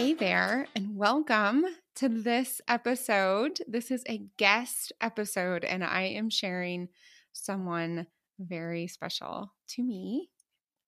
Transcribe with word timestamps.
Hey 0.00 0.14
there, 0.14 0.66
and 0.74 0.96
welcome 0.96 1.62
to 1.96 2.08
this 2.08 2.62
episode. 2.66 3.60
This 3.68 3.90
is 3.90 4.02
a 4.08 4.22
guest 4.38 4.94
episode, 5.02 5.62
and 5.62 5.84
I 5.84 6.04
am 6.04 6.30
sharing 6.30 6.88
someone 7.34 8.06
very 8.38 8.86
special 8.86 9.52
to 9.68 9.82
me 9.82 10.30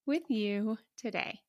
with 0.07 0.23
you 0.29 0.79
today. 0.97 1.41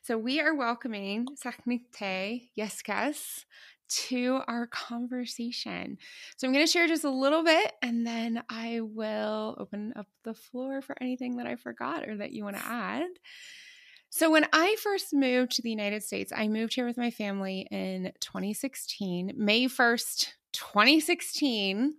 So, 0.00 0.16
we 0.16 0.40
are 0.40 0.54
welcoming 0.54 1.26
Sac-Nicte 1.36 2.48
Yescas 2.58 3.44
to 4.06 4.40
our 4.48 4.66
conversation. 4.68 5.98
So, 6.38 6.46
I'm 6.46 6.54
going 6.54 6.64
to 6.64 6.72
share 6.72 6.88
just 6.88 7.04
a 7.04 7.10
little 7.10 7.44
bit 7.44 7.74
and 7.82 8.06
then 8.06 8.42
I 8.48 8.80
will 8.80 9.54
open 9.58 9.92
up 9.96 10.06
the 10.24 10.32
floor 10.32 10.80
for 10.80 10.96
anything 10.98 11.36
that 11.36 11.46
I 11.46 11.56
forgot 11.56 12.08
or 12.08 12.16
that 12.16 12.32
you 12.32 12.42
want 12.42 12.56
to 12.56 12.64
add. 12.64 13.02
So, 14.14 14.30
when 14.30 14.46
I 14.52 14.76
first 14.82 15.14
moved 15.14 15.52
to 15.52 15.62
the 15.62 15.70
United 15.70 16.02
States, 16.02 16.34
I 16.36 16.46
moved 16.46 16.74
here 16.74 16.84
with 16.84 16.98
my 16.98 17.10
family 17.10 17.66
in 17.70 18.12
2016, 18.20 19.32
May 19.34 19.64
1st, 19.64 20.28
2016. 20.52 21.94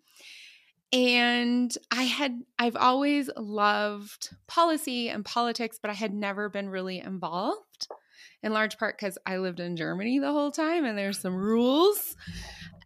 And 0.93 1.77
I 1.89 2.03
had, 2.03 2.43
I've 2.59 2.75
always 2.75 3.31
loved 3.35 4.29
policy 4.45 5.09
and 5.09 5.25
politics, 5.25 5.79
but 5.81 5.89
I 5.89 5.95
had 5.95 6.13
never 6.13 6.49
been 6.49 6.69
really 6.69 6.99
involved 6.99 7.87
in 8.41 8.53
large 8.53 8.77
part 8.77 8.97
because 8.97 9.17
I 9.25 9.37
lived 9.37 9.59
in 9.59 9.75
Germany 9.75 10.19
the 10.19 10.31
whole 10.31 10.51
time 10.51 10.85
and 10.85 10.97
there's 10.97 11.19
some 11.19 11.35
rules. 11.35 12.15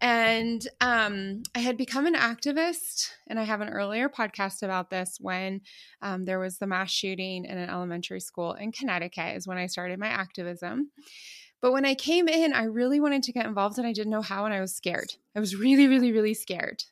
And 0.00 0.66
um, 0.80 1.42
I 1.54 1.58
had 1.58 1.76
become 1.76 2.06
an 2.06 2.14
activist, 2.14 3.08
and 3.26 3.38
I 3.38 3.42
have 3.42 3.60
an 3.60 3.68
earlier 3.68 4.08
podcast 4.08 4.62
about 4.62 4.90
this 4.90 5.16
when 5.20 5.62
um, 6.02 6.24
there 6.24 6.38
was 6.38 6.58
the 6.58 6.68
mass 6.68 6.90
shooting 6.90 7.44
in 7.44 7.58
an 7.58 7.68
elementary 7.68 8.20
school 8.20 8.52
in 8.52 8.70
Connecticut, 8.70 9.36
is 9.36 9.48
when 9.48 9.58
I 9.58 9.66
started 9.66 9.98
my 9.98 10.06
activism. 10.06 10.92
But 11.60 11.72
when 11.72 11.84
I 11.84 11.94
came 11.94 12.28
in, 12.28 12.52
I 12.52 12.64
really 12.64 13.00
wanted 13.00 13.24
to 13.24 13.32
get 13.32 13.46
involved 13.46 13.78
and 13.78 13.86
I 13.86 13.92
didn't 13.92 14.12
know 14.12 14.22
how, 14.22 14.44
and 14.44 14.54
I 14.54 14.60
was 14.60 14.74
scared. 14.74 15.14
I 15.34 15.40
was 15.40 15.56
really, 15.56 15.88
really, 15.88 16.12
really 16.12 16.34
scared. 16.34 16.84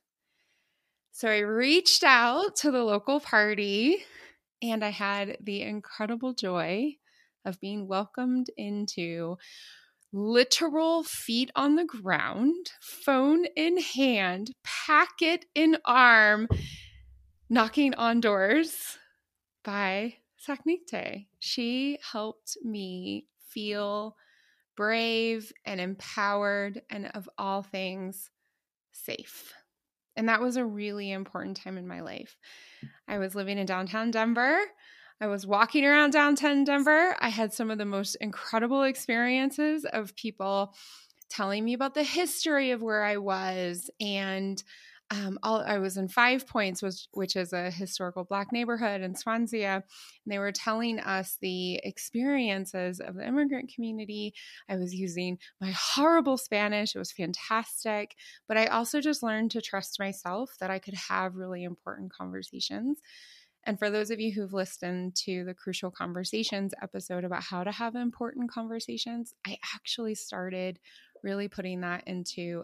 So 1.13 1.29
I 1.29 1.39
reached 1.39 2.03
out 2.03 2.57
to 2.57 2.71
the 2.71 2.83
local 2.83 3.21
party 3.21 4.05
and 4.61 4.85
I 4.85 4.91
had 4.91 5.39
the 5.41 5.63
incredible 5.63 6.35
joy 6.35 6.97
of 7.47 7.61
being 7.61 7.89
welcomed 7.89 8.51
into 8.57 9.37
literal 10.13 11.03
feet 11.03 11.51
on 11.57 11.77
the 11.77 11.85
ground, 11.85 12.73
phone 12.81 13.47
in 13.57 13.79
hand, 13.79 14.51
packet 14.65 15.47
in 15.55 15.79
arm, 15.85 16.49
knocking 17.49 17.95
on 17.95 18.21
doors 18.21 18.99
by 19.65 20.15
Sac-Nicte. 20.37 21.27
She 21.39 21.99
helped 22.13 22.57
me 22.63 23.27
feel 23.49 24.17
brave 24.77 25.53
and 25.65 25.81
empowered 25.81 26.83
and 26.91 27.07
of 27.15 27.29
all 27.39 27.63
things 27.63 28.31
safe. 28.93 29.53
And 30.17 30.29
that 30.29 30.41
was 30.41 30.57
a 30.57 30.65
really 30.65 31.11
important 31.13 31.57
time 31.57 31.77
in 31.77 31.87
my 31.87 32.01
life. 32.01 32.37
I 33.07 33.19
was 33.19 33.35
living 33.35 33.59
in 33.59 33.67
downtown 33.67 34.11
Denver. 34.11 34.59
I 35.21 35.29
was 35.29 35.47
walking 35.47 35.85
around 35.85 36.11
downtown 36.13 36.65
Denver. 36.65 37.17
I 37.19 37.31
had 37.31 37.53
some 37.53 37.71
of 37.71 37.79
the 37.79 37.87
most 37.87 38.17
incredible 38.17 38.83
experiences 38.83 39.87
of 39.87 40.15
people 40.15 40.75
telling 41.31 41.65
me 41.65 41.73
about 41.73 41.95
the 41.95 42.03
history 42.03 42.71
of 42.71 42.83
where 42.83 43.03
I 43.03 43.17
was 43.17 43.91
and 44.01 44.63
um, 45.11 45.39
all, 45.43 45.63
I 45.63 45.79
was 45.79 45.97
in 45.97 46.09
Five 46.09 46.49
Points, 46.49 46.83
which, 46.83 47.07
which 47.13 47.37
is 47.37 47.53
a 47.53 47.71
historical 47.71 48.25
Black 48.25 48.51
neighborhood 48.51 49.03
in 49.03 49.15
Swansea, 49.15 49.75
and 49.77 49.85
they 50.27 50.41
were 50.41 50.51
telling 50.51 50.99
us 50.99 51.39
the 51.41 51.77
experiences 51.85 52.99
of 52.99 53.15
the 53.15 53.25
immigrant 53.25 53.73
community. 53.73 54.35
I 54.69 54.77
was 54.77 54.93
using 54.93 55.39
my 55.61 55.71
horrible 55.71 56.37
Spanish; 56.37 56.97
it 56.97 56.99
was 56.99 57.13
fantastic, 57.13 58.17
but 58.49 58.57
I 58.57 58.67
also 58.67 59.01
just 59.01 59.23
learned 59.23 59.53
to 59.53 59.63
trust 59.63 60.01
myself 60.01 60.51
that 60.59 60.73
I 60.73 60.81
could 60.81 60.95
have 60.95 61.37
really 61.37 61.63
important 61.63 62.13
conversations. 62.13 62.99
And 63.67 63.79
for 63.79 63.91
those 63.91 64.13
of 64.13 64.21
you 64.21 64.33
who've 64.33 64.53
listened 64.53 65.17
to 65.25 65.45
the 65.45 65.53
Crucial 65.53 65.91
Conversations 65.91 66.73
episode 66.81 67.25
about 67.25 67.43
how 67.43 67.65
to 67.65 67.73
have 67.73 67.97
important 67.97 68.51
conversations, 68.51 69.35
I 69.45 69.59
actually 69.75 70.15
started 70.15 70.79
really 71.25 71.49
putting 71.49 71.81
that 71.81 72.05
into 72.07 72.63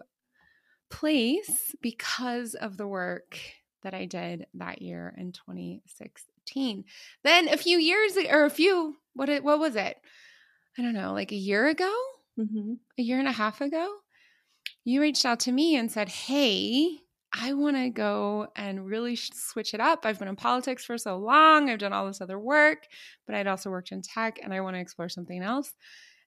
place 0.89 1.75
because 1.81 2.55
of 2.55 2.77
the 2.77 2.87
work 2.87 3.37
that 3.83 3.93
I 3.93 4.05
did 4.05 4.47
that 4.53 4.81
year 4.81 5.13
in 5.17 5.33
2016. 5.33 6.85
Then 7.23 7.49
a 7.49 7.57
few 7.57 7.77
years 7.77 8.15
or 8.31 8.45
a 8.45 8.49
few 8.49 8.95
what 9.13 9.27
it 9.27 9.43
what 9.43 9.59
was 9.59 9.75
it? 9.75 9.97
I 10.77 10.81
don't 10.81 10.93
know, 10.93 11.11
like 11.11 11.33
a 11.33 11.35
year 11.35 11.67
ago, 11.67 11.93
mm-hmm. 12.39 12.73
a 12.97 13.01
year 13.01 13.19
and 13.19 13.27
a 13.27 13.33
half 13.33 13.59
ago, 13.59 13.93
you 14.85 15.01
reached 15.01 15.25
out 15.25 15.41
to 15.41 15.51
me 15.51 15.75
and 15.75 15.91
said, 15.91 16.09
"Hey, 16.09 16.99
I 17.33 17.53
want 17.53 17.75
to 17.77 17.89
go 17.89 18.47
and 18.55 18.85
really 18.85 19.15
switch 19.15 19.73
it 19.73 19.79
up. 19.79 20.05
I've 20.05 20.19
been 20.19 20.27
in 20.27 20.35
politics 20.35 20.85
for 20.85 20.99
so 20.99 21.17
long. 21.17 21.69
I've 21.69 21.79
done 21.79 21.91
all 21.91 22.05
this 22.05 22.21
other 22.21 22.37
work, 22.37 22.85
but 23.25 23.35
I'd 23.35 23.47
also 23.47 23.71
worked 23.71 23.91
in 23.91 24.03
tech 24.03 24.39
and 24.41 24.53
I 24.53 24.61
want 24.61 24.75
to 24.75 24.79
explore 24.79 25.09
something 25.09 25.41
else. 25.41 25.73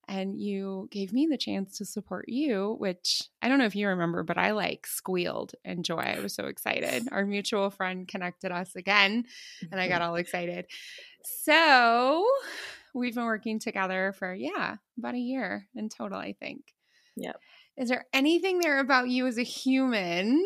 And 0.08 0.40
you 0.40 0.88
gave 0.90 1.12
me 1.12 1.26
the 1.26 1.38
chance 1.38 1.78
to 1.78 1.84
support 1.84 2.28
you, 2.28 2.76
which 2.78 3.22
I 3.40 3.48
don't 3.48 3.58
know 3.58 3.66
if 3.66 3.76
you 3.76 3.88
remember, 3.88 4.22
but 4.24 4.38
I 4.38 4.52
like 4.52 4.86
squealed 4.86 5.54
in 5.64 5.82
joy. 5.82 5.98
I 5.98 6.20
was 6.20 6.34
so 6.34 6.46
excited. 6.46 7.08
Our 7.10 7.24
mutual 7.24 7.70
friend 7.70 8.06
connected 8.06 8.52
us 8.52 8.76
again, 8.76 9.24
and 9.70 9.80
I 9.80 9.88
got 9.88 10.02
all 10.02 10.14
excited. 10.14 10.66
So 11.24 12.24
we've 12.94 13.16
been 13.16 13.24
working 13.24 13.58
together 13.58 14.14
for, 14.16 14.32
yeah, 14.32 14.76
about 14.96 15.14
a 15.14 15.18
year 15.18 15.66
in 15.74 15.88
total, 15.88 16.18
I 16.18 16.34
think. 16.34 16.72
Yep. 17.16 17.40
Is 17.76 17.88
there 17.88 18.06
anything 18.12 18.60
there 18.60 18.78
about 18.78 19.08
you 19.08 19.26
as 19.26 19.38
a 19.38 19.42
human 19.42 20.44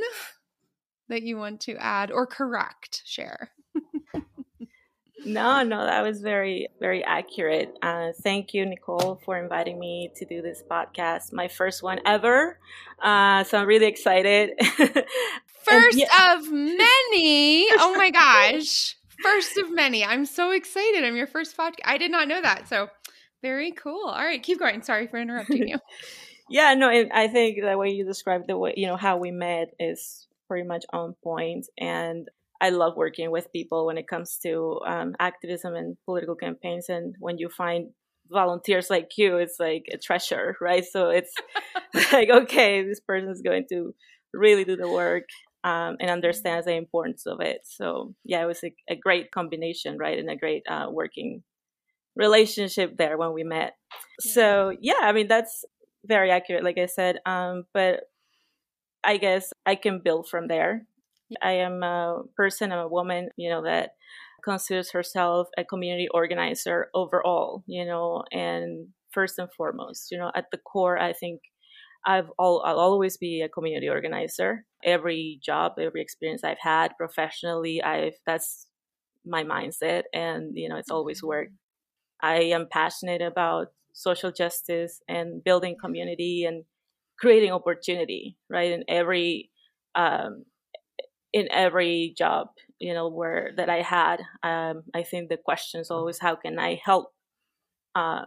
that 1.11 1.23
you 1.23 1.37
want 1.37 1.61
to 1.63 1.77
add 1.77 2.11
or 2.11 2.27
correct, 2.27 3.03
share? 3.05 3.51
no, 5.25 5.63
no, 5.63 5.85
that 5.85 6.03
was 6.03 6.23
very, 6.23 6.69
very 6.81 7.05
accurate. 7.05 7.77
Uh, 7.83 8.13
thank 8.23 8.55
you, 8.55 8.65
Nicole, 8.65 9.21
for 9.25 9.37
inviting 9.37 9.79
me 9.79 10.11
to 10.17 10.25
do 10.25 10.41
this 10.41 10.63
podcast, 10.69 11.33
my 11.33 11.49
first 11.49 11.83
one 11.83 11.99
ever. 12.07 12.59
Uh, 13.03 13.45
so 13.45 13.59
I'm 13.59 13.67
really 13.67 13.87
excited. 13.87 14.53
first 15.63 15.99
yeah. 15.99 16.35
of 16.35 16.51
many. 16.51 17.67
Oh 17.79 17.95
my 17.97 18.11
gosh. 18.11 18.97
First 19.23 19.59
of 19.59 19.71
many. 19.71 20.05
I'm 20.05 20.25
so 20.25 20.53
excited. 20.53 21.05
I'm 21.05 21.17
your 21.17 21.27
first 21.27 21.57
podcast. 21.57 21.81
I 21.85 21.99
did 21.99 22.11
not 22.11 22.29
know 22.29 22.41
that. 22.41 22.69
So 22.69 22.89
very 23.43 23.73
cool. 23.73 24.07
All 24.07 24.25
right, 24.25 24.43
keep 24.43 24.59
going. 24.59 24.83
Sorry 24.83 25.07
for 25.07 25.19
interrupting 25.19 25.69
you. 25.69 25.79
yeah, 26.49 26.75
no, 26.75 26.89
I 26.89 27.29
think 27.29 27.59
the 27.61 27.77
way 27.77 27.91
you 27.91 28.07
described 28.07 28.47
the 28.47 28.57
way, 28.57 28.75
you 28.77 28.87
know, 28.87 28.97
how 28.97 29.19
we 29.19 29.31
met 29.31 29.75
is 29.79 30.27
pretty 30.51 30.67
much 30.67 30.85
on 30.93 31.15
point. 31.23 31.67
And 31.79 32.27
I 32.61 32.71
love 32.71 32.97
working 32.97 33.31
with 33.31 33.53
people 33.53 33.87
when 33.87 33.99
it 33.99 34.09
comes 34.09 34.37
to 34.43 34.81
um, 34.85 35.15
activism 35.21 35.77
and 35.77 35.97
political 36.05 36.35
campaigns. 36.35 36.87
And 36.89 37.15
when 37.21 37.39
you 37.39 37.49
find 37.49 37.91
volunteers 38.29 38.91
like 38.91 39.11
you, 39.17 39.37
it's 39.37 39.61
like 39.61 39.85
a 39.93 39.97
treasure, 39.97 40.57
right? 40.61 40.85
So 40.85 41.11
it's 41.11 41.33
like, 42.13 42.31
okay, 42.31 42.83
this 42.83 43.01
person 43.01 43.31
is 43.31 43.43
going 43.43 43.67
to 43.71 43.95
really 44.35 44.65
do 44.65 44.77
the 44.77 44.91
work 44.91 45.25
um, 45.63 45.97
and 46.01 46.11
understands 46.11 46.67
the 46.67 46.75
importance 46.75 47.27
of 47.27 47.41
it. 47.41 47.61
So 47.65 48.15
yeah, 48.25 48.43
it 48.43 48.47
was 48.47 48.65
a, 48.65 48.75
a 48.91 48.97
great 48.97 49.31
combination, 49.31 49.99
right? 49.99 50.19
And 50.19 50.29
a 50.29 50.37
great 50.37 50.65
uh, 50.69 50.87
working 50.91 51.45
relationship 52.17 52.97
there 52.99 53.17
when 53.17 53.33
we 53.35 53.45
met. 53.45 53.75
Yeah. 54.25 54.33
So 54.33 54.77
yeah, 54.81 55.01
I 55.03 55.13
mean, 55.13 55.29
that's 55.29 55.65
very 56.05 56.33
accurate, 56.33 56.65
like 56.65 56.79
I 56.79 56.87
said. 56.87 57.19
Um, 57.25 57.65
but 57.73 58.01
I 59.03 59.17
guess 59.17 59.53
I 59.67 59.75
can 59.75 60.01
build 60.03 60.29
from 60.29 60.49
there. 60.49 60.87
I 61.43 61.53
am 61.53 61.83
a 61.83 62.23
person, 62.37 62.73
I'm 62.73 62.79
a 62.79 62.89
woman, 62.89 63.31
you 63.37 63.51
know, 63.51 63.63
that 63.63 63.91
considers 64.43 64.91
herself 64.93 65.49
a 65.57 65.65
community 65.65 66.09
organizer 66.13 66.89
overall, 66.95 67.63
you 67.67 67.85
know, 67.85 68.25
and 68.33 68.89
first 69.13 69.39
and 69.39 69.49
foremost, 69.57 70.11
you 70.11 70.19
know, 70.19 70.31
at 70.35 70.47
the 70.51 70.59
core, 70.59 70.99
I 70.99 71.13
think 71.13 71.41
I've 72.07 72.31
all, 72.39 72.63
I'll 72.65 72.79
always 72.79 73.17
be 73.17 73.43
a 73.43 73.49
community 73.49 73.89
organizer. 73.89 74.65
Every 74.83 75.39
job, 75.45 75.73
every 75.79 76.01
experience 76.01 76.43
I've 76.43 76.59
had 76.61 76.97
professionally, 76.97 77.83
I've 77.83 78.15
that's 78.27 78.67
my 79.27 79.45
mindset, 79.45 80.05
and 80.15 80.53
you 80.55 80.69
know, 80.69 80.77
it's 80.77 80.91
always 80.91 81.19
mm-hmm. 81.19 81.29
worked. 81.29 81.53
I 82.23 82.37
am 82.37 82.69
passionate 82.71 83.23
about 83.23 83.69
social 83.93 84.33
justice 84.33 85.01
and 85.09 85.45
building 85.45 85.77
community 85.79 86.45
and 86.45 86.65
creating 87.21 87.53
opportunity 87.53 88.37
right 88.49 88.73
in 88.73 88.85
every 88.89 89.51
um, 89.95 90.45
in 91.33 91.49
every 91.51 92.15
job 92.17 92.49
you 92.79 92.95
know 92.95 93.09
where 93.09 93.53
that 93.57 93.69
i 93.69 93.83
had 93.83 94.21
um, 94.43 94.83
i 94.95 95.03
think 95.03 95.29
the 95.29 95.37
question 95.37 95.81
is 95.81 95.91
always 95.91 96.19
how 96.19 96.35
can 96.35 96.59
i 96.59 96.81
help 96.83 97.13
uh, 97.95 98.25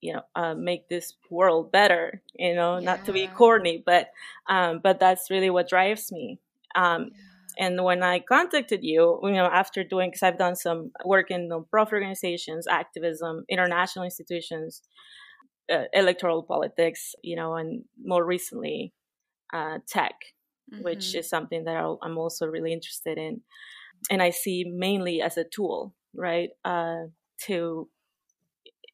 you 0.00 0.12
know 0.12 0.22
uh, 0.34 0.54
make 0.54 0.88
this 0.88 1.14
world 1.30 1.72
better 1.72 2.22
you 2.34 2.54
know 2.54 2.78
yeah. 2.78 2.84
not 2.84 3.04
to 3.04 3.12
be 3.12 3.26
corny 3.26 3.82
but 3.84 4.08
um, 4.48 4.80
but 4.82 5.00
that's 5.00 5.30
really 5.30 5.50
what 5.50 5.68
drives 5.68 6.12
me 6.12 6.38
um, 6.74 7.10
yeah. 7.58 7.66
and 7.66 7.84
when 7.84 8.02
i 8.02 8.18
contacted 8.20 8.80
you 8.82 9.18
you 9.22 9.32
know 9.32 9.46
after 9.46 9.82
doing 9.82 10.10
because 10.10 10.22
i've 10.22 10.38
done 10.38 10.56
some 10.56 10.90
work 11.04 11.30
in 11.30 11.48
non-profit 11.48 11.94
organizations 11.94 12.66
activism 12.66 13.44
international 13.48 14.04
institutions 14.04 14.82
uh, 15.72 15.84
electoral 15.92 16.42
politics, 16.42 17.14
you 17.22 17.36
know, 17.36 17.54
and 17.54 17.84
more 18.04 18.24
recently, 18.24 18.92
uh, 19.52 19.78
tech, 19.86 20.14
mm-hmm. 20.72 20.82
which 20.82 21.14
is 21.14 21.28
something 21.28 21.64
that 21.64 21.76
i 21.76 22.06
am 22.06 22.18
also 22.18 22.46
really 22.46 22.72
interested 22.72 23.18
in. 23.18 23.40
And 24.10 24.22
I 24.22 24.30
see 24.30 24.64
mainly 24.64 25.22
as 25.22 25.36
a 25.36 25.44
tool, 25.44 25.94
right, 26.14 26.50
uh, 26.64 27.04
to, 27.46 27.88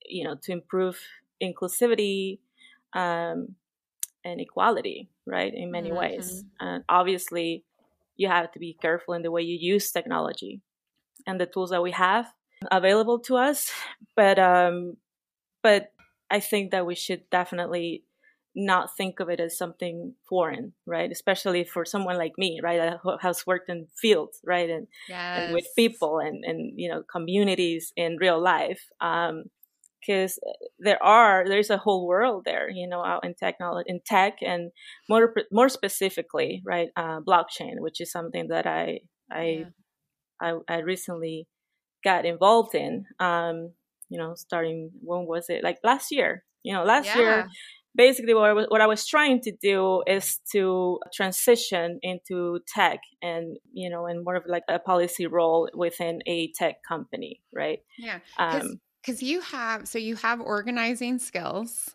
you 0.06 0.24
know, 0.24 0.36
to 0.42 0.52
improve 0.52 1.00
inclusivity 1.42 2.40
um, 2.92 3.54
and 4.24 4.40
equality, 4.40 5.08
right, 5.26 5.52
in 5.54 5.70
many 5.70 5.90
mm-hmm. 5.90 5.98
ways. 5.98 6.44
And 6.60 6.84
obviously, 6.88 7.64
you 8.16 8.28
have 8.28 8.52
to 8.52 8.58
be 8.58 8.76
careful 8.80 9.14
in 9.14 9.22
the 9.22 9.30
way 9.30 9.42
you 9.42 9.56
use 9.58 9.90
technology 9.90 10.60
and 11.26 11.40
the 11.40 11.46
tools 11.46 11.70
that 11.70 11.82
we 11.82 11.92
have 11.92 12.26
available 12.70 13.18
to 13.20 13.36
us. 13.36 13.70
But 14.16 14.38
um, 14.38 14.96
but 15.62 15.92
I 16.30 16.40
think 16.40 16.70
that 16.70 16.86
we 16.86 16.94
should 16.94 17.28
definitely 17.30 18.04
not 18.54 18.96
think 18.96 19.20
of 19.20 19.28
it 19.28 19.40
as 19.40 19.56
something 19.56 20.14
foreign, 20.28 20.72
right? 20.84 21.10
Especially 21.12 21.64
for 21.64 21.84
someone 21.84 22.16
like 22.16 22.32
me, 22.36 22.60
right, 22.62 22.78
that 22.78 23.18
has 23.20 23.46
worked 23.46 23.70
in 23.70 23.86
fields, 23.96 24.40
right, 24.44 24.68
and, 24.68 24.88
yes. 25.08 25.40
and 25.40 25.54
with 25.54 25.66
people 25.76 26.18
and 26.18 26.44
and 26.44 26.72
you 26.76 26.88
know 26.90 27.02
communities 27.10 27.92
in 27.96 28.16
real 28.20 28.40
life. 28.40 28.82
Um, 29.00 29.44
because 30.00 30.38
there 30.78 31.02
are 31.02 31.44
there's 31.46 31.70
a 31.70 31.76
whole 31.76 32.06
world 32.06 32.42
there 32.44 32.70
you 32.70 32.88
know 32.88 33.04
out 33.04 33.24
in 33.24 33.34
technology 33.34 33.90
in 33.90 34.00
tech 34.06 34.34
and 34.40 34.70
more 35.08 35.34
more 35.50 35.68
specifically 35.68 36.62
right 36.64 36.88
uh, 36.96 37.18
blockchain 37.20 37.80
which 37.80 38.00
is 38.00 38.10
something 38.10 38.46
that 38.48 38.64
i 38.64 39.00
i 39.30 39.42
yeah. 39.42 39.64
I, 40.40 40.58
I 40.68 40.78
recently 40.78 41.48
got 42.04 42.24
involved 42.24 42.76
in 42.76 43.06
um 43.18 43.72
you 44.08 44.18
know 44.18 44.34
starting 44.34 44.90
when 45.02 45.26
was 45.26 45.46
it? 45.48 45.64
Like 45.64 45.78
last 45.84 46.10
year 46.10 46.44
you 46.62 46.72
know 46.72 46.84
last 46.84 47.06
yeah. 47.06 47.18
year 47.18 47.48
basically 47.94 48.34
what 48.34 48.50
I, 48.50 48.52
was, 48.52 48.66
what 48.68 48.80
I 48.80 48.86
was 48.86 49.06
trying 49.06 49.40
to 49.40 49.52
do 49.60 50.02
is 50.06 50.38
to 50.52 51.00
transition 51.12 51.98
into 52.02 52.60
tech 52.72 53.00
and 53.22 53.56
you 53.72 53.90
know 53.90 54.06
and 54.06 54.24
more 54.24 54.36
of 54.36 54.44
like 54.46 54.62
a 54.68 54.78
policy 54.78 55.26
role 55.26 55.68
within 55.74 56.20
a 56.26 56.52
tech 56.52 56.76
company 56.86 57.40
right? 57.52 57.80
Yeah 57.96 58.18
um 58.38 58.80
because 59.02 59.22
you 59.22 59.40
have 59.40 59.88
so 59.88 59.98
you 59.98 60.16
have 60.16 60.40
organizing 60.40 61.18
skills. 61.18 61.94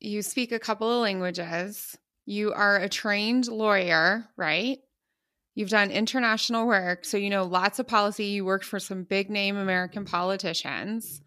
You 0.00 0.22
speak 0.22 0.52
a 0.52 0.60
couple 0.60 0.90
of 0.92 1.02
languages. 1.02 1.98
You 2.24 2.52
are 2.52 2.76
a 2.76 2.88
trained 2.88 3.48
lawyer 3.48 4.28
right 4.36 4.78
you've 5.58 5.70
done 5.70 5.90
international 5.90 6.68
work 6.68 7.04
so 7.04 7.16
you 7.16 7.28
know 7.28 7.42
lots 7.42 7.80
of 7.80 7.88
policy. 7.88 8.26
You 8.26 8.44
worked 8.44 8.64
for 8.64 8.78
some 8.78 9.02
big 9.02 9.28
name 9.28 9.56
american 9.56 10.04
politicians. 10.04 11.20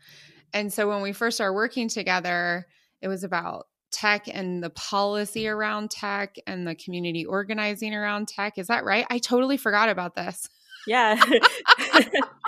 And 0.54 0.72
so 0.72 0.88
when 0.88 1.02
we 1.02 1.12
first 1.12 1.38
started 1.38 1.54
working 1.54 1.90
together 1.90 2.66
it 3.02 3.10
was 3.10 3.26
about 3.26 3.68
tech 3.92 4.28
and 4.34 4.64
the 4.64 4.70
policy 4.70 5.50
around 5.50 5.92
tech 5.92 6.38
and 6.48 6.66
the 6.66 6.76
community 6.76 7.26
organizing 7.26 7.94
around 7.94 8.30
tech. 8.30 8.58
Is 8.58 8.68
that 8.68 8.86
right? 8.86 9.06
I 9.10 9.18
totally 9.18 9.58
forgot 9.58 9.90
about 9.90 10.16
this. 10.16 10.48
Yeah. 10.88 11.22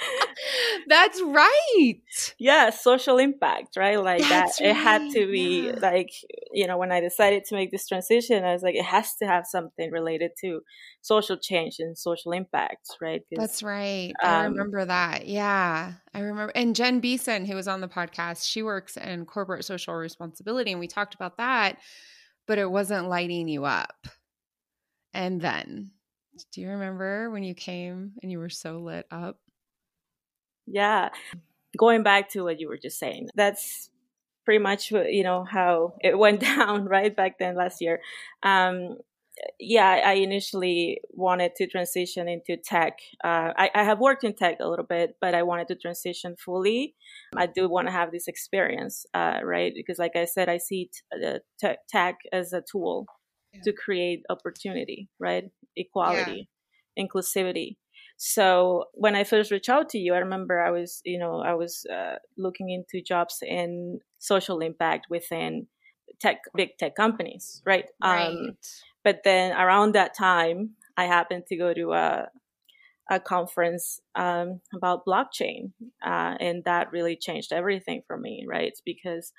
That's 0.87 1.21
right. 1.21 1.95
Yeah, 2.37 2.69
social 2.69 3.17
impact, 3.17 3.75
right? 3.77 4.01
Like 4.01 4.21
That's 4.27 4.57
that. 4.57 4.63
Right. 4.63 4.71
It 4.71 4.75
had 4.75 5.11
to 5.11 5.31
be 5.31 5.67
yeah. 5.67 5.79
like, 5.81 6.11
you 6.51 6.67
know, 6.67 6.77
when 6.77 6.91
I 6.91 6.99
decided 6.99 7.45
to 7.45 7.55
make 7.55 7.71
this 7.71 7.87
transition, 7.87 8.43
I 8.43 8.53
was 8.53 8.63
like, 8.63 8.75
it 8.75 8.85
has 8.85 9.15
to 9.17 9.25
have 9.25 9.45
something 9.45 9.91
related 9.91 10.31
to 10.41 10.61
social 11.01 11.37
change 11.37 11.75
and 11.79 11.97
social 11.97 12.31
impact, 12.31 12.87
right? 13.01 13.21
That's 13.31 13.63
right. 13.63 14.13
I 14.21 14.45
um, 14.45 14.53
remember 14.53 14.85
that. 14.85 15.27
Yeah. 15.27 15.93
I 16.13 16.19
remember. 16.19 16.51
And 16.55 16.75
Jen 16.75 16.99
Beeson, 16.99 17.45
who 17.45 17.55
was 17.55 17.67
on 17.67 17.81
the 17.81 17.87
podcast, 17.87 18.47
she 18.47 18.63
works 18.63 18.97
in 18.97 19.25
corporate 19.25 19.65
social 19.65 19.95
responsibility. 19.95 20.71
And 20.71 20.79
we 20.79 20.87
talked 20.87 21.15
about 21.15 21.37
that, 21.37 21.77
but 22.47 22.57
it 22.57 22.69
wasn't 22.69 23.09
lighting 23.09 23.47
you 23.47 23.65
up. 23.65 24.07
And 25.13 25.39
then 25.39 25.91
do 26.51 26.61
you 26.61 26.69
remember 26.69 27.29
when 27.29 27.43
you 27.43 27.53
came 27.53 28.13
and 28.21 28.31
you 28.31 28.39
were 28.39 28.49
so 28.49 28.79
lit 28.79 29.05
up? 29.11 29.37
Yeah. 30.68 31.10
Going 31.77 32.04
back 32.04 32.30
to 32.31 32.44
what 32.44 32.60
you 32.60 32.68
were 32.68 32.77
just 32.77 33.00
saying, 33.00 33.30
that's 33.36 33.89
pretty 34.45 34.60
much 34.60 34.92
you 34.92 35.24
know 35.24 35.44
how 35.44 35.94
it 36.01 36.18
went 36.24 36.42
down 36.42 36.86
right 36.86 37.15
back 37.15 37.39
then 37.39 37.56
last 37.56 37.81
year. 37.81 38.00
Um, 38.44 38.98
yeah, 39.60 40.01
I 40.06 40.13
initially 40.13 41.01
wanted 41.10 41.56
to 41.56 41.68
transition 41.68 42.27
into 42.27 42.56
tech. 42.56 43.00
Uh, 43.24 43.51
I, 43.57 43.71
I, 43.74 43.83
have 43.83 44.00
worked 44.00 44.24
in 44.24 44.36
tech 44.36 44.57
a 44.62 44.69
little 44.69 44.86
bit, 44.86 45.15
but 45.19 45.33
I 45.33 45.42
wanted 45.42 45.68
to 45.69 45.75
transition 45.75 46.36
fully. 46.38 46.94
I 47.36 47.48
do 47.48 47.68
want 47.68 47.88
to 47.88 47.92
have 47.92 48.12
this 48.12 48.27
experience, 48.27 49.07
uh, 49.16 49.39
right? 49.44 49.74
Because, 49.75 49.98
like 49.98 50.16
I 50.16 50.25
said, 50.25 50.50
I 50.50 50.59
see 50.59 50.92
t- 51.19 51.38
tech, 51.59 51.80
tech 51.89 52.18
as 52.31 52.54
a 52.54 52.62
tool 52.62 53.07
yeah. 53.54 53.62
to 53.63 53.74
create 53.74 54.21
opportunity, 54.30 55.09
right? 55.19 55.45
equality, 55.75 56.50
yeah. 56.95 57.04
inclusivity. 57.06 57.77
So 58.25 58.85
when 58.93 59.17
I 59.17 59.25
first 59.25 59.51
reached 59.51 59.67
out 59.67 59.89
to 59.89 59.97
you, 59.97 60.13
I 60.13 60.19
remember 60.19 60.63
I 60.63 60.71
was, 60.71 61.01
you 61.03 61.19
know, 61.19 61.41
I 61.41 61.55
was 61.55 61.85
uh, 61.93 62.15
looking 62.37 62.69
into 62.69 63.03
jobs 63.03 63.39
in 63.41 63.99
social 64.17 64.61
impact 64.61 65.07
within 65.09 65.67
tech, 66.21 66.37
big 66.55 66.77
tech 66.79 66.95
companies, 66.95 67.61
right? 67.65 67.83
right. 68.01 68.27
Um, 68.29 68.51
but 69.03 69.23
then 69.25 69.51
around 69.51 69.93
that 69.95 70.15
time, 70.17 70.69
I 70.95 71.03
happened 71.03 71.47
to 71.47 71.57
go 71.57 71.73
to 71.73 71.91
a 71.91 72.27
a 73.11 73.19
conference 73.19 73.99
um, 74.15 74.61
about 74.73 75.05
blockchain, 75.05 75.73
uh, 76.01 76.37
and 76.39 76.63
that 76.63 76.93
really 76.93 77.17
changed 77.17 77.51
everything 77.51 78.03
for 78.07 78.17
me, 78.17 78.45
right? 78.47 78.71
Because 78.85 79.33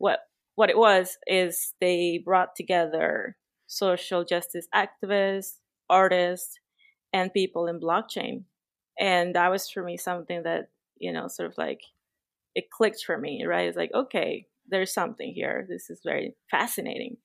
what 0.00 0.18
what 0.56 0.70
it 0.70 0.76
was 0.76 1.16
is 1.28 1.72
they 1.80 2.20
brought 2.24 2.56
together 2.56 3.36
social 3.68 4.24
justice 4.24 4.66
activists, 4.74 5.60
artists 5.88 6.58
and 7.14 7.32
people 7.32 7.68
in 7.68 7.80
blockchain. 7.80 8.42
And 9.00 9.34
that 9.34 9.50
was 9.50 9.70
for 9.70 9.82
me 9.82 9.96
something 9.96 10.42
that 10.42 10.68
you 10.98 11.12
know 11.12 11.28
sort 11.28 11.50
of 11.50 11.56
like 11.56 11.80
it 12.54 12.70
clicked 12.70 13.04
for 13.06 13.16
me 13.16 13.44
right? 13.46 13.68
It's 13.68 13.76
like 13.76 13.92
okay 13.94 14.46
there's 14.68 14.92
something 14.92 15.32
here. 15.34 15.66
This 15.68 15.88
is 15.88 16.00
very 16.04 16.34
fascinating. 16.50 17.16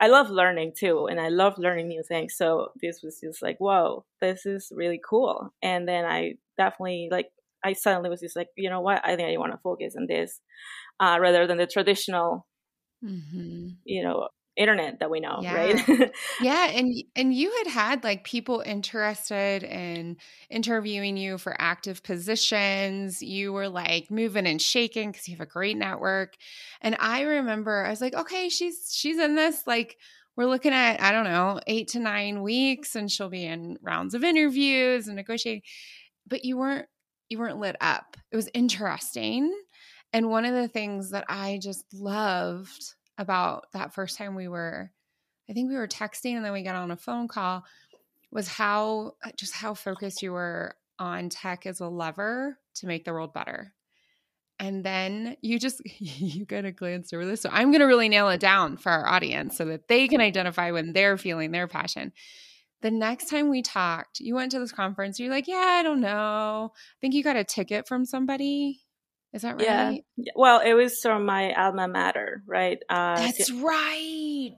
I 0.00 0.08
love 0.08 0.30
learning 0.30 0.74
too 0.78 1.06
and 1.06 1.20
i 1.20 1.28
love 1.28 1.58
learning 1.58 1.88
new 1.88 2.04
things. 2.06 2.36
So 2.36 2.68
this 2.80 3.00
was 3.02 3.18
just 3.20 3.42
like 3.42 3.58
whoa 3.58 4.04
this 4.20 4.46
is 4.46 4.70
really 4.74 5.00
cool. 5.08 5.52
And 5.62 5.88
then 5.88 6.04
i 6.04 6.34
definitely 6.56 7.08
like 7.10 7.30
i 7.64 7.72
suddenly 7.72 8.10
was 8.10 8.20
just 8.20 8.36
like 8.36 8.48
you 8.56 8.70
know 8.70 8.80
what? 8.80 9.00
I 9.04 9.16
think 9.16 9.28
i 9.28 9.40
want 9.40 9.52
to 9.52 9.58
focus 9.58 9.94
on 9.96 10.06
this 10.06 10.40
uh, 11.00 11.18
rather 11.20 11.46
than 11.46 11.58
the 11.58 11.66
traditional 11.66 12.46
mm-hmm. 13.04 13.68
you 13.84 14.02
know 14.02 14.28
internet 14.58 14.98
that 15.00 15.10
we 15.10 15.20
know 15.20 15.38
yeah. 15.40 15.54
right? 15.54 16.12
Yeah. 16.40 16.66
And 16.78 16.92
and 17.16 17.34
you 17.34 17.50
had 17.58 17.72
had 17.72 18.04
like 18.04 18.24
people 18.24 18.60
interested 18.60 19.62
in 19.62 20.16
interviewing 20.50 21.16
you 21.16 21.38
for 21.38 21.56
active 21.58 22.02
positions. 22.02 23.22
You 23.22 23.52
were 23.52 23.68
like 23.68 24.10
moving 24.10 24.46
and 24.46 24.60
shaking 24.60 25.10
because 25.10 25.28
you 25.28 25.36
have 25.36 25.46
a 25.46 25.50
great 25.50 25.76
network. 25.76 26.34
And 26.80 26.96
i 27.00 27.22
remember 27.22 27.84
i 27.84 27.90
was 27.90 28.00
like 28.00 28.14
okay 28.14 28.48
she's 28.48 28.90
she's 28.92 29.18
in 29.18 29.34
this 29.34 29.62
like 29.66 29.96
we're 30.36 30.46
looking 30.46 30.72
at 30.72 31.00
i 31.02 31.10
don't 31.10 31.24
know 31.24 31.60
eight 31.66 31.88
to 31.88 31.98
nine 31.98 32.42
weeks 32.42 32.94
and 32.94 33.10
she'll 33.10 33.28
be 33.28 33.44
in 33.44 33.76
rounds 33.82 34.14
of 34.14 34.24
interviews 34.24 35.06
and 35.06 35.16
negotiating 35.16 35.62
but 36.26 36.44
you 36.44 36.56
weren't 36.56 36.86
you 37.28 37.38
weren't 37.38 37.58
lit 37.58 37.76
up. 37.80 38.16
It 38.32 38.36
was 38.36 38.48
interesting. 38.54 39.52
And 40.12 40.30
one 40.30 40.44
of 40.44 40.54
the 40.54 40.68
things 40.68 41.10
that 41.10 41.24
i 41.28 41.58
just 41.62 41.84
loved 41.92 42.94
about 43.18 43.66
that 43.72 43.92
first 43.92 44.16
time 44.16 44.34
we 44.34 44.48
were, 44.48 44.90
I 45.50 45.52
think 45.52 45.68
we 45.68 45.76
were 45.76 45.88
texting 45.88 46.36
and 46.36 46.44
then 46.44 46.52
we 46.52 46.62
got 46.62 46.76
on 46.76 46.90
a 46.90 46.96
phone 46.96 47.28
call, 47.28 47.64
was 48.30 48.48
how 48.48 49.12
uh, 49.24 49.30
just 49.36 49.54
how 49.54 49.74
focused 49.74 50.22
you 50.22 50.32
were 50.32 50.74
on 50.98 51.28
tech 51.28 51.66
as 51.66 51.80
a 51.80 51.88
lever 51.88 52.58
to 52.76 52.86
make 52.86 53.04
the 53.04 53.12
world 53.12 53.32
better. 53.32 53.74
And 54.60 54.84
then 54.84 55.36
you 55.40 55.58
just 55.58 55.82
you 56.00 56.44
get 56.44 56.64
a 56.64 56.72
glance 56.72 57.12
over 57.12 57.24
this. 57.24 57.42
So 57.42 57.50
I'm 57.52 57.70
going 57.70 57.80
to 57.80 57.86
really 57.86 58.08
nail 58.08 58.28
it 58.28 58.40
down 58.40 58.76
for 58.76 58.90
our 58.90 59.08
audience 59.08 59.56
so 59.56 59.64
that 59.66 59.88
they 59.88 60.08
can 60.08 60.20
identify 60.20 60.70
when 60.70 60.92
they're 60.92 61.18
feeling 61.18 61.50
their 61.50 61.68
passion. 61.68 62.12
The 62.80 62.90
next 62.92 63.28
time 63.28 63.48
we 63.48 63.62
talked, 63.62 64.20
you 64.20 64.36
went 64.36 64.52
to 64.52 64.60
this 64.60 64.70
conference. 64.70 65.18
You're 65.18 65.30
like, 65.30 65.48
"Yeah, 65.48 65.56
I 65.56 65.82
don't 65.82 66.00
know. 66.00 66.72
I 66.72 66.96
think 67.00 67.14
you 67.14 67.24
got 67.24 67.34
a 67.34 67.42
ticket 67.42 67.88
from 67.88 68.04
somebody." 68.04 68.82
Is 69.32 69.42
that 69.42 69.56
right? 69.56 70.04
Yeah. 70.16 70.32
Well, 70.34 70.60
it 70.60 70.74
was 70.74 71.00
from 71.00 71.26
my 71.26 71.52
alma 71.52 71.86
mater, 71.88 72.42
right? 72.46 72.78
Uh, 72.88 73.16
That's 73.16 73.50
right. 73.52 74.52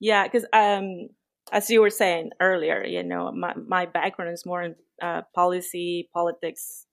Yeah, 0.00 0.24
because 0.24 0.44
um, 0.52 1.08
as 1.50 1.70
you 1.70 1.80
were 1.80 1.90
saying 1.90 2.30
earlier, 2.40 2.84
you 2.84 3.02
know, 3.02 3.32
my, 3.32 3.54
my 3.56 3.86
background 3.86 4.32
is 4.32 4.44
more 4.44 4.62
in 4.62 4.74
uh, 5.02 5.22
policy, 5.34 6.10
politics, 6.12 6.86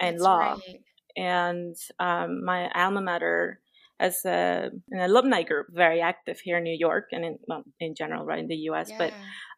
and 0.00 0.16
That's 0.16 0.22
law. 0.22 0.38
Right. 0.38 0.80
And 1.16 1.76
um, 1.98 2.44
my 2.44 2.70
alma 2.74 3.02
mater, 3.02 3.60
as 4.00 4.24
a, 4.24 4.70
an 4.90 5.00
alumni 5.00 5.42
group, 5.42 5.66
very 5.70 6.00
active 6.00 6.38
here 6.40 6.58
in 6.58 6.64
New 6.64 6.76
York 6.78 7.06
and 7.10 7.24
in, 7.24 7.38
well, 7.48 7.64
in 7.80 7.94
general, 7.94 8.24
right, 8.24 8.38
in 8.38 8.46
the 8.46 8.68
US. 8.70 8.90
Yeah. 8.90 8.98
But 8.98 9.12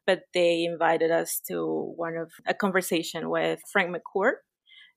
but 0.07 0.23
they 0.35 0.65
invited 0.65 1.11
us 1.11 1.41
to 1.49 1.93
one 1.97 2.17
of 2.17 2.33
a 2.47 2.55
conversation 2.55 3.31
with 3.31 3.61
Frank 3.71 3.95
McCourt, 3.95 4.39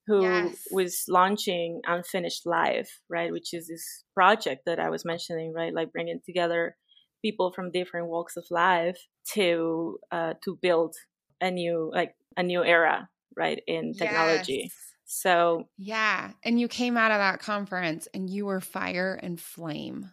who 0.08 0.22
Yes. 0.24 0.68
was 0.72 1.06
launching 1.08 1.82
Unfinished 1.86 2.46
Live, 2.46 2.90
right, 3.10 3.32
which 3.32 3.54
is 3.54 3.68
this 3.68 4.04
project 4.14 4.64
that 4.66 4.80
I 4.80 4.90
was 4.90 5.06
mentioning, 5.06 5.54
right, 5.54 5.74
like 5.74 5.92
bringing 5.92 6.20
together 6.26 6.76
people 7.22 7.52
from 7.54 7.72
different 7.72 8.08
walks 8.08 8.36
of 8.36 8.46
life 8.52 8.98
to 9.34 9.98
uh, 10.12 10.34
to 10.44 10.58
build 10.62 10.96
a 11.40 11.50
new 11.52 11.90
like 11.94 12.16
a 12.36 12.44
new 12.44 12.64
era, 12.64 13.10
right, 13.38 13.62
in 13.68 13.94
technology. 13.94 14.62
Yes. 14.64 14.74
So 15.06 15.70
Yeah. 15.78 16.32
And 16.44 16.60
you 16.60 16.68
came 16.68 16.98
out 16.98 17.12
of 17.12 17.20
that 17.20 17.40
conference 17.40 18.08
and 18.14 18.30
you 18.30 18.46
were 18.46 18.62
fire 18.62 19.18
and 19.22 19.40
flame. 19.40 20.10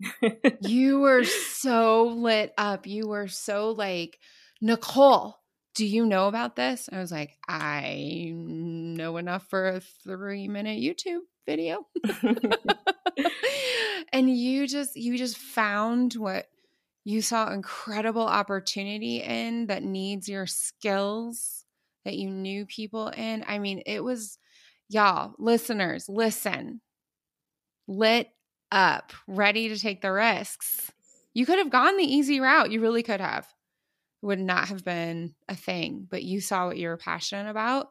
You 0.60 1.00
were 1.00 1.24
so 1.24 2.06
lit 2.08 2.52
up. 2.58 2.86
You 2.86 3.08
were 3.08 3.28
so 3.28 3.70
like, 3.70 4.18
Nicole, 4.60 5.36
do 5.74 5.84
you 5.84 6.06
know 6.06 6.28
about 6.28 6.56
this? 6.56 6.88
I 6.92 7.00
was 7.00 7.10
like, 7.10 7.36
I 7.48 8.32
know 8.34 9.16
enough 9.16 9.48
for 9.48 9.68
a 9.68 9.80
three 9.80 10.48
minute 10.48 10.80
YouTube 10.80 11.20
video. 11.46 11.86
and 14.12 14.34
you 14.34 14.66
just 14.66 14.96
you 14.96 15.18
just 15.18 15.36
found 15.36 16.14
what 16.14 16.46
you 17.04 17.20
saw 17.20 17.52
incredible 17.52 18.22
opportunity 18.22 19.20
in 19.20 19.66
that 19.66 19.82
needs 19.82 20.28
your 20.28 20.46
skills 20.46 21.64
that 22.04 22.14
you 22.14 22.30
knew 22.30 22.66
people 22.66 23.08
in. 23.08 23.44
I 23.46 23.58
mean, 23.58 23.82
it 23.84 24.02
was 24.02 24.38
y'all, 24.88 25.34
listeners, 25.38 26.08
listen. 26.08 26.80
Lit 27.86 28.28
up, 28.72 29.12
ready 29.26 29.68
to 29.68 29.78
take 29.78 30.00
the 30.00 30.12
risks. 30.12 30.90
You 31.34 31.44
could 31.44 31.58
have 31.58 31.70
gone 31.70 31.96
the 31.96 32.04
easy 32.04 32.40
route. 32.40 32.70
You 32.70 32.80
really 32.80 33.02
could 33.02 33.20
have. 33.20 33.46
Would 34.24 34.40
not 34.40 34.68
have 34.68 34.84
been 34.84 35.34
a 35.50 35.54
thing, 35.54 36.08
but 36.10 36.22
you 36.22 36.40
saw 36.40 36.66
what 36.66 36.78
you 36.78 36.88
were 36.88 36.96
passionate 36.96 37.50
about 37.50 37.88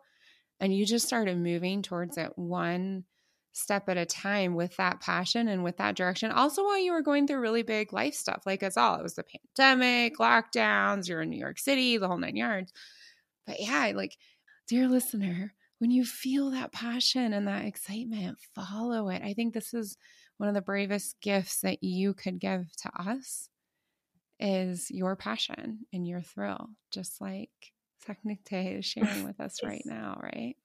and 0.59 0.75
you 0.75 0.83
just 0.83 1.05
started 1.05 1.37
moving 1.37 1.83
towards 1.83 2.17
it 2.17 2.31
one 2.35 3.03
step 3.51 3.87
at 3.87 3.97
a 3.97 4.05
time 4.07 4.55
with 4.55 4.75
that 4.77 4.99
passion 4.99 5.47
and 5.47 5.63
with 5.63 5.77
that 5.77 5.95
direction. 5.95 6.31
Also, 6.31 6.63
while 6.63 6.79
you 6.79 6.91
were 6.91 7.03
going 7.03 7.27
through 7.27 7.39
really 7.39 7.61
big 7.61 7.93
life 7.93 8.15
stuff, 8.15 8.41
like 8.47 8.63
us 8.63 8.77
all, 8.77 8.95
it 8.95 9.03
was 9.03 9.13
the 9.13 9.23
pandemic, 9.55 10.17
lockdowns, 10.17 11.07
you're 11.07 11.21
in 11.21 11.29
New 11.29 11.39
York 11.39 11.59
City, 11.59 11.97
the 11.97 12.07
whole 12.07 12.17
nine 12.17 12.35
yards. 12.35 12.73
But 13.45 13.57
yeah, 13.59 13.91
like, 13.93 14.17
dear 14.67 14.87
listener, 14.87 15.53
when 15.77 15.91
you 15.91 16.03
feel 16.03 16.49
that 16.49 16.71
passion 16.71 17.31
and 17.33 17.47
that 17.47 17.65
excitement, 17.65 18.39
follow 18.55 19.09
it. 19.09 19.21
I 19.21 19.33
think 19.33 19.53
this 19.53 19.71
is 19.71 19.97
one 20.37 20.49
of 20.49 20.55
the 20.55 20.61
bravest 20.61 21.21
gifts 21.21 21.59
that 21.61 21.83
you 21.83 22.15
could 22.15 22.39
give 22.39 22.75
to 22.77 22.91
us 22.99 23.49
is 24.43 24.91
your 24.91 25.17
passion 25.17 25.87
and 25.93 26.07
your 26.07 26.23
thrill, 26.23 26.69
just 26.91 27.21
like 27.21 27.51
Sac-Nicte 28.05 28.79
is 28.79 28.85
sharing 28.85 29.23
with 29.23 29.41
us 29.41 29.63
right 29.63 29.83
now, 29.85 30.19
right? 30.23 30.57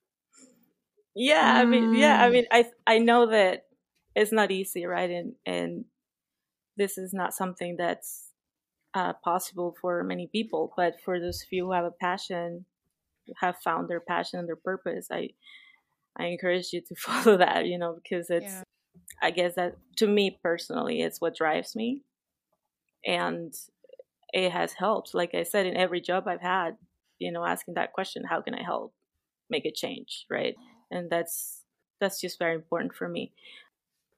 yeah, 1.15 1.53
I 1.55 1.65
mean, 1.65 1.93
yeah, 1.93 2.17
I 2.19 2.29
Mm. 2.29 2.31
mean, 2.31 2.45
I 2.51 2.65
I 2.87 2.99
know 2.99 3.27
that 3.31 3.65
it's 4.15 4.31
not 4.31 4.51
easy, 4.51 4.85
right, 4.85 5.09
and 5.09 5.35
and 5.45 5.85
this 6.77 6.97
is 6.97 7.13
not 7.13 7.33
something 7.35 7.77
that's 7.77 8.31
uh, 8.95 9.13
possible 9.23 9.75
for 9.81 10.03
many 10.03 10.27
people, 10.27 10.73
but 10.77 10.95
for 11.05 11.19
those 11.19 11.43
few 11.49 11.65
who 11.67 11.73
have 11.73 11.85
a 11.85 11.91
passion, 11.91 12.65
have 13.37 13.57
found 13.63 13.89
their 13.89 14.01
passion 14.01 14.39
and 14.39 14.49
their 14.49 14.57
purpose, 14.57 15.07
I 15.11 15.31
I 16.17 16.25
encourage 16.27 16.73
you 16.73 16.81
to 16.81 16.95
follow 16.97 17.37
that, 17.37 17.67
you 17.67 17.79
know, 17.79 17.99
because 18.01 18.29
it's 18.29 18.61
Yeah. 18.61 18.63
I 19.21 19.31
guess 19.31 19.55
that 19.55 19.77
to 19.97 20.07
me 20.07 20.39
personally, 20.43 21.01
it's 21.03 21.21
what 21.21 21.35
drives 21.35 21.75
me, 21.75 22.03
and 23.05 23.53
it 24.33 24.51
has 24.51 24.73
helped. 24.73 25.13
Like 25.13 25.33
I 25.33 25.43
said, 25.43 25.65
in 25.65 25.77
every 25.77 26.01
job 26.01 26.27
I've 26.27 26.41
had, 26.41 26.77
you 27.19 27.31
know, 27.31 27.45
asking 27.45 27.75
that 27.75 27.93
question, 27.93 28.23
how 28.23 28.41
can 28.41 28.53
I 28.53 28.63
help 28.63 28.93
make 29.49 29.65
a 29.65 29.71
change, 29.71 30.25
right? 30.29 30.55
And 30.91 31.09
that's 31.09 31.63
that's 31.99 32.21
just 32.21 32.39
very 32.39 32.55
important 32.55 32.93
for 32.93 33.07
me. 33.07 33.33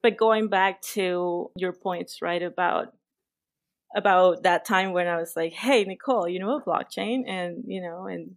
But 0.02 0.16
going 0.16 0.48
back 0.48 0.82
to 0.94 1.50
your 1.56 1.72
points, 1.72 2.22
right, 2.22 2.42
about 2.42 2.92
about 3.94 4.42
that 4.44 4.64
time 4.64 4.92
when 4.92 5.06
I 5.06 5.16
was 5.16 5.36
like, 5.36 5.52
"Hey, 5.52 5.84
Nicole, 5.84 6.28
you 6.28 6.38
know 6.38 6.56
a 6.56 6.62
blockchain, 6.62 7.22
and 7.28 7.64
you 7.66 7.80
know, 7.80 8.06
and 8.06 8.36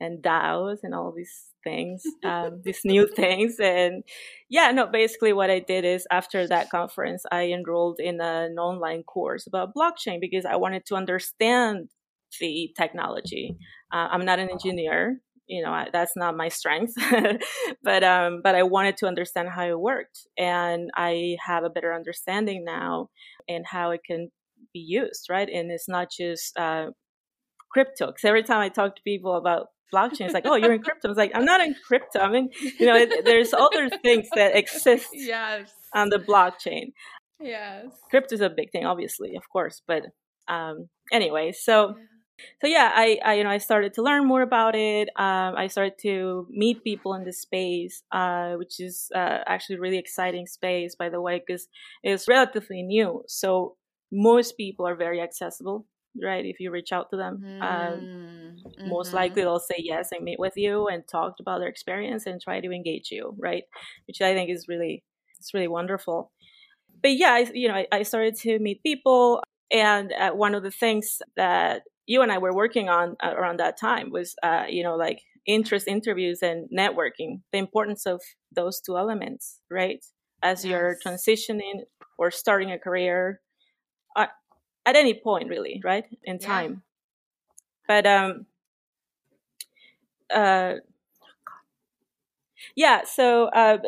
and 0.00 0.22
DAOs 0.22 0.78
and 0.82 0.94
all 0.94 1.12
these 1.12 1.52
things, 1.62 2.02
um, 2.24 2.60
these 2.64 2.80
new 2.84 3.06
things." 3.06 3.56
And 3.60 4.04
yeah, 4.48 4.70
no, 4.72 4.86
basically 4.86 5.32
what 5.32 5.50
I 5.50 5.60
did 5.60 5.84
is 5.84 6.06
after 6.10 6.46
that 6.48 6.70
conference, 6.70 7.24
I 7.30 7.44
enrolled 7.44 8.00
in 8.00 8.20
an 8.20 8.58
online 8.58 9.02
course 9.04 9.46
about 9.46 9.74
blockchain 9.74 10.20
because 10.20 10.44
I 10.44 10.56
wanted 10.56 10.86
to 10.86 10.96
understand 10.96 11.88
the 12.40 12.72
technology. 12.76 13.56
Uh, 13.92 14.08
I'm 14.10 14.24
not 14.24 14.40
an 14.40 14.50
engineer, 14.50 15.20
you 15.46 15.62
know, 15.62 15.72
I, 15.72 15.88
that's 15.92 16.16
not 16.16 16.36
my 16.36 16.48
strength, 16.48 16.94
but 17.82 18.02
um, 18.02 18.40
but 18.42 18.54
I 18.54 18.62
wanted 18.62 18.96
to 18.98 19.06
understand 19.06 19.48
how 19.50 19.66
it 19.66 19.78
worked, 19.78 20.26
and 20.38 20.90
I 20.96 21.36
have 21.44 21.64
a 21.64 21.70
better 21.70 21.94
understanding 21.94 22.64
now 22.64 23.10
and 23.48 23.64
how 23.66 23.90
it 23.90 24.00
can 24.06 24.30
be 24.72 24.80
used, 24.80 25.26
right? 25.28 25.48
And 25.48 25.70
it's 25.70 25.88
not 25.88 26.08
just 26.10 26.56
uh, 26.58 26.90
crypto. 27.70 28.06
Because 28.06 28.24
every 28.24 28.42
time 28.42 28.60
I 28.60 28.68
talk 28.68 28.96
to 28.96 29.02
people 29.02 29.36
about 29.36 29.68
blockchain, 29.94 30.26
it's 30.26 30.34
like, 30.34 30.46
oh, 30.46 30.56
you're 30.56 30.72
in 30.72 30.82
crypto. 30.82 31.08
It's 31.10 31.18
like, 31.24 31.32
I'm 31.34 31.44
not 31.52 31.60
in 31.60 31.74
crypto. 31.88 32.18
I 32.20 32.30
mean, 32.30 32.46
you 32.80 32.86
know, 32.86 32.96
it, 32.96 33.24
there's 33.24 33.52
other 33.54 33.88
things 34.02 34.28
that 34.34 34.50
exist 34.56 35.08
Yes. 35.14 35.72
on 35.94 36.08
the 36.08 36.18
blockchain. 36.18 36.86
Yes. 37.40 37.86
Crypto 38.10 38.34
is 38.34 38.40
a 38.40 38.50
big 38.50 38.70
thing, 38.72 38.84
obviously, 38.86 39.30
of 39.36 39.44
course. 39.52 39.82
But 39.86 40.02
um, 40.48 40.88
anyway, 41.12 41.52
so 41.52 41.94
so 42.60 42.66
yeah, 42.66 42.90
I, 42.94 43.18
I 43.24 43.34
you 43.34 43.44
know 43.44 43.50
I 43.50 43.58
started 43.58 43.94
to 43.94 44.02
learn 44.02 44.26
more 44.26 44.42
about 44.42 44.74
it. 44.74 45.08
Um, 45.16 45.54
I 45.56 45.68
started 45.68 45.94
to 46.02 46.46
meet 46.50 46.82
people 46.82 47.14
in 47.14 47.24
this 47.24 47.40
space, 47.40 48.02
uh, 48.12 48.54
which 48.54 48.80
is 48.80 49.08
uh, 49.14 49.38
actually 49.46 49.76
a 49.76 49.80
really 49.80 49.98
exciting 49.98 50.46
space, 50.46 50.96
by 50.96 51.08
the 51.08 51.20
way, 51.20 51.40
because 51.44 51.68
it's 52.02 52.26
relatively 52.28 52.82
new. 52.82 53.22
So 53.28 53.76
most 54.10 54.56
people 54.56 54.86
are 54.86 54.96
very 54.96 55.20
accessible, 55.20 55.86
right? 56.22 56.44
If 56.44 56.60
you 56.60 56.70
reach 56.70 56.92
out 56.92 57.10
to 57.10 57.16
them, 57.16 57.44
um, 57.60 58.08
Mm, 58.08 58.62
most 58.84 59.12
mhm. 59.12 59.16
likely 59.16 59.42
they'll 59.42 59.60
say 59.60 59.76
yes 59.78 60.12
and 60.12 60.24
meet 60.24 60.38
with 60.38 60.54
you 60.56 60.88
and 60.88 61.04
talk 61.08 61.34
about 61.40 61.58
their 61.60 61.68
experience 61.68 62.26
and 62.26 62.40
try 62.40 62.60
to 62.60 62.70
engage 62.72 63.10
you, 63.10 63.34
right? 63.38 63.64
Which 64.06 64.20
I 64.22 64.34
think 64.34 64.50
is 64.50 64.66
really 64.68 65.04
it's 65.38 65.54
really 65.54 65.68
wonderful. 65.68 66.32
But 67.02 67.12
yeah, 67.12 67.32
I, 67.32 67.50
you 67.52 67.68
know, 67.68 67.74
I, 67.74 67.86
I 67.92 68.02
started 68.02 68.36
to 68.40 68.58
meet 68.58 68.82
people, 68.82 69.42
and 69.70 70.12
uh, 70.12 70.32
one 70.32 70.54
of 70.54 70.62
the 70.62 70.70
things 70.70 71.20
that 71.36 71.82
you 72.06 72.22
and 72.22 72.32
I 72.32 72.38
were 72.38 72.54
working 72.54 72.88
on 72.88 73.16
uh, 73.22 73.34
around 73.36 73.58
that 73.58 73.78
time 73.78 74.10
was, 74.10 74.34
uh, 74.42 74.64
you 74.68 74.82
know, 74.82 74.96
like 74.96 75.20
interest 75.46 75.86
interviews 75.88 76.40
and 76.42 76.68
networking. 76.76 77.42
The 77.52 77.58
importance 77.58 78.06
of 78.06 78.22
those 78.54 78.80
two 78.80 78.96
elements, 78.96 79.60
right? 79.70 80.04
As 80.42 80.64
you're 80.64 80.96
transitioning 81.04 81.82
or 82.18 82.30
starting 82.30 82.70
a 82.70 82.78
career, 82.78 83.40
at 84.86 84.96
any 84.96 85.14
point, 85.14 85.48
really, 85.48 85.80
right, 85.84 86.06
in 86.24 86.38
Yeah. 86.38 86.40
time. 86.40 86.82
But 87.86 88.06
um, 88.06 88.46
uh, 90.34 90.74
yeah. 92.76 93.02
So 93.04 93.46
uh, 93.46 93.78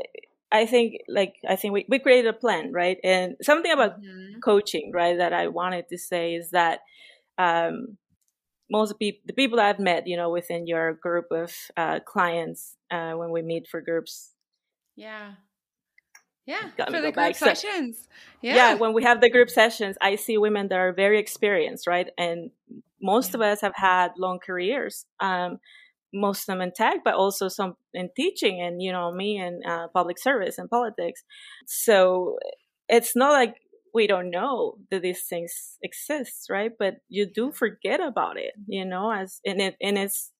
I 0.53 0.67
think, 0.67 0.97
like, 1.09 1.35
I 1.49 1.57
think 1.57 1.75
we 1.75 1.87
we 1.89 1.99
created 1.99 2.29
a 2.29 2.33
plan, 2.33 2.73
right? 2.73 2.99
And 3.05 3.37
something 3.43 3.73
about 3.73 3.95
Mhm. 3.97 4.45
coaching, 4.45 4.93
right, 4.95 5.17
that 5.19 5.33
I 5.33 5.49
wanted 5.49 5.89
to 5.89 5.99
say 5.99 6.35
is 6.35 6.51
that 6.51 6.81
um, 7.39 7.97
most 8.71 8.91
of 8.93 8.99
the 8.99 9.13
people 9.37 9.61
I've 9.61 9.79
met, 9.81 10.07
you 10.07 10.17
know, 10.17 10.31
within 10.31 10.67
your 10.67 10.95
group 10.95 11.27
of 11.31 11.53
uh, 11.77 12.01
clients 12.07 12.77
uh, 12.91 13.13
when 13.13 13.31
we 13.31 13.43
meet 13.43 13.67
for 13.69 13.81
groups, 13.81 14.33
Yeah. 14.97 15.35
Yeah. 16.47 16.71
For 16.87 16.93
the 17.01 17.13
group 17.13 17.15
back. 17.17 17.37
So- 17.37 17.47
sessions. 17.47 18.09
yeah. 18.41 18.55
Yeah. 18.55 18.75
when 18.75 18.93
we 18.93 19.03
have 19.03 19.21
the 19.21 19.31
group 19.31 19.51
sessions, 19.51 19.97
I 20.01 20.15
see 20.17 20.39
women 20.39 20.69
that 20.69 20.79
are 20.79 20.93
very 20.93 21.19
experienced, 21.19 21.87
right, 21.87 22.09
and 22.17 22.51
most 23.03 23.35
of 23.35 23.41
us 23.41 23.61
have 23.61 23.75
had 23.75 24.13
long 24.17 24.39
careers. 24.39 25.07
Um, 25.21 25.59
most 26.15 26.43
of 26.43 26.47
them 26.47 26.61
in 26.63 26.73
tech, 26.73 26.99
but 27.05 27.15
also 27.15 27.49
some 27.49 27.77
in 27.93 28.09
teaching, 28.17 28.61
and 28.61 28.81
you 28.81 28.93
know, 28.93 29.13
me 29.13 29.39
in 29.39 29.61
uh, 29.69 29.89
public 29.93 30.19
service 30.19 30.57
and 30.59 30.71
politics. 30.71 31.25
So 31.67 32.39
it's 32.89 33.15
not 33.17 33.33
like 33.33 33.57
we 33.93 34.07
don't 34.07 34.31
know 34.31 34.77
that 34.91 35.03
these 35.03 35.25
things 35.25 35.79
exist, 35.83 36.47
right? 36.49 36.71
But 36.79 36.97
you 37.09 37.27
do 37.27 37.51
forget 37.51 38.01
about 38.01 38.37
it, 38.39 38.53
you 38.67 38.85
know, 38.85 39.11
as 39.11 39.41
and 39.45 39.61
it 39.61 39.77
and 39.83 39.99
it's. 39.99 40.33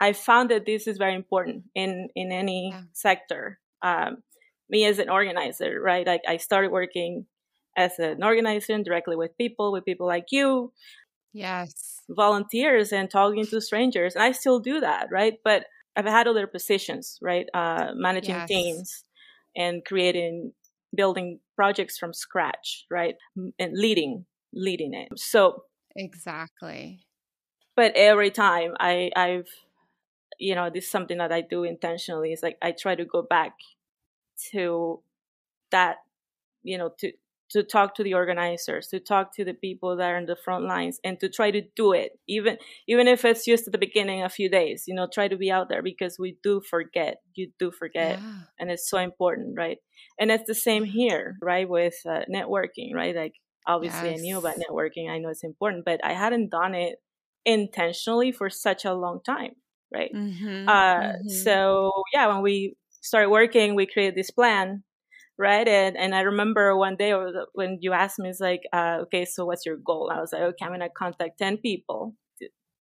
I 0.00 0.12
found 0.14 0.50
that 0.50 0.66
this 0.66 0.88
is 0.88 0.98
very 0.98 1.14
important 1.14 1.64
in 1.74 2.08
in 2.16 2.32
any 2.32 2.70
Yeah. 2.72 2.82
sector. 2.92 3.60
Um, 3.82 4.22
me 4.72 4.86
as 4.86 5.00
an 5.00 5.10
organizer, 5.10 5.80
right? 5.82 6.06
Like 6.06 6.22
I 6.28 6.38
started 6.38 6.72
working 6.72 7.28
as 7.76 8.00
an 8.00 8.24
organizer 8.24 8.82
directly 8.82 9.16
with 9.16 9.38
people, 9.38 9.72
with 9.72 9.86
people 9.86 10.08
like 10.08 10.26
you, 10.32 10.72
Yes. 11.32 12.08
volunteers, 12.10 12.92
and 12.92 13.10
talking 13.10 13.46
to 13.46 13.60
strangers. 13.60 14.14
And 14.14 14.22
I 14.24 14.32
still 14.32 14.58
do 14.60 14.80
that, 14.80 15.08
right? 15.10 15.38
But 15.44 15.66
I've 15.96 16.04
had 16.06 16.26
other 16.28 16.46
positions, 16.46 17.18
right? 17.22 17.46
Uh, 17.54 17.92
managing 17.94 18.42
Yes. 18.42 18.46
teams 18.46 19.04
and 19.56 19.84
creating, 19.84 20.52
building 20.94 21.40
projects 21.56 21.98
from 21.98 22.12
scratch, 22.12 22.86
right? 22.90 23.16
And 23.58 23.72
leading, 23.74 24.26
leading 24.52 24.94
it. 24.94 25.08
So, 25.18 25.64
Exactly. 25.96 27.06
but 27.76 27.92
every 27.94 28.30
time 28.30 28.74
I, 28.78 29.10
I've, 29.16 29.48
you 30.38 30.54
know, 30.54 30.70
this 30.70 30.84
is 30.86 30.90
something 30.90 31.18
that 31.18 31.32
I 31.32 31.42
do 31.42 31.64
intentionally. 31.64 32.32
Is 32.32 32.42
like 32.42 32.58
I 32.62 32.72
try 32.72 32.94
to 32.94 33.04
go 33.04 33.22
back 33.22 33.54
to 34.50 35.02
that, 35.70 35.96
you 36.62 36.78
know, 36.78 36.90
to 36.98 37.12
to 37.52 37.62
talk 37.62 37.94
to 37.94 38.02
the 38.02 38.14
organizers, 38.14 38.88
to 38.88 38.98
talk 38.98 39.34
to 39.36 39.44
the 39.44 39.52
people 39.52 39.96
that 39.96 40.10
are 40.10 40.16
in 40.16 40.24
the 40.24 40.36
front 40.36 40.64
lines, 40.64 40.98
and 41.04 41.20
to 41.20 41.28
try 41.28 41.50
to 41.50 41.62
do 41.76 41.92
it, 41.92 42.12
even 42.26 42.56
even 42.88 43.06
if 43.06 43.24
it's 43.24 43.44
just 43.44 43.66
at 43.66 43.72
the 43.72 43.78
beginning, 43.78 44.22
a 44.22 44.28
few 44.28 44.48
days. 44.48 44.84
You 44.86 44.94
know, 44.94 45.06
try 45.12 45.28
to 45.28 45.36
be 45.36 45.50
out 45.50 45.68
there 45.68 45.82
because 45.82 46.18
we 46.18 46.38
do 46.42 46.62
forget. 46.68 47.18
You 47.34 47.50
do 47.58 47.70
forget, 47.70 48.18
yeah. 48.18 48.34
and 48.58 48.70
it's 48.70 48.88
so 48.88 48.98
important, 48.98 49.54
right? 49.56 49.78
And 50.18 50.30
it's 50.30 50.46
the 50.46 50.54
same 50.54 50.84
here, 50.84 51.36
right, 51.42 51.68
with 51.68 51.94
uh, 52.08 52.22
networking, 52.32 52.94
right? 52.94 53.14
Like 53.14 53.34
obviously, 53.66 54.10
yes. 54.10 54.20
I 54.20 54.22
knew 54.22 54.38
about 54.38 54.56
networking. 54.56 55.10
I 55.10 55.18
know 55.18 55.28
it's 55.28 55.44
important, 55.44 55.84
but 55.84 56.00
I 56.04 56.14
hadn't 56.14 56.50
done 56.50 56.74
it 56.74 56.96
intentionally 57.44 58.32
for 58.32 58.48
such 58.48 58.84
a 58.84 58.94
long 58.94 59.20
time, 59.24 59.52
right? 59.92 60.12
Mm-hmm, 60.14 60.68
uh, 60.68 60.94
mm-hmm. 60.94 61.28
So 61.28 61.92
yeah, 62.14 62.28
when 62.28 62.40
we 62.42 62.76
started 63.02 63.30
working, 63.30 63.74
we 63.74 63.86
created 63.86 64.14
this 64.14 64.30
plan 64.30 64.84
right? 65.38 65.66
And 65.66 65.96
and 65.96 66.14
I 66.14 66.20
remember 66.20 66.76
one 66.76 66.96
day 66.96 67.12
when 67.54 67.78
you 67.80 67.92
asked 67.92 68.18
me, 68.18 68.28
it's 68.28 68.40
like, 68.40 68.62
uh, 68.72 68.98
okay, 69.02 69.24
so 69.24 69.44
what's 69.44 69.66
your 69.66 69.76
goal? 69.76 70.10
I 70.14 70.20
was 70.20 70.32
like, 70.32 70.42
okay, 70.42 70.64
I'm 70.64 70.72
gonna 70.72 70.88
contact 70.96 71.38
ten 71.38 71.56
people. 71.58 72.14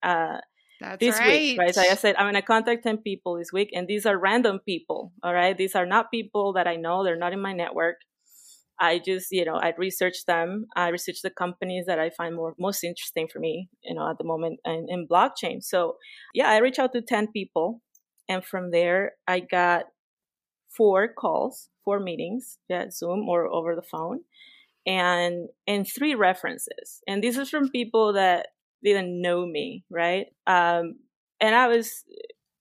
Uh, 0.03 0.39
That's 0.81 1.01
this 1.01 1.19
right. 1.21 1.41
week, 1.41 1.59
right? 1.59 1.75
So 1.75 1.83
I 1.83 1.95
said 1.95 2.17
I'm 2.17 2.27
gonna 2.27 2.43
contact 2.43 2.83
ten 2.85 2.99
people 2.99 3.39
this 3.39 3.53
week, 3.53 3.71
and 3.75 3.87
these 3.89 4.07
are 4.07 4.19
random 4.19 4.61
people. 4.67 5.13
All 5.23 5.35
right, 5.35 5.57
these 5.57 5.75
are 5.75 5.87
not 5.87 6.11
people 6.11 6.55
that 6.55 6.67
I 6.67 6.77
know. 6.77 7.05
They're 7.05 7.17
not 7.19 7.33
in 7.33 7.41
my 7.41 7.53
network. 7.53 7.97
I 8.79 8.99
just, 8.99 9.29
you 9.31 9.47
know, 9.47 9.57
I 9.57 9.73
research 9.79 10.27
them. 10.27 10.67
I 10.77 10.89
research 10.89 11.23
the 11.23 11.31
companies 11.31 11.87
that 11.87 11.99
I 11.99 12.11
find 12.11 12.37
more 12.37 12.55
most 12.59 12.85
interesting 12.85 13.27
for 13.27 13.39
me, 13.39 13.71
you 13.83 13.95
know, 13.95 14.11
at 14.11 14.19
the 14.19 14.25
moment 14.25 14.61
in, 14.67 14.87
in 14.91 15.09
blockchain. 15.09 15.63
So, 15.63 15.97
yeah, 16.35 16.51
I 16.51 16.59
reach 16.59 16.79
out 16.79 16.93
to 16.93 17.01
ten 17.01 17.29
people, 17.33 17.81
and 18.29 18.45
from 18.45 18.71
there, 18.71 19.13
I 19.27 19.41
got 19.41 19.85
four 20.69 21.09
calls, 21.09 21.69
four 21.85 22.01
meetings, 22.01 22.59
yeah, 22.69 22.91
Zoom 22.91 23.29
or 23.29 23.47
over 23.47 23.75
the 23.75 23.83
phone, 23.83 24.21
and 24.87 25.49
and 25.67 25.87
three 25.87 26.15
references. 26.15 27.03
And 27.07 27.23
this 27.23 27.37
is 27.37 27.51
from 27.51 27.71
people 27.71 28.15
that 28.15 28.49
didn't 28.83 29.21
know 29.21 29.45
me, 29.45 29.85
right? 29.91 30.27
Um, 30.47 30.97
and 31.41 31.55
I 31.55 31.69
was, 31.69 32.05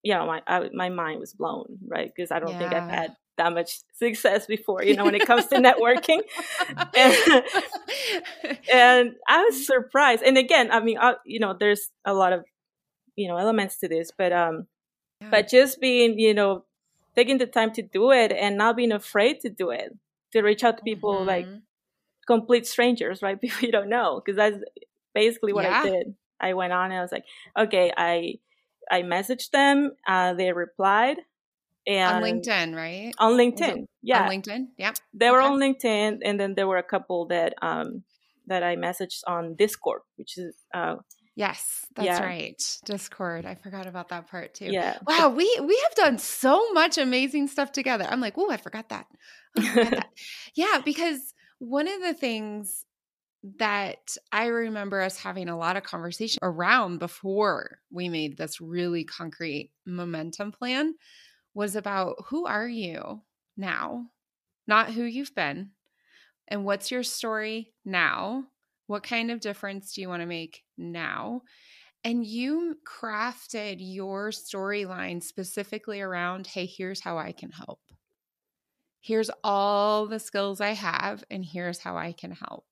you 0.03 0.13
know, 0.13 0.25
my 0.25 0.41
I, 0.47 0.69
my 0.73 0.89
mind 0.89 1.19
was 1.19 1.33
blown, 1.33 1.77
right? 1.87 2.11
Because 2.15 2.31
I 2.31 2.39
don't 2.39 2.51
yeah. 2.51 2.59
think 2.59 2.73
I've 2.73 2.89
had 2.89 3.15
that 3.37 3.53
much 3.53 3.79
success 3.93 4.45
before, 4.45 4.83
you 4.83 4.95
know, 4.95 5.05
when 5.05 5.15
it 5.15 5.25
comes 5.25 5.47
to 5.47 5.55
networking. 5.57 6.21
and, 6.95 8.57
and, 8.73 9.15
I 9.27 9.43
was 9.43 9.65
surprised. 9.65 10.23
And 10.23 10.37
again, 10.37 10.71
I 10.71 10.79
mean, 10.79 10.97
I, 10.97 11.15
you 11.25 11.39
know, 11.39 11.55
there's 11.57 11.89
a 12.05 12.13
lot 12.13 12.33
of, 12.33 12.45
you 13.15 13.27
know, 13.27 13.37
elements 13.37 13.77
to 13.79 13.87
this, 13.87 14.11
but 14.17 14.31
um, 14.31 14.67
yeah. 15.21 15.29
but 15.31 15.49
just 15.49 15.79
being, 15.79 16.19
you 16.19 16.33
know, 16.33 16.65
taking 17.15 17.37
the 17.37 17.45
time 17.45 17.71
to 17.73 17.81
do 17.81 18.11
it 18.11 18.31
and 18.31 18.57
not 18.57 18.75
being 18.75 18.91
afraid 18.91 19.39
to 19.41 19.49
do 19.49 19.69
it 19.69 19.95
to 20.31 20.41
reach 20.41 20.63
out 20.63 20.77
to 20.77 20.83
people 20.83 21.15
mm-hmm. 21.15 21.27
like 21.27 21.47
complete 22.27 22.67
strangers 22.67 23.21
right? 23.21 23.39
People 23.41 23.65
you 23.65 23.71
don't 23.71 23.89
know 23.89 24.21
because 24.23 24.37
that's 24.37 24.57
basically 25.13 25.53
what 25.53 25.63
yeah. 25.65 25.81
i 25.81 25.89
did. 25.89 26.15
I 26.39 26.53
went 26.53 26.73
on 26.73 26.91
and 26.91 26.99
i 26.99 27.01
was 27.01 27.11
like 27.11 27.25
okay 27.57 27.91
i 27.97 28.35
i 28.91 29.01
messaged 29.01 29.51
them 29.51 29.91
uh, 30.05 30.33
they 30.33 30.51
replied 30.51 31.17
and 31.87 32.15
on 32.17 32.23
linkedin 32.23 32.75
right? 32.75 33.13
On 33.19 33.33
linkedin 33.33 33.87
yeah. 34.01 34.23
on 34.23 34.29
linkedin? 34.29 34.67
Yeah 34.77 34.93
they 35.13 35.29
were 35.31 35.41
on 35.41 35.59
linkedin 35.59 36.19
and 36.23 36.39
then 36.39 36.55
there 36.55 36.67
were 36.67 36.77
a 36.77 36.83
couple 36.83 37.27
that 37.27 37.53
um 37.61 38.03
that 38.47 38.63
i 38.63 38.75
messaged 38.75 39.21
on 39.27 39.55
discord 39.55 40.01
which 40.17 40.37
is 40.37 40.55
uh 40.73 40.95
Yes, 41.35 41.85
that's 41.95 42.05
yeah. 42.05 42.23
right. 42.23 42.79
Discord. 42.85 43.45
I 43.45 43.55
forgot 43.55 43.87
about 43.87 44.09
that 44.09 44.27
part 44.29 44.53
too. 44.53 44.65
Yeah. 44.65 44.97
Wow, 45.05 45.29
we 45.29 45.59
we 45.61 45.77
have 45.83 45.95
done 45.95 46.17
so 46.17 46.71
much 46.71 46.97
amazing 46.97 47.49
stuff 47.49 47.73
together. 47.73 48.05
I'm 48.09 48.21
like, 48.21 48.37
oh, 48.37 48.49
I 48.49 48.57
forgot 48.57 48.89
that. 48.89 49.05
Oh, 49.57 49.61
I 49.61 49.67
forgot 49.67 49.91
that. 49.91 50.09
Yeah, 50.55 50.81
because 50.83 51.33
one 51.59 51.87
of 51.87 52.01
the 52.01 52.13
things 52.13 52.85
that 53.57 54.15
I 54.31 54.47
remember 54.47 55.01
us 55.01 55.17
having 55.17 55.49
a 55.49 55.57
lot 55.57 55.77
of 55.77 55.83
conversation 55.83 56.39
around 56.41 56.99
before 56.99 57.79
we 57.91 58.09
made 58.09 58.37
this 58.37 58.59
really 58.59 59.03
concrete 59.03 59.71
momentum 59.85 60.51
plan 60.51 60.95
was 61.53 61.75
about 61.75 62.15
who 62.27 62.45
are 62.45 62.67
you 62.67 63.21
now, 63.55 64.05
not 64.67 64.91
who 64.91 65.03
you've 65.03 65.35
been, 65.35 65.71
and 66.47 66.65
what's 66.65 66.91
your 66.91 67.03
story 67.03 67.73
now 67.83 68.45
what 68.87 69.03
kind 69.03 69.31
of 69.31 69.39
difference 69.39 69.93
do 69.93 70.01
you 70.01 70.09
want 70.09 70.21
to 70.21 70.27
make 70.27 70.63
now? 70.77 71.41
And 72.03 72.25
you 72.25 72.77
crafted 72.87 73.77
your 73.79 74.29
storyline 74.29 75.23
specifically 75.23 76.01
around 76.01 76.47
hey, 76.47 76.65
here's 76.65 77.01
how 77.01 77.17
I 77.17 77.31
can 77.31 77.51
help. 77.51 77.79
Here's 79.01 79.31
all 79.43 80.07
the 80.07 80.19
skills 80.19 80.61
I 80.61 80.71
have, 80.71 81.23
and 81.29 81.45
here's 81.45 81.79
how 81.79 81.95
I 81.95 82.11
can 82.11 82.31
help. 82.31 82.65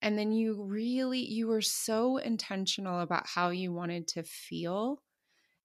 And 0.00 0.18
then 0.18 0.32
you 0.32 0.62
really, 0.62 1.20
you 1.20 1.48
were 1.48 1.60
so 1.60 2.18
intentional 2.18 3.00
about 3.00 3.26
how 3.26 3.50
you 3.50 3.72
wanted 3.72 4.08
to 4.08 4.22
feel 4.22 5.02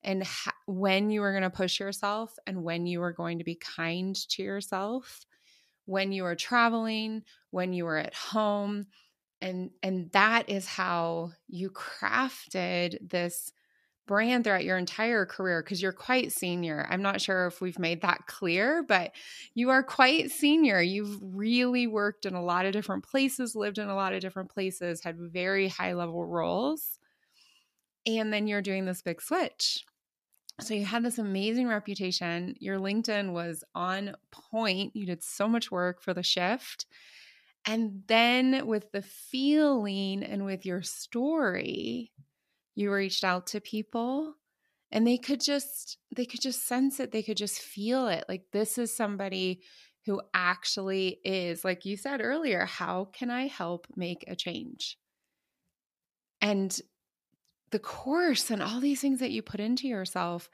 and 0.04 0.24
ha- 0.24 0.54
when 0.66 1.10
you 1.10 1.22
were 1.22 1.32
going 1.32 1.44
to 1.44 1.50
push 1.50 1.80
yourself 1.80 2.36
and 2.46 2.64
when 2.64 2.86
you 2.86 3.00
were 3.00 3.14
going 3.14 3.38
to 3.38 3.44
be 3.44 3.56
kind 3.56 4.16
to 4.32 4.44
yourself, 4.44 5.26
when 5.86 6.12
you 6.12 6.24
were 6.24 6.36
traveling, 6.36 7.24
when 7.52 7.74
you 7.74 7.86
were 7.86 7.98
at 7.98 8.14
home, 8.14 8.88
and 9.44 9.72
and 9.84 10.10
that 10.14 10.50
is 10.50 10.66
how 10.66 11.32
you 11.48 11.70
crafted 11.70 12.98
this 13.08 13.52
brand 14.08 14.44
throughout 14.44 14.64
your 14.64 14.78
entire 14.78 15.26
career 15.26 15.62
because 15.62 15.82
you're 15.82 15.92
quite 15.92 16.32
senior. 16.32 16.88
I'm 16.90 17.02
not 17.02 17.22
sure 17.22 17.48
if 17.48 17.62
we've 17.62 17.80
made 17.80 18.02
that 18.02 18.26
clear, 18.26 18.84
but 18.84 19.12
you 19.54 19.70
are 19.70 19.84
quite 19.84 20.32
senior. 20.32 20.82
You've 20.82 21.20
really 21.22 21.88
worked 21.88 22.26
in 22.26 22.34
a 22.34 22.44
lot 22.44 22.66
of 22.66 22.74
different 22.74 23.04
places, 23.04 23.56
lived 23.56 23.78
in 23.78 23.90
a 23.90 23.96
lot 23.96 24.14
of 24.14 24.22
different 24.22 24.50
places, 24.50 25.04
had 25.04 25.18
very 25.18 25.68
high 25.68 25.94
level 25.94 26.26
roles. 26.26 27.00
And 28.06 28.34
then 28.34 28.48
you're 28.48 28.62
doing 28.62 28.86
this 28.86 29.02
big 29.02 29.22
switch. 29.22 29.86
So 30.60 30.74
you 30.74 30.86
had 30.86 31.04
this 31.04 31.18
amazing 31.18 31.68
reputation. 31.68 32.56
Your 32.60 32.78
LinkedIn 32.78 33.32
was 33.32 33.64
on 33.74 34.16
point. 34.32 34.96
You 34.96 35.06
did 35.06 35.24
so 35.24 35.48
much 35.48 35.72
work 35.72 36.02
for 36.02 36.14
the 36.14 36.24
shift. 36.24 36.86
And 37.66 38.04
then 38.08 38.68
with 38.68 38.92
the 38.92 39.02
feeling 39.02 40.24
and 40.24 40.46
with 40.46 40.66
your 40.66 40.82
story, 40.82 42.12
you 42.76 42.92
reached 42.92 43.24
out 43.24 43.48
to 43.48 43.62
people 43.62 44.36
and 44.92 45.08
they 45.08 45.18
could 45.18 45.42
just 45.42 45.98
they 46.16 46.26
could 46.26 46.42
just 46.42 46.68
sense 46.68 47.00
it 47.00 47.12
they 47.12 47.24
could 47.24 47.38
just 47.38 47.60
feel 47.60 48.08
it. 48.08 48.26
Like 48.28 48.44
this 48.52 48.78
is 48.78 48.96
somebody 48.96 49.62
who 50.06 50.22
actually 50.34 51.20
is 51.24 51.64
like 51.64 51.86
you 51.86 51.96
said 51.96 52.20
earlier 52.22 52.66
how 52.66 53.06
can 53.14 53.30
i 53.30 53.48
help 53.48 53.88
make 53.96 54.26
a 54.28 54.36
change? 54.36 54.98
And 56.42 56.78
the 57.72 57.80
course 57.80 58.52
and 58.52 58.62
all 58.62 58.80
these 58.80 59.02
things 59.02 59.20
that 59.20 59.32
you 59.32 59.42
put 59.42 59.60
into 59.60 59.88
yourself 59.88 60.50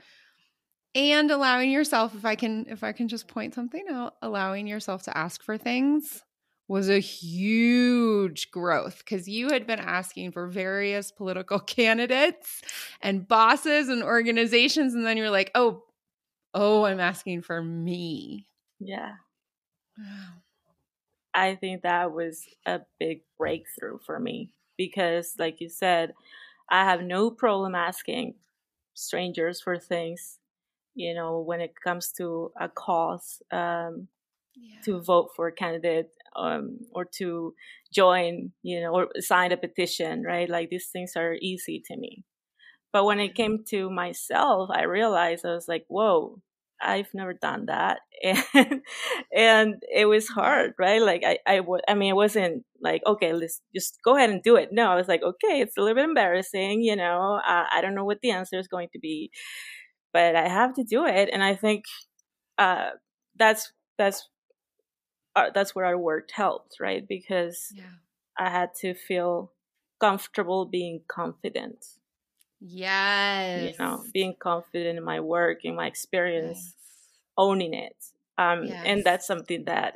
and 0.95 1.29
allowing 1.29 1.69
yourself 1.69 2.15
if 2.15 2.23
i 2.23 2.35
can 2.35 2.65
if 2.69 2.83
i 2.83 2.93
can 2.93 3.07
just 3.07 3.27
point 3.27 3.53
something 3.53 3.85
out 3.91 4.13
allowing 4.21 4.67
yourself 4.67 5.03
to 5.03 5.15
ask 5.17 5.43
for 5.43 5.57
things 5.57 6.23
was 6.69 6.87
a 6.87 6.99
huge 6.99 8.51
growth 8.51 8.99
because 8.99 9.27
you 9.27 9.49
had 9.49 9.65
been 9.65 9.79
asking 9.79 10.31
for 10.31 10.47
various 10.47 11.11
political 11.11 11.59
candidates 11.77 12.61
and 13.01 13.27
bosses 13.27 13.89
and 13.89 14.03
organizations 14.03 14.93
and 14.93 15.05
then 15.05 15.17
you're 15.17 15.31
like 15.31 15.51
oh 15.55 15.83
oh 16.53 16.85
i'm 16.85 16.99
asking 16.99 17.41
for 17.41 17.61
me. 17.61 18.47
Yeah. 18.79 19.13
I 21.33 21.55
think 21.55 21.81
that 21.81 22.13
was 22.13 22.45
a 22.65 22.81
big 22.99 23.23
breakthrough 23.37 23.97
for 24.05 24.19
me 24.19 24.53
because 24.77 25.33
like 25.37 25.59
you 25.59 25.69
said 25.69 26.13
i 26.69 26.85
have 26.85 27.01
no 27.01 27.29
problem 27.29 27.75
asking 27.75 28.35
strangers 28.93 29.59
for 29.59 29.77
things 29.77 30.37
you 30.95 31.13
know 31.13 31.39
when 31.39 31.59
it 31.61 31.73
comes 31.83 32.11
to 32.11 32.51
a 32.59 32.69
cause 32.69 33.41
um, 33.51 34.07
yeah. 34.55 34.79
to 34.85 35.01
vote 35.01 35.29
for 35.35 35.47
a 35.47 35.51
candidate 35.51 36.11
um, 36.35 36.79
or 36.91 37.05
to 37.17 37.53
join, 37.93 38.51
you 38.63 38.81
know, 38.81 38.93
or 38.93 39.07
sign 39.19 39.51
a 39.51 39.57
petition, 39.57 40.23
right? 40.23 40.49
Like 40.49 40.69
these 40.69 40.87
things 40.91 41.13
are 41.15 41.35
easy 41.41 41.81
to 41.87 41.97
me. 41.97 42.23
But 42.91 43.05
when 43.05 43.19
it 43.19 43.35
came 43.35 43.63
to 43.69 43.89
myself, 43.89 44.69
I 44.73 44.83
realized 44.83 45.45
I 45.45 45.53
was 45.53 45.67
like, 45.67 45.85
whoa, 45.87 46.41
I've 46.81 47.13
never 47.13 47.33
done 47.33 47.65
that. 47.67 47.99
And, 48.53 48.81
and 49.35 49.83
it 49.95 50.05
was 50.05 50.27
hard, 50.27 50.73
right? 50.79 51.01
Like 51.01 51.23
I, 51.25 51.37
I, 51.45 51.57
w- 51.57 51.81
I 51.87 51.93
mean, 51.93 52.09
it 52.11 52.15
wasn't 52.15 52.65
like, 52.81 53.01
okay, 53.05 53.31
let's 53.33 53.61
just 53.75 53.99
go 54.03 54.17
ahead 54.17 54.29
and 54.29 54.41
do 54.43 54.55
it. 54.57 54.69
No, 54.71 54.91
I 54.91 54.95
was 54.95 55.07
like, 55.07 55.21
okay, 55.23 55.61
it's 55.61 55.77
a 55.77 55.81
little 55.81 55.95
bit 55.95 56.03
embarrassing, 56.05 56.81
you 56.81 56.95
know, 56.95 57.39
uh, 57.47 57.65
I 57.71 57.79
don't 57.81 57.95
know 57.95 58.05
what 58.05 58.19
the 58.21 58.31
answer 58.31 58.57
is 58.59 58.67
going 58.67 58.89
to 58.93 58.99
be, 58.99 59.31
but 60.13 60.35
I 60.35 60.47
have 60.47 60.73
to 60.75 60.83
do 60.83 61.05
it. 61.05 61.29
And 61.31 61.43
I 61.43 61.55
think, 61.55 61.85
uh, 62.57 62.91
that's, 63.37 63.71
that's 63.97 64.29
uh, 65.35 65.49
that's 65.53 65.75
where 65.75 65.85
our 65.85 65.97
work 65.97 66.29
helped, 66.31 66.77
right? 66.79 67.07
Because 67.07 67.71
yeah. 67.75 67.83
I 68.37 68.49
had 68.49 68.73
to 68.81 68.93
feel 68.93 69.51
comfortable 69.99 70.65
being 70.65 71.01
confident 71.07 71.85
Yes. 72.61 73.71
You 73.71 73.83
know, 73.83 74.03
being 74.13 74.35
confident 74.37 74.97
in 74.97 75.03
my 75.03 75.19
work, 75.19 75.63
in 75.63 75.75
my 75.75 75.87
experience, 75.87 76.57
yes. 76.57 76.75
owning 77.37 77.73
it. 77.73 77.95
Um, 78.37 78.65
yes. 78.65 78.83
And 78.85 79.03
that's 79.03 79.25
something 79.25 79.65
that 79.65 79.95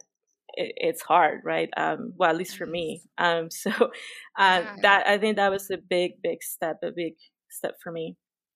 it, 0.53 0.73
it's 0.77 1.01
hard, 1.01 1.41
right? 1.43 1.69
Um, 1.75 2.13
well, 2.15 2.29
at 2.29 2.37
least 2.37 2.57
for 2.57 2.65
me. 2.65 3.01
Um, 3.17 3.49
so 3.51 3.69
uh, 3.71 3.89
yeah. 4.37 4.75
that 4.81 5.07
I 5.07 5.17
think 5.17 5.37
that 5.37 5.51
was 5.51 5.69
a 5.71 5.77
big, 5.77 6.21
big 6.21 6.41
step, 6.41 6.79
a 6.83 6.91
big 6.91 7.15
step 7.49 7.75
for 7.81 7.91
me. 7.91 8.15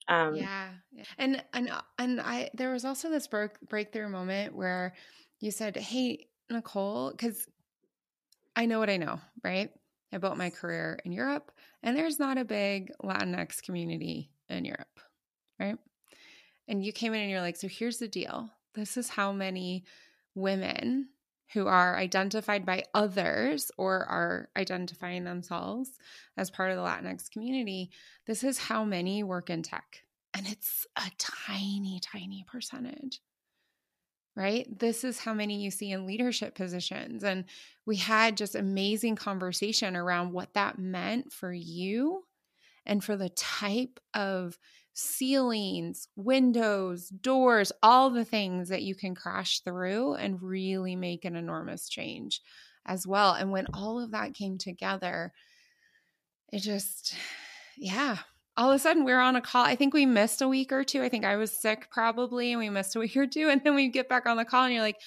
Um, 0.10 0.36
yeah, 0.36 0.70
and 1.18 1.44
and 1.52 1.70
uh, 1.70 1.82
and 2.00 2.22
I 2.22 2.50
there 2.54 2.72
was 2.72 2.86
also 2.86 3.10
this 3.10 3.28
break, 3.28 3.60
breakthrough 3.68 4.08
moment 4.08 4.56
where 4.56 4.94
you 5.42 5.52
said, 5.52 5.76
"Hey, 5.76 6.30
Nicole," 6.50 7.12
because 7.12 7.48
I 8.56 8.66
know 8.66 8.80
what 8.80 8.90
I 8.90 8.98
know, 8.98 9.20
right? 9.44 9.72
I 10.12 10.18
built 10.18 10.38
my 10.38 10.50
career 10.50 11.00
in 11.04 11.12
Europe, 11.12 11.52
and 11.84 11.98
there's 11.98 12.20
not 12.20 12.38
a 12.38 12.46
big 12.46 12.92
Latinx 13.04 13.62
community 13.62 14.32
in 14.50 14.66
Europe, 14.66 15.00
right? 15.60 15.78
And 16.68 16.84
you 16.84 16.92
came 16.92 17.14
in 17.14 17.22
and 17.22 17.30
you're 17.30 17.42
like, 17.42 17.56
so 17.56 17.68
here's 17.68 17.98
the 17.98 18.08
deal. 18.08 18.50
This 18.74 18.98
is 18.98 19.10
how 19.10 19.32
many 19.32 19.86
women 20.36 21.10
who 21.54 21.68
are 21.68 21.96
identified 21.96 22.66
by 22.66 22.84
others 22.94 23.72
or 23.78 24.06
are 24.06 24.50
identifying 24.58 25.24
themselves 25.24 25.92
as 26.36 26.52
part 26.52 26.72
of 26.72 26.78
the 26.78 26.84
Latinx 26.84 27.32
community, 27.32 27.90
this 28.26 28.44
is 28.44 28.58
how 28.58 28.84
many 28.84 29.24
work 29.24 29.50
in 29.50 29.64
tech. 29.64 30.04
And 30.34 30.46
it's 30.48 30.86
a 30.98 31.10
tiny, 31.18 32.00
tiny 32.02 32.46
percentage, 32.48 33.22
right? 34.38 34.68
This 34.78 35.04
is 35.04 35.18
how 35.18 35.34
many 35.34 35.64
you 35.64 35.72
see 35.72 35.92
in 35.92 36.06
leadership 36.06 36.54
positions. 36.54 37.24
And 37.24 37.46
we 37.88 37.96
had 37.96 38.38
just 38.38 38.54
amazing 38.54 39.16
conversation 39.16 39.96
around 39.96 40.32
what 40.32 40.54
that 40.54 40.78
meant 40.78 41.34
for 41.34 41.52
you 41.52 42.24
and 42.86 43.04
for 43.04 43.18
the 43.18 43.30
type 43.30 44.00
of 44.14 44.60
ceilings, 44.94 46.08
windows, 46.16 47.10
doors, 47.10 47.72
all 47.82 48.12
the 48.12 48.24
things 48.24 48.70
that 48.70 48.84
you 48.84 48.94
can 48.94 49.16
crash 49.16 49.62
through 49.62 50.14
and 50.14 50.40
really 50.40 50.96
make 50.96 51.26
an 51.26 51.36
enormous 51.36 51.90
change 51.90 52.42
as 52.86 53.08
well. 53.08 53.34
And 53.34 53.52
when 53.52 53.66
all 53.74 54.00
of 54.00 54.12
that 54.12 54.36
came 54.36 54.60
together, 54.60 55.34
it 56.54 56.60
just, 56.60 57.16
yeah, 57.76 58.18
all 58.58 58.72
of 58.72 58.76
a 58.76 58.80
sudden 58.80 59.06
we're 59.06 59.20
on 59.20 59.36
a 59.36 59.42
call. 59.42 59.64
I 59.64 59.76
think 59.76 59.94
we 59.94 60.06
missed 60.06 60.42
a 60.42 60.48
week 60.48 60.72
or 60.72 60.84
two. 60.84 61.04
I 61.04 61.10
think 61.10 61.24
I 61.24 61.36
was 61.36 61.52
sick 61.52 61.90
probably, 61.92 62.52
and 62.52 62.60
we 62.60 62.70
missed 62.70 62.96
a 62.96 63.00
week 63.00 63.16
or 63.16 63.28
two. 63.28 63.50
And 63.50 63.64
then 63.64 63.76
we 63.76 63.88
get 63.88 64.10
back 64.10 64.26
on 64.26 64.38
the 64.38 64.46
call, 64.46 64.66
and 64.66 64.74
you're 64.74 64.82
like, 64.82 65.00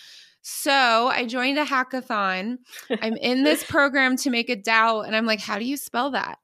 so 0.43 1.09
I 1.09 1.27
joined 1.27 1.59
a 1.59 1.65
hackathon. 1.65 2.59
I'm 3.03 3.17
in 3.17 3.43
this 3.45 3.65
program 3.65 4.17
to 4.19 4.31
make 4.31 4.49
a 4.49 4.57
DAO. 4.57 5.07
And 5.07 5.15
I'm 5.15 5.27
like, 5.27 5.41
how 5.41 5.59
do 5.59 5.65
you 5.65 5.77
spell 5.77 6.13
that? 6.13 6.39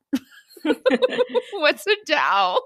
What's 1.52 1.86
a 1.86 1.96
DAO? 2.08 2.58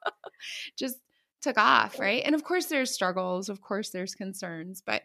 just 0.78 0.96
took 1.40 1.58
off, 1.58 1.98
right? 1.98 2.22
And 2.24 2.34
of 2.34 2.44
course 2.44 2.66
there's 2.66 2.92
struggles, 2.92 3.48
of 3.48 3.60
course 3.60 3.90
there's 3.90 4.14
concerns, 4.14 4.82
but 4.84 5.02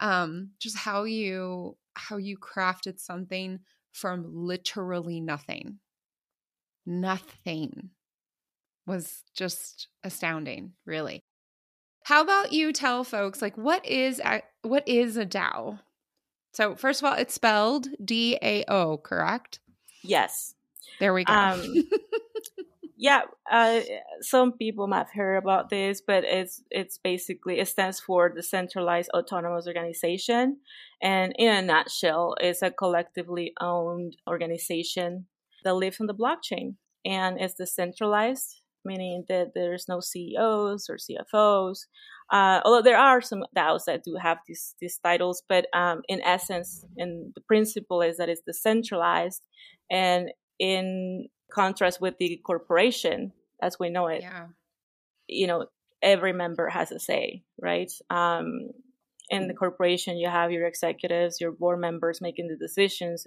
um 0.00 0.50
just 0.60 0.76
how 0.76 1.04
you 1.04 1.76
how 1.94 2.18
you 2.18 2.36
crafted 2.38 3.00
something 3.00 3.60
from 3.92 4.24
literally 4.32 5.20
nothing. 5.20 5.78
Nothing 6.84 7.90
was 8.88 9.22
just 9.36 9.88
astounding, 10.02 10.72
really. 10.84 11.20
How 12.04 12.22
about 12.22 12.52
you 12.52 12.72
tell 12.72 13.04
folks 13.04 13.42
like 13.42 13.56
what 13.56 13.84
is 13.86 14.20
a, 14.20 14.42
what 14.62 14.88
is 14.88 15.16
a 15.16 15.26
DAO? 15.26 15.80
So 16.54 16.74
first 16.74 17.02
of 17.02 17.08
all, 17.08 17.14
it's 17.14 17.34
spelled 17.34 17.88
D 18.02 18.38
A 18.42 18.64
O, 18.66 18.96
correct? 18.96 19.60
Yes. 20.02 20.54
There 20.98 21.12
we 21.12 21.24
go. 21.24 21.32
Um, 21.32 21.84
yeah, 22.96 23.22
uh, 23.50 23.80
some 24.22 24.52
people 24.52 24.88
might 24.88 24.98
have 24.98 25.12
heard 25.12 25.36
about 25.36 25.68
this, 25.68 26.00
but 26.00 26.24
it's 26.24 26.62
it's 26.70 26.98
basically 26.98 27.60
it 27.60 27.68
stands 27.68 28.00
for 28.00 28.30
Decentralized 28.30 29.10
Autonomous 29.14 29.66
Organization, 29.66 30.58
and 31.02 31.34
in 31.38 31.54
a 31.54 31.62
nutshell, 31.62 32.34
it's 32.40 32.62
a 32.62 32.70
collectively 32.70 33.52
owned 33.60 34.16
organization 34.26 35.26
that 35.62 35.74
lives 35.74 36.00
on 36.00 36.06
the 36.06 36.14
blockchain 36.14 36.76
and 37.04 37.40
it's 37.40 37.54
decentralized, 37.54 38.57
meaning 38.84 39.24
that 39.28 39.52
there's 39.54 39.86
no 39.88 40.00
CEOs 40.00 40.88
or 40.88 40.96
CFOs. 40.96 41.86
Uh, 42.30 42.60
although 42.64 42.82
there 42.82 42.98
are 42.98 43.20
some 43.20 43.44
DAOs 43.56 43.84
that 43.86 44.04
do 44.04 44.16
have 44.20 44.38
these 44.46 44.74
these 44.80 44.98
titles, 45.02 45.42
but 45.48 45.66
um, 45.74 46.02
in 46.08 46.20
essence, 46.22 46.84
and 46.96 47.32
the 47.34 47.40
principle 47.42 48.02
is 48.02 48.18
that 48.18 48.28
it's 48.28 48.42
decentralized, 48.46 49.42
and 49.90 50.30
in 50.58 51.28
contrast 51.52 52.00
with 52.00 52.14
the 52.18 52.40
corporation 52.44 53.32
as 53.62 53.78
we 53.78 53.90
know 53.90 54.06
it 54.06 54.22
yeah. 54.22 54.46
you 55.26 55.46
know 55.46 55.66
every 56.02 56.32
member 56.32 56.68
has 56.68 56.92
a 56.92 56.98
say 56.98 57.42
right 57.60 57.90
um, 58.10 58.68
in 59.30 59.48
the 59.48 59.54
corporation 59.54 60.16
you 60.16 60.28
have 60.28 60.52
your 60.52 60.66
executives 60.66 61.40
your 61.40 61.52
board 61.52 61.80
members 61.80 62.20
making 62.20 62.48
the 62.48 62.56
decisions 62.56 63.26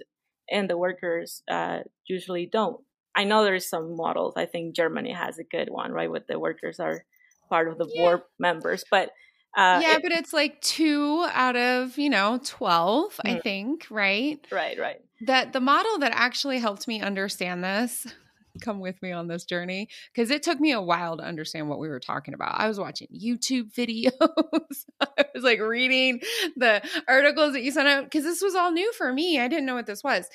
and 0.50 0.68
the 0.70 0.76
workers 0.76 1.42
uh, 1.50 1.78
usually 2.06 2.48
don't 2.50 2.80
i 3.14 3.24
know 3.24 3.44
there's 3.44 3.68
some 3.68 3.96
models 3.96 4.34
i 4.36 4.46
think 4.46 4.74
germany 4.74 5.12
has 5.12 5.38
a 5.38 5.44
good 5.44 5.68
one 5.70 5.92
right 5.92 6.10
with 6.10 6.26
the 6.26 6.38
workers 6.38 6.80
are 6.80 7.04
part 7.48 7.68
of 7.68 7.78
the 7.78 7.88
yeah. 7.92 8.02
board 8.02 8.22
members 8.38 8.84
but 8.90 9.10
uh, 9.54 9.80
yeah, 9.82 9.96
it, 9.96 10.02
but 10.02 10.12
it's 10.12 10.32
like 10.32 10.60
two 10.62 11.26
out 11.32 11.56
of, 11.56 11.98
you 11.98 12.08
know, 12.08 12.40
12, 12.42 13.12
mm-hmm. 13.12 13.28
I 13.28 13.40
think, 13.40 13.86
right? 13.90 14.40
Right, 14.50 14.78
right. 14.78 15.00
That 15.26 15.52
the 15.52 15.60
model 15.60 15.98
that 15.98 16.12
actually 16.14 16.58
helped 16.58 16.88
me 16.88 17.02
understand 17.02 17.62
this, 17.62 18.06
come 18.62 18.80
with 18.80 19.00
me 19.02 19.12
on 19.12 19.28
this 19.28 19.44
journey, 19.44 19.88
because 20.12 20.30
it 20.30 20.42
took 20.42 20.58
me 20.58 20.72
a 20.72 20.80
while 20.80 21.18
to 21.18 21.22
understand 21.22 21.68
what 21.68 21.78
we 21.78 21.88
were 21.88 22.00
talking 22.00 22.32
about. 22.32 22.58
I 22.58 22.66
was 22.66 22.80
watching 22.80 23.08
YouTube 23.08 23.74
videos, 23.76 24.84
I 25.00 25.24
was 25.34 25.44
like 25.44 25.60
reading 25.60 26.20
the 26.56 26.82
articles 27.06 27.52
that 27.52 27.62
you 27.62 27.72
sent 27.72 27.88
out, 27.88 28.04
because 28.04 28.24
this 28.24 28.40
was 28.40 28.54
all 28.54 28.72
new 28.72 28.90
for 28.94 29.12
me. 29.12 29.38
I 29.38 29.48
didn't 29.48 29.66
know 29.66 29.74
what 29.74 29.86
this 29.86 30.02
was. 30.02 30.28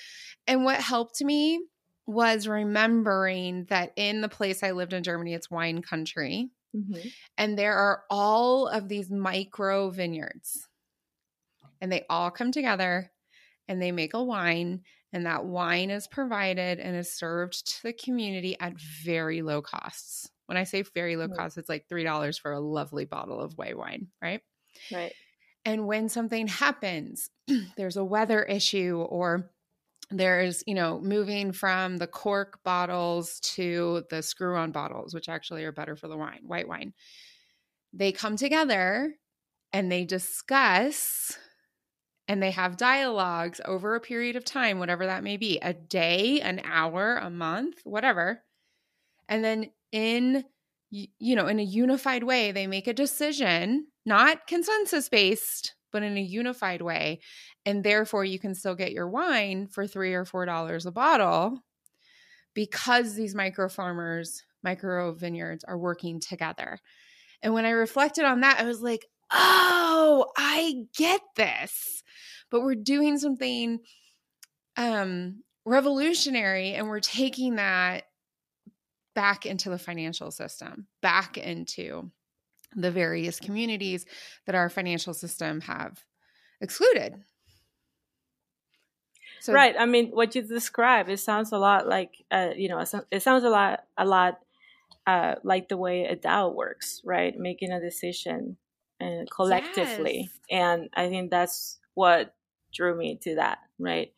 And 0.46 0.64
what 0.64 0.80
helped 0.80 1.24
me 1.24 1.62
was 2.08 2.48
remembering 2.48 3.66
that 3.66 3.92
in 3.96 4.22
the 4.22 4.30
place 4.30 4.64
I 4.64 4.72
lived 4.72 4.94
in 4.94 5.04
Germany, 5.04 5.34
it's 5.34 5.52
wine 5.52 5.82
country 5.82 6.50
Mm-hmm. 6.78 7.08
And 7.38 7.58
there 7.58 7.76
are 7.76 8.04
all 8.10 8.68
of 8.68 8.88
these 8.88 9.10
micro 9.10 9.90
vineyards, 9.90 10.68
and 11.82 11.92
they 11.92 12.06
all 12.10 12.32
come 12.32 12.52
together 12.52 13.12
and 13.68 13.82
they 13.82 13.92
make 13.92 14.14
a 14.14 14.24
wine. 14.24 14.82
And 15.14 15.26
that 15.26 15.46
wine 15.46 15.90
is 15.90 16.08
provided 16.08 16.80
and 16.80 16.96
is 16.96 17.14
served 17.14 17.66
to 17.66 17.84
the 17.84 17.94
community 17.94 18.58
at 18.60 18.80
very 19.04 19.42
low 19.42 19.62
costs. 19.62 20.30
When 20.48 20.58
I 20.58 20.66
say 20.66 20.84
very 20.94 21.16
low 21.16 21.28
mm-hmm. 21.28 21.36
cost, 21.36 21.58
it's 21.58 21.70
like 21.70 21.88
$3 21.90 22.40
for 22.40 22.52
a 22.52 22.60
lovely 22.60 23.06
bottle 23.06 23.40
of 23.40 23.58
white 23.58 23.78
wine, 23.78 24.08
right? 24.22 24.42
Right. 24.92 25.14
And 25.66 25.88
when 25.88 26.10
something 26.10 26.48
happens, 26.48 27.30
there's 27.78 27.98
a 27.98 28.04
weather 28.04 28.44
issue 28.44 29.06
or 29.10 29.50
there's 30.10 30.64
you 30.66 30.76
know 30.76 31.00
moving 31.02 31.52
from 31.52 31.98
the 31.98 32.08
cork 32.08 32.60
bottles 32.64 33.40
to 33.42 34.04
the 34.10 34.22
screw 34.22 34.56
on 34.56 34.72
bottles 34.72 35.14
which 35.14 35.28
actually 35.28 35.66
are 35.66 35.72
better 35.72 35.96
for 35.96 36.08
the 36.08 36.18
wine 36.18 36.42
white 36.44 36.68
wine. 36.68 36.94
They 37.94 38.12
come 38.12 38.38
together 38.38 39.14
and 39.74 39.92
they 39.92 40.06
discuss 40.06 41.38
and 42.28 42.42
they 42.42 42.52
have 42.52 42.78
dialogues 42.78 43.62
over 43.66 43.96
a 43.96 44.02
period 44.02 44.36
of 44.36 44.46
time 44.46 44.80
whatever 44.80 45.06
that 45.06 45.24
may 45.24 45.38
be 45.38 45.60
a 45.60 45.74
day 45.74 46.40
an 46.42 46.62
hour 46.64 47.18
a 47.18 47.30
month 47.30 47.80
whatever. 47.84 48.44
And 49.28 49.44
then 49.44 49.72
in 49.92 50.46
you 50.90 51.36
know 51.36 51.48
in 51.48 51.60
a 51.60 51.64
unified 51.64 52.24
way 52.24 52.54
they 52.54 52.66
make 52.66 52.88
a 52.88 52.94
decision 52.94 53.88
not 54.06 54.48
consensus 54.48 55.10
based 55.10 55.76
but 55.98 56.04
in 56.04 56.16
a 56.16 56.22
unified 56.22 56.84
way. 56.84 57.20
And 57.66 57.84
therefore, 57.84 58.24
you 58.24 58.38
can 58.38 58.54
still 58.54 58.76
get 58.76 58.92
your 58.92 59.10
wine 59.10 59.66
for 59.66 59.88
three 59.88 60.14
or 60.14 60.26
four 60.26 60.46
dollars 60.46 60.86
a 60.86 60.92
bottle 60.92 61.64
because 62.54 63.16
these 63.16 63.34
micro 63.34 63.68
farmers, 63.68 64.44
micro 64.64 65.12
vineyards 65.16 65.64
are 65.64 65.78
working 65.78 66.20
together. 66.20 66.78
And 67.42 67.52
when 67.56 67.66
I 67.66 67.72
reflected 67.72 68.26
on 68.26 68.42
that, 68.42 68.60
I 68.60 68.64
was 68.66 68.84
like, 68.84 69.08
oh, 69.32 70.28
I 70.38 70.84
get 70.96 71.22
this. 71.36 72.04
But 72.52 72.62
we're 72.62 72.76
doing 72.76 73.18
something 73.18 73.80
um, 74.76 75.42
revolutionary 75.66 76.74
and 76.76 76.88
we're 76.88 77.00
taking 77.00 77.56
that 77.56 78.04
back 79.16 79.48
into 79.48 79.72
the 79.72 79.80
financial 79.80 80.30
system, 80.30 80.86
back 81.02 81.40
into 81.40 82.12
the 82.76 82.92
various 82.92 83.40
communities 83.40 84.06
that 84.46 84.56
our 84.56 84.70
financial 84.70 85.14
system 85.14 85.62
have 85.62 86.04
excluded. 86.62 87.16
So, 89.40 89.54
right. 89.54 89.76
I 89.78 89.86
mean, 89.86 90.10
what 90.10 90.36
you 90.36 90.42
describe, 90.42 91.10
it 91.10 91.20
sounds 91.20 91.52
a 91.52 91.58
lot 91.58 91.88
like, 91.88 92.24
uh, 92.32 92.50
you 92.56 92.70
know, 92.70 92.84
it 93.12 93.22
sounds 93.22 93.44
a 93.44 93.50
lot, 93.50 93.82
a 93.98 94.06
lot 94.06 94.40
uh, 95.06 95.36
like 95.44 95.70
the 95.70 95.78
way 95.78 96.06
a 96.06 96.16
DAO 96.16 96.54
works, 96.54 97.02
right? 97.06 97.38
Making 97.38 97.72
a 97.72 97.80
decision 97.80 98.58
uh, 99.00 99.24
collectively, 99.34 100.30
yes. 100.50 100.60
and 100.60 100.90
I 100.94 101.08
think 101.08 101.32
that's 101.32 101.78
what 101.94 102.34
drew 102.74 102.96
me 102.98 103.18
to 103.24 103.36
that, 103.36 103.60
right? 103.80 104.12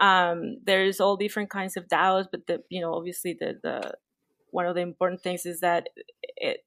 Um, 0.00 0.58
there's 0.64 1.00
all 1.00 1.16
different 1.16 1.50
kinds 1.50 1.76
of 1.76 1.88
DAOs, 1.88 2.26
but 2.30 2.46
the, 2.46 2.62
you 2.68 2.80
know, 2.80 2.92
obviously 2.94 3.36
the 3.38 3.58
the 3.62 3.94
one 4.50 4.66
of 4.66 4.74
the 4.74 4.82
important 4.82 5.22
things 5.22 5.46
is 5.46 5.60
that 5.60 5.88
it, 6.36 6.64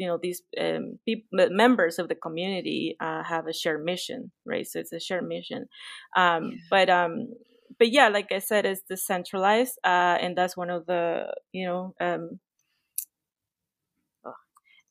you 0.00 0.06
know 0.06 0.18
these 0.20 0.40
um, 0.58 0.98
people, 1.04 1.48
members 1.50 1.98
of 1.98 2.08
the 2.08 2.14
community 2.14 2.96
uh, 3.00 3.22
have 3.22 3.46
a 3.46 3.52
shared 3.52 3.84
mission, 3.84 4.32
right? 4.46 4.66
So 4.66 4.80
it's 4.80 4.94
a 4.94 4.98
shared 4.98 5.28
mission. 5.28 5.66
Um, 6.16 6.44
yeah. 6.44 6.58
But 6.70 6.88
um, 6.88 7.34
but 7.78 7.90
yeah, 7.90 8.08
like 8.08 8.32
I 8.32 8.38
said, 8.38 8.64
it's 8.64 8.80
decentralized, 8.88 9.78
uh, 9.84 10.16
and 10.22 10.34
that's 10.34 10.56
one 10.56 10.70
of 10.70 10.86
the 10.86 11.34
you 11.52 11.66
know 11.66 11.94
um, 12.00 12.40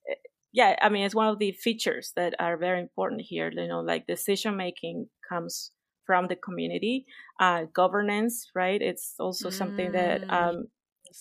eh, 0.07 0.13
yeah, 0.53 0.75
I 0.79 0.89
mean, 0.89 1.05
it's 1.05 1.15
one 1.15 1.27
of 1.27 1.39
the 1.39 1.53
features 1.53 2.13
that 2.15 2.35
are 2.39 2.55
very 2.55 2.79
important 2.79 3.21
here. 3.21 3.51
You 3.51 3.67
know, 3.67 3.81
like 3.81 4.05
decision 4.05 4.55
making 4.57 5.07
comes 5.27 5.71
from 6.05 6.27
the 6.27 6.35
community. 6.35 7.07
Uh, 7.39 7.63
governance, 7.73 8.51
right? 8.53 8.79
It's 8.79 9.15
also 9.19 9.49
mm. 9.49 9.53
something 9.53 9.91
that 9.93 10.21
mm. 10.21 10.31
um, 10.31 10.67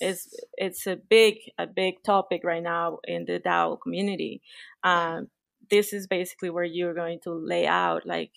is 0.01 0.35
it's 0.57 0.87
a 0.87 0.97
big 0.97 1.37
a 1.59 1.67
big 1.67 2.03
topic 2.05 2.43
right 2.45 2.63
now 2.63 2.99
in 3.05 3.25
the 3.25 3.41
DAO 3.41 3.81
community. 3.81 4.43
Um, 4.85 5.29
this 5.71 5.93
is 5.93 6.07
basically 6.07 6.51
where 6.51 6.65
you're 6.65 6.95
going 6.95 7.21
to 7.25 7.33
lay 7.33 7.67
out 7.67 8.07
like 8.07 8.31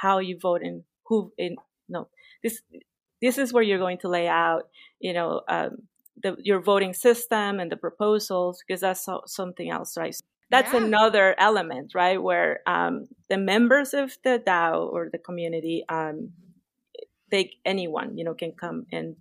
how 0.00 0.18
you 0.18 0.38
vote 0.40 0.62
and 0.62 0.84
who 1.06 1.32
in 1.36 1.56
no 1.88 2.08
this 2.42 2.62
this 3.20 3.36
is 3.36 3.52
where 3.52 3.62
you're 3.62 3.78
going 3.78 3.98
to 3.98 4.08
lay 4.08 4.28
out 4.28 4.68
you 4.98 5.12
know 5.12 5.42
um, 5.48 5.76
the, 6.22 6.36
your 6.42 6.60
voting 6.60 6.94
system 6.94 7.60
and 7.60 7.70
the 7.70 7.76
proposals 7.76 8.62
because 8.66 8.80
that's 8.80 9.04
so, 9.04 9.22
something 9.26 9.70
else 9.70 9.96
right 9.96 10.16
that's 10.50 10.72
yeah. 10.72 10.82
another 10.82 11.34
element, 11.38 11.92
right? 11.94 12.20
Where 12.20 12.60
um, 12.66 13.06
the 13.28 13.38
members 13.38 13.94
of 13.94 14.16
the 14.24 14.42
DAO 14.44 14.92
or 14.92 15.08
the 15.10 15.18
community, 15.18 15.84
um, 15.88 16.32
they 17.30 17.52
anyone 17.64 18.18
you 18.18 18.24
know 18.24 18.34
can 18.34 18.52
come 18.52 18.86
and 18.90 19.14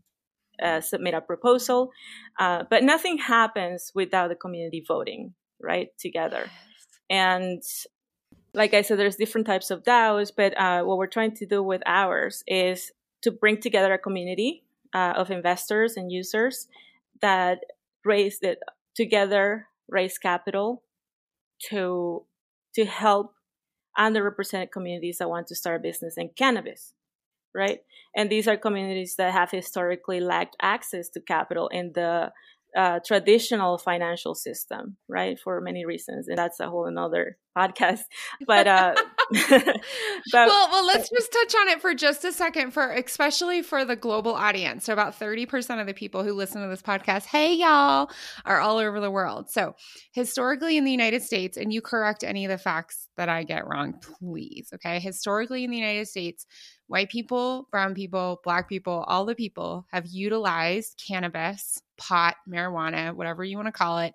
uh, 0.64 0.82
submit 0.82 1.14
a 1.14 1.22
proposal, 1.22 1.92
uh, 2.40 2.64
but 2.70 2.84
nothing 2.84 3.18
happens 3.18 3.92
without 3.96 4.30
the 4.30 4.36
community 4.36 4.84
voting 4.88 5.34
right 5.62 5.90
together. 5.98 6.50
And 7.10 7.64
like 8.54 8.74
I 8.74 8.82
said, 8.82 8.98
there's 8.98 9.16
different 9.16 9.48
types 9.48 9.72
of 9.72 9.84
DAOs, 9.84 10.32
but 10.36 10.58
uh, 10.58 10.84
what 10.84 10.98
we're 10.98 11.08
trying 11.08 11.36
to 11.36 11.46
do 11.46 11.62
with 11.62 11.82
ours 11.86 12.44
is 12.48 12.92
to 13.22 13.32
bring 13.32 13.60
together 13.60 13.94
a 13.94 13.98
community 13.98 14.64
uh, 14.94 15.14
of 15.16 15.32
investors 15.32 15.98
and 15.98 16.12
users 16.12 16.68
that 17.22 17.60
raise 18.06 18.40
that 18.40 18.60
together 18.96 19.68
raise 19.88 20.18
capital 20.18 20.84
to 21.70 22.24
to 22.74 22.86
help 22.86 23.34
underrepresented 23.98 24.72
communities 24.72 25.18
that 25.18 25.30
want 25.30 25.48
to 25.48 25.56
start 25.56 25.80
a 25.80 25.84
business 25.84 26.18
in 26.18 26.30
cannabis 26.30 26.94
right 27.54 27.80
and 28.16 28.30
these 28.30 28.48
are 28.48 28.58
communities 28.58 29.16
that 29.18 29.34
have 29.34 29.52
historically 29.52 30.20
lacked 30.20 30.56
access 30.62 31.10
to 31.10 31.22
capital 31.22 31.68
in 31.70 31.92
the 31.94 32.32
uh, 32.76 33.00
traditional 33.06 33.78
financial 33.78 34.36
system, 34.36 34.98
right? 35.08 35.40
For 35.40 35.60
many 35.62 35.86
reasons, 35.86 36.28
and 36.28 36.38
that's 36.38 36.60
a 36.60 36.70
whole 36.70 36.86
another 36.86 37.38
podcast. 37.58 38.02
But, 38.48 38.68
uh, 38.68 38.96
but 39.32 39.82
well, 40.34 40.70
well, 40.72 40.86
let's 40.86 41.10
just 41.10 41.32
touch 41.32 41.56
on 41.62 41.68
it 41.70 41.82
for 41.82 41.94
just 41.94 42.24
a 42.24 42.32
second, 42.32 42.72
for 42.72 42.92
especially 42.92 43.62
for 43.62 43.86
the 43.86 43.96
global 43.96 44.34
audience. 44.34 44.86
So, 44.86 44.94
about 44.94 45.16
thirty 45.16 45.46
percent 45.46 45.82
of 45.82 45.88
the 45.88 45.94
people 45.94 46.24
who 46.24 46.34
listen 46.34 46.62
to 46.62 46.68
this 46.68 46.82
podcast, 46.82 47.26
hey 47.26 47.56
y'all, 47.56 48.10
are 48.46 48.60
all 48.60 48.78
over 48.78 49.00
the 49.00 49.12
world. 49.12 49.50
So, 49.50 49.76
historically 50.14 50.78
in 50.78 50.84
the 50.84 50.92
United 50.92 51.22
States, 51.22 51.58
and 51.58 51.74
you 51.74 51.82
correct 51.82 52.24
any 52.24 52.46
of 52.46 52.52
the 52.52 52.58
facts 52.58 53.08
that 53.18 53.30
I 53.30 53.44
get 53.44 53.68
wrong, 53.68 53.96
please. 54.20 54.70
Okay, 54.76 55.00
historically 55.00 55.64
in 55.64 55.72
the 55.72 55.78
United 55.78 56.08
States, 56.08 56.46
white 56.90 57.10
people, 57.10 57.68
brown 57.72 57.94
people, 57.94 58.42
black 58.44 58.68
people, 58.68 59.06
all 59.08 59.24
the 59.24 59.36
people 59.36 59.86
have 59.92 60.08
utilized 60.08 61.02
cannabis, 61.08 61.82
pot, 61.98 62.36
marijuana, 62.50 63.14
whatever 63.14 63.44
you 63.44 63.56
want 63.56 63.68
to 63.68 63.72
call 63.72 64.00
it, 64.00 64.14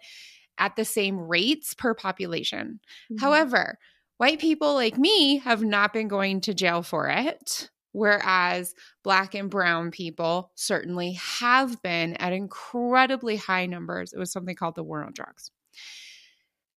at 0.58 0.74
the 0.74 0.84
same 0.84 1.18
rates 1.18 1.72
per 1.72 1.94
population. 1.94 2.80
Mm-hmm. 3.10 3.24
However, 3.24 3.78
white 4.18 4.40
people 4.40 4.74
like 4.74 4.98
me 4.98 5.38
have 5.38 5.62
not 5.62 5.92
been 5.92 6.08
going 6.08 6.40
to 6.42 6.54
jail 6.54 6.82
for 6.82 7.08
it. 7.08 7.70
Whereas 7.92 8.74
black 9.04 9.36
and 9.36 9.48
brown 9.48 9.92
people 9.92 10.50
certainly 10.56 11.12
have 11.12 11.80
been 11.80 12.14
at 12.16 12.32
incredibly 12.32 13.36
high 13.36 13.66
numbers. 13.66 14.12
It 14.12 14.18
was 14.18 14.32
something 14.32 14.56
called 14.56 14.74
the 14.74 14.82
war 14.82 15.04
on 15.04 15.12
drugs. 15.12 15.52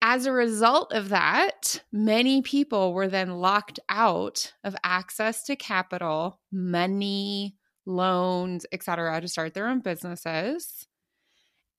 As 0.09 0.25
a 0.25 0.31
result 0.31 0.93
of 0.93 1.09
that, 1.09 1.83
many 1.91 2.41
people 2.41 2.95
were 2.95 3.09
then 3.09 3.41
locked 3.41 3.81
out 3.89 4.55
of 4.63 4.77
access 4.85 5.43
to 5.47 5.57
capital, 5.57 6.39
money, 6.53 7.57
loans, 7.87 8.65
etc., 8.71 9.21
to 9.21 9.27
start 9.27 9.53
their 9.53 9.67
own 9.67 9.81
businesses. 9.81 10.87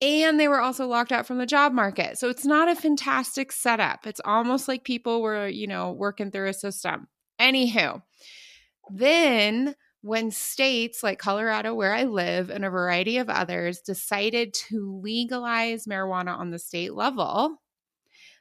And 0.02 0.38
they 0.38 0.50
were 0.50 0.60
also 0.60 0.88
locked 0.88 1.14
out 1.14 1.26
from 1.26 1.38
the 1.38 1.46
job 1.46 1.72
market. 1.72 2.18
So 2.18 2.28
it's 2.28 2.46
not 2.46 2.68
a 2.68 2.76
fantastic 2.76 3.54
setup. 3.54 4.06
It's 4.06 4.20
almost 4.26 4.68
like 4.68 4.84
people 4.84 5.22
were, 5.22 5.48
you 5.48 5.66
know, 5.66 5.94
working 5.94 6.30
through 6.30 6.50
a 6.50 6.54
system. 6.54 7.08
Anywho, 7.40 8.02
then 8.94 9.74
when 10.02 10.32
states 10.32 11.02
like 11.02 11.18
Colorado, 11.18 11.74
where 11.74 11.94
I 11.94 12.04
live, 12.04 12.50
and 12.50 12.66
a 12.66 12.70
variety 12.70 13.20
of 13.20 13.30
others 13.30 13.80
decided 13.80 14.54
to 14.68 15.00
legalize 15.02 15.86
marijuana 15.86 16.38
on 16.38 16.52
the 16.52 16.60
state 16.60 16.94
level, 16.94 17.62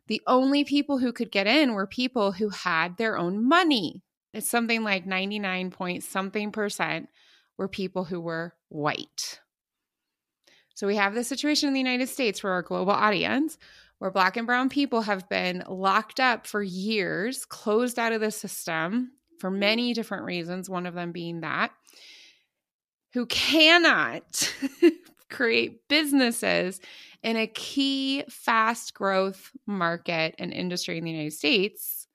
the 0.09 0.23
only 0.27 0.64
people 0.64 0.99
who 0.99 1.12
could 1.12 1.31
get 1.31 1.47
in 1.47 1.73
were 1.73 1.87
people 1.87 2.33
who 2.33 2.49
had 2.49 2.97
their 2.97 3.19
own 3.19 3.47
money. 3.47 4.03
It's 4.33 4.49
something 4.49 4.83
like 4.85 5.07
99 5.07 5.71
point 5.71 6.05
something 6.05 6.53
percent 6.53 7.09
were 7.59 7.69
people 7.69 8.05
who 8.05 8.21
were 8.21 8.55
white. 8.69 9.40
So 10.75 10.87
we 10.87 10.97
have 10.97 11.14
this 11.14 11.27
situation 11.27 11.69
in 11.69 11.73
the 11.73 11.81
United 11.81 12.09
States 12.09 12.40
for 12.40 12.51
our 12.51 12.62
global 12.62 12.92
audience 12.92 13.57
where 13.99 14.11
black 14.11 14.37
and 14.37 14.47
brown 14.47 14.69
people 14.69 15.01
have 15.01 15.29
been 15.29 15.64
locked 15.66 16.21
up 16.21 16.47
for 16.47 16.62
years, 16.62 17.47
closed 17.47 17.99
out 17.99 18.12
of 18.12 18.21
the 18.21 18.31
system 18.31 19.12
for 19.38 19.51
many 19.51 19.95
different 19.95 20.25
reasons, 20.25 20.69
one 20.69 20.87
of 20.87 20.95
them 20.95 21.12
being 21.12 21.40
that, 21.40 21.71
who 23.12 23.25
cannot 23.27 24.53
create 25.31 25.88
businesses 25.88 26.81
in 27.27 27.37
a 27.37 27.49
key 27.49 28.23
fast 28.31 28.95
growth 28.95 29.51
market 29.67 30.37
and 30.39 30.53
industry 30.53 30.97
in 30.97 31.03
the 31.03 31.11
United 31.11 31.33
States, 31.33 32.07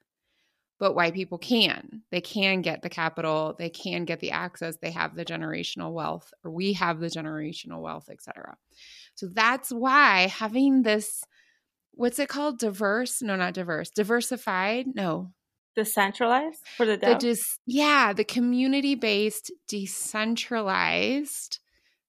but 0.79 0.95
white 0.95 1.13
people 1.13 1.37
can. 1.37 2.03
They 2.11 2.21
can 2.21 2.61
get 2.61 2.81
the 2.81 2.89
capital, 2.89 3.53
they 3.59 3.69
can 3.69 4.05
get 4.05 4.21
the 4.21 4.31
access, 4.31 4.77
they 4.77 4.91
have 4.91 5.17
the 5.17 5.25
generational 5.25 5.91
wealth, 5.91 6.33
or 6.45 6.51
we 6.51 6.71
have 6.73 7.01
the 7.01 7.09
generational 7.09 7.81
wealth, 7.81 8.07
etc. 8.09 8.55
So 9.15 9.27
that's 9.27 9.69
why 9.69 10.27
having 10.27 10.83
this 10.83 11.25
what's 11.91 12.17
it 12.17 12.29
called? 12.29 12.57
Diverse? 12.57 13.21
No 13.21 13.35
not 13.35 13.53
diverse. 13.53 13.89
Diversified? 13.89 14.87
No. 14.95 15.33
Decentralized 15.75 16.65
for 16.77 16.85
the, 16.85 16.95
the 16.95 17.15
dis- 17.15 17.59
yeah 17.65 18.13
the 18.13 18.23
community 18.23 18.95
based 18.95 19.51
decentralized 19.67 21.59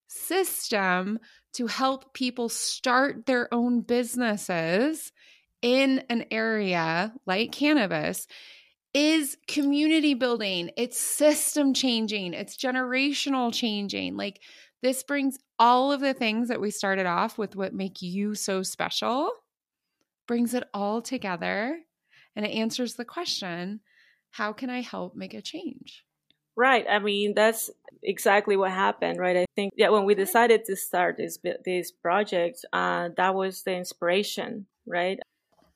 system 0.06 1.18
to 1.54 1.66
help 1.66 2.14
people 2.14 2.48
start 2.48 3.26
their 3.26 3.52
own 3.52 3.80
businesses 3.80 5.12
in 5.60 6.02
an 6.08 6.24
area 6.30 7.12
like 7.26 7.52
cannabis 7.52 8.26
is 8.94 9.38
community 9.48 10.14
building, 10.14 10.70
it's 10.76 10.98
system 10.98 11.72
changing, 11.72 12.34
it's 12.34 12.56
generational 12.56 13.52
changing. 13.52 14.16
Like 14.16 14.40
this 14.82 15.02
brings 15.02 15.38
all 15.58 15.92
of 15.92 16.00
the 16.00 16.12
things 16.12 16.48
that 16.48 16.60
we 16.60 16.70
started 16.70 17.06
off 17.06 17.38
with 17.38 17.56
what 17.56 17.72
make 17.72 18.02
you 18.02 18.34
so 18.34 18.62
special, 18.62 19.30
brings 20.26 20.52
it 20.54 20.64
all 20.74 21.00
together 21.00 21.78
and 22.36 22.44
it 22.44 22.50
answers 22.50 22.94
the 22.94 23.04
question 23.04 23.80
how 24.30 24.52
can 24.52 24.70
I 24.70 24.80
help 24.80 25.14
make 25.14 25.34
a 25.34 25.42
change? 25.42 26.04
Right. 26.56 26.84
I 26.88 26.98
mean, 26.98 27.34
that's 27.34 27.70
exactly 28.02 28.56
what 28.56 28.72
happened, 28.72 29.18
right? 29.18 29.36
I 29.38 29.46
think 29.56 29.72
yeah, 29.76 29.88
when 29.88 30.04
we 30.04 30.14
decided 30.14 30.64
to 30.66 30.76
start 30.76 31.16
this 31.16 31.38
this 31.64 31.90
project, 31.90 32.64
uh, 32.72 33.08
that 33.16 33.34
was 33.34 33.62
the 33.62 33.74
inspiration, 33.74 34.66
right? 34.86 35.18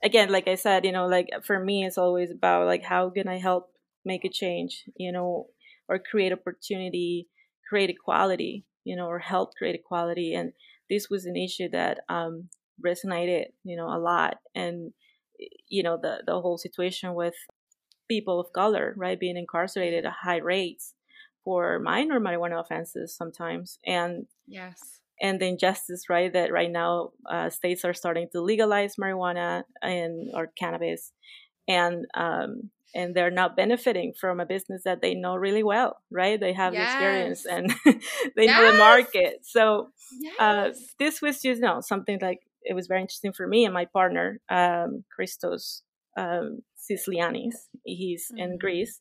Again, 0.04 0.30
like 0.30 0.48
I 0.48 0.56
said, 0.56 0.84
you 0.84 0.92
know, 0.92 1.06
like 1.06 1.28
for 1.44 1.60
me, 1.60 1.84
it's 1.86 1.98
always 1.98 2.30
about 2.30 2.66
like 2.66 2.84
how 2.84 3.10
can 3.10 3.28
I 3.28 3.38
help 3.38 3.70
make 4.04 4.24
a 4.24 4.30
change, 4.30 4.84
you 4.96 5.12
know, 5.12 5.48
or 5.88 5.98
create 5.98 6.32
opportunity, 6.32 7.28
create 7.68 7.90
equality, 7.90 8.64
you 8.84 8.96
know, 8.96 9.06
or 9.08 9.18
help 9.20 9.54
create 9.56 9.76
equality. 9.76 10.34
And 10.34 10.52
this 10.90 11.10
was 11.10 11.26
an 11.26 11.36
issue 11.36 11.68
that 11.70 12.00
um, 12.08 12.50
resonated, 12.84 13.46
you 13.64 13.76
know, 13.76 13.88
a 13.88 13.98
lot. 13.98 14.38
And 14.54 14.92
you 15.68 15.82
know, 15.82 15.98
the 16.00 16.22
the 16.26 16.40
whole 16.40 16.58
situation 16.58 17.14
with 17.14 17.34
people 18.08 18.40
of 18.40 18.52
color, 18.52 18.94
right, 18.96 19.18
being 19.18 19.36
incarcerated 19.36 20.04
at 20.04 20.12
high 20.12 20.38
rates 20.38 20.94
for 21.44 21.78
minor 21.78 22.20
marijuana 22.20 22.60
offenses 22.60 23.14
sometimes, 23.16 23.78
and 23.86 24.26
yes, 24.46 25.00
and 25.20 25.40
the 25.40 25.46
injustice, 25.46 26.08
right, 26.10 26.32
that 26.32 26.52
right 26.52 26.70
now 26.70 27.10
uh, 27.30 27.48
states 27.50 27.84
are 27.84 27.94
starting 27.94 28.28
to 28.32 28.40
legalize 28.40 28.96
marijuana 28.96 29.62
and 29.82 30.30
or 30.34 30.50
cannabis, 30.58 31.12
and 31.68 32.06
um, 32.14 32.70
and 32.94 33.14
they're 33.14 33.30
not 33.30 33.56
benefiting 33.56 34.14
from 34.18 34.40
a 34.40 34.46
business 34.46 34.82
that 34.84 35.02
they 35.02 35.14
know 35.14 35.36
really 35.36 35.62
well, 35.62 35.98
right? 36.10 36.40
They 36.40 36.54
have 36.54 36.72
yes. 36.72 36.80
the 36.80 36.94
experience 36.94 37.44
and 37.44 37.74
they 38.36 38.44
yes. 38.44 38.58
know 38.58 38.72
the 38.72 38.78
market. 38.78 39.40
So 39.42 39.88
yes. 40.20 40.34
uh, 40.40 40.70
this 40.98 41.20
was 41.20 41.42
just 41.42 41.60
you 41.60 41.66
know 41.66 41.80
something 41.80 42.18
like 42.22 42.40
it 42.62 42.74
was 42.74 42.86
very 42.86 43.00
interesting 43.00 43.32
for 43.32 43.46
me 43.46 43.64
and 43.64 43.74
my 43.74 43.84
partner, 43.84 44.40
um, 44.48 45.04
Christos 45.14 45.82
um, 46.16 46.60
Sicilianis. 46.78 47.54
He's 47.84 48.26
mm-hmm. 48.30 48.42
in 48.42 48.58
Greece, 48.58 49.00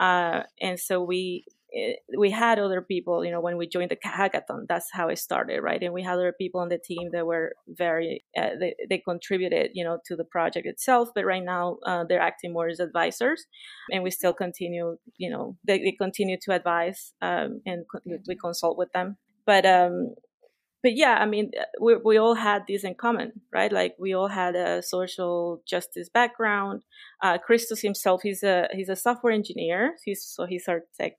uh, 0.00 0.42
and 0.60 0.78
so 0.78 1.02
we 1.02 1.44
Eh, 1.74 1.94
we 2.18 2.30
had 2.30 2.58
other 2.58 2.82
people, 2.82 3.24
you 3.24 3.30
know, 3.30 3.40
when 3.40 3.56
we 3.56 3.66
joined 3.66 3.90
the 3.90 3.96
hackathon, 3.96 4.66
that's 4.68 4.88
how 4.92 5.08
it 5.08 5.18
started, 5.18 5.60
right? 5.62 5.82
And 5.82 5.94
we 5.94 6.02
had 6.02 6.14
other 6.14 6.34
people 6.36 6.60
on 6.60 6.68
the 6.68 6.78
team 6.78 7.10
that 7.12 7.26
were 7.26 7.54
very, 7.66 8.24
uh, 8.36 8.50
they, 8.60 8.74
they 8.88 8.98
contributed, 8.98 9.70
you 9.72 9.84
know, 9.84 9.98
to 10.06 10.16
the 10.16 10.24
project 10.24 10.66
itself. 10.66 11.08
But 11.14 11.24
right 11.24 11.42
now, 11.42 11.78
uh, 11.86 12.04
they're 12.08 12.20
acting 12.20 12.52
more 12.52 12.68
as 12.68 12.80
advisors, 12.80 13.46
and 13.90 14.02
we 14.02 14.10
still 14.10 14.34
continue, 14.34 14.98
you 15.16 15.30
know, 15.30 15.56
they, 15.66 15.78
they 15.78 15.92
continue 15.92 16.36
to 16.42 16.52
advise 16.52 17.14
um, 17.22 17.62
and 17.64 17.84
co- 17.90 18.00
we 18.28 18.36
consult 18.36 18.76
with 18.76 18.92
them. 18.92 19.16
But 19.46 19.64
um, 19.64 20.14
but 20.82 20.96
yeah, 20.96 21.16
I 21.20 21.26
mean, 21.26 21.50
uh, 21.58 21.64
we 21.80 21.96
we 21.96 22.16
all 22.16 22.34
had 22.34 22.62
this 22.66 22.84
in 22.84 22.94
common, 22.94 23.40
right? 23.52 23.72
Like 23.72 23.94
we 23.98 24.14
all 24.14 24.28
had 24.28 24.56
a 24.56 24.82
social 24.82 25.62
justice 25.66 26.08
background. 26.08 26.82
Uh, 27.22 27.38
Christos 27.38 27.80
himself, 27.80 28.22
he's 28.22 28.42
a 28.42 28.68
he's 28.72 28.88
a 28.88 28.96
software 28.96 29.32
engineer. 29.32 29.94
He's 30.04 30.24
so 30.24 30.46
he's 30.46 30.68
our 30.68 30.82
tech 30.98 31.12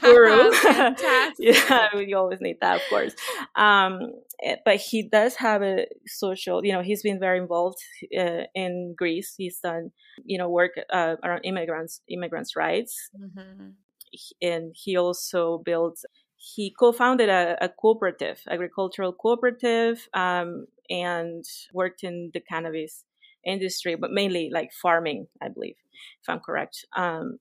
guru. 0.00 0.50
yeah, 1.38 1.88
we 1.94 2.14
always 2.14 2.40
need 2.40 2.58
that, 2.60 2.76
of 2.76 2.82
course. 2.88 3.14
Um, 3.56 4.12
eh, 4.42 4.56
but 4.64 4.76
he 4.76 5.08
does 5.08 5.36
have 5.36 5.62
a 5.62 5.86
social, 6.06 6.64
you 6.64 6.72
know, 6.72 6.82
he's 6.82 7.02
been 7.02 7.20
very 7.20 7.38
involved 7.38 7.78
uh, 8.16 8.42
in 8.54 8.94
Greece. 8.96 9.34
He's 9.36 9.58
done, 9.60 9.90
you 10.24 10.38
know, 10.38 10.48
work 10.48 10.72
uh, 10.92 11.16
around 11.22 11.42
immigrants, 11.44 12.00
immigrants' 12.08 12.56
rights. 12.56 13.10
Mm-hmm. 13.18 13.70
And 14.40 14.74
he 14.76 14.96
also 14.96 15.62
built, 15.64 15.98
he 16.54 16.74
co-founded 16.78 17.28
a, 17.28 17.56
a 17.60 17.68
cooperative, 17.68 18.40
agricultural 18.48 19.12
cooperative, 19.12 20.08
um, 20.14 20.66
and 20.90 21.44
worked 21.72 22.04
in 22.04 22.30
the 22.34 22.40
cannabis 22.40 23.04
industry, 23.46 23.94
but 23.94 24.10
mainly 24.10 24.50
like 24.52 24.72
farming, 24.72 25.26
I 25.42 25.48
believe, 25.48 25.76
if 26.22 26.28
I'm 26.28 26.40
correct. 26.40 26.84
Um, 26.96 27.38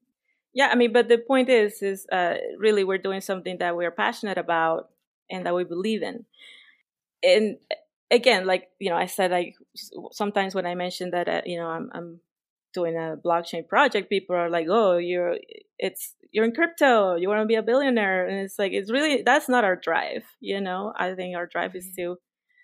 yeah 0.53 0.69
i 0.71 0.75
mean 0.75 0.93
but 0.93 1.09
the 1.09 1.17
point 1.17 1.49
is 1.49 1.81
is 1.81 2.05
uh, 2.11 2.35
really 2.57 2.83
we're 2.83 2.97
doing 2.97 3.21
something 3.21 3.57
that 3.57 3.75
we're 3.75 3.91
passionate 3.91 4.37
about 4.37 4.89
and 5.29 5.45
that 5.45 5.55
we 5.55 5.63
believe 5.63 6.03
in 6.03 6.25
and 7.23 7.57
again 8.11 8.45
like 8.45 8.69
you 8.79 8.89
know 8.89 8.95
i 8.95 9.05
said 9.05 9.31
like 9.31 9.55
sometimes 10.11 10.53
when 10.53 10.65
i 10.65 10.75
mention 10.75 11.11
that 11.11 11.27
uh, 11.27 11.41
you 11.45 11.57
know 11.57 11.67
I'm, 11.67 11.89
I'm 11.93 12.19
doing 12.73 12.95
a 12.95 13.17
blockchain 13.23 13.67
project 13.67 14.09
people 14.09 14.35
are 14.35 14.49
like 14.49 14.67
oh 14.69 14.97
you're 14.97 15.37
it's 15.79 16.15
you're 16.31 16.45
in 16.45 16.53
crypto 16.53 17.15
you 17.15 17.27
want 17.27 17.41
to 17.41 17.45
be 17.45 17.55
a 17.55 17.63
billionaire 17.63 18.27
and 18.27 18.39
it's 18.39 18.57
like 18.57 18.71
it's 18.71 18.91
really 18.91 19.23
that's 19.23 19.49
not 19.49 19.63
our 19.63 19.75
drive 19.75 20.23
you 20.39 20.59
know 20.59 20.93
i 20.97 21.13
think 21.13 21.35
our 21.35 21.47
drive 21.47 21.75
is 21.75 21.87
mm-hmm. 21.87 22.13
to 22.13 22.17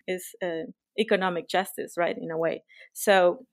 is 0.08 0.36
uh, 0.44 0.70
economic 1.00 1.48
justice 1.48 1.94
right 1.98 2.18
in 2.18 2.32
a 2.32 2.38
way 2.38 2.64
so 2.94 3.46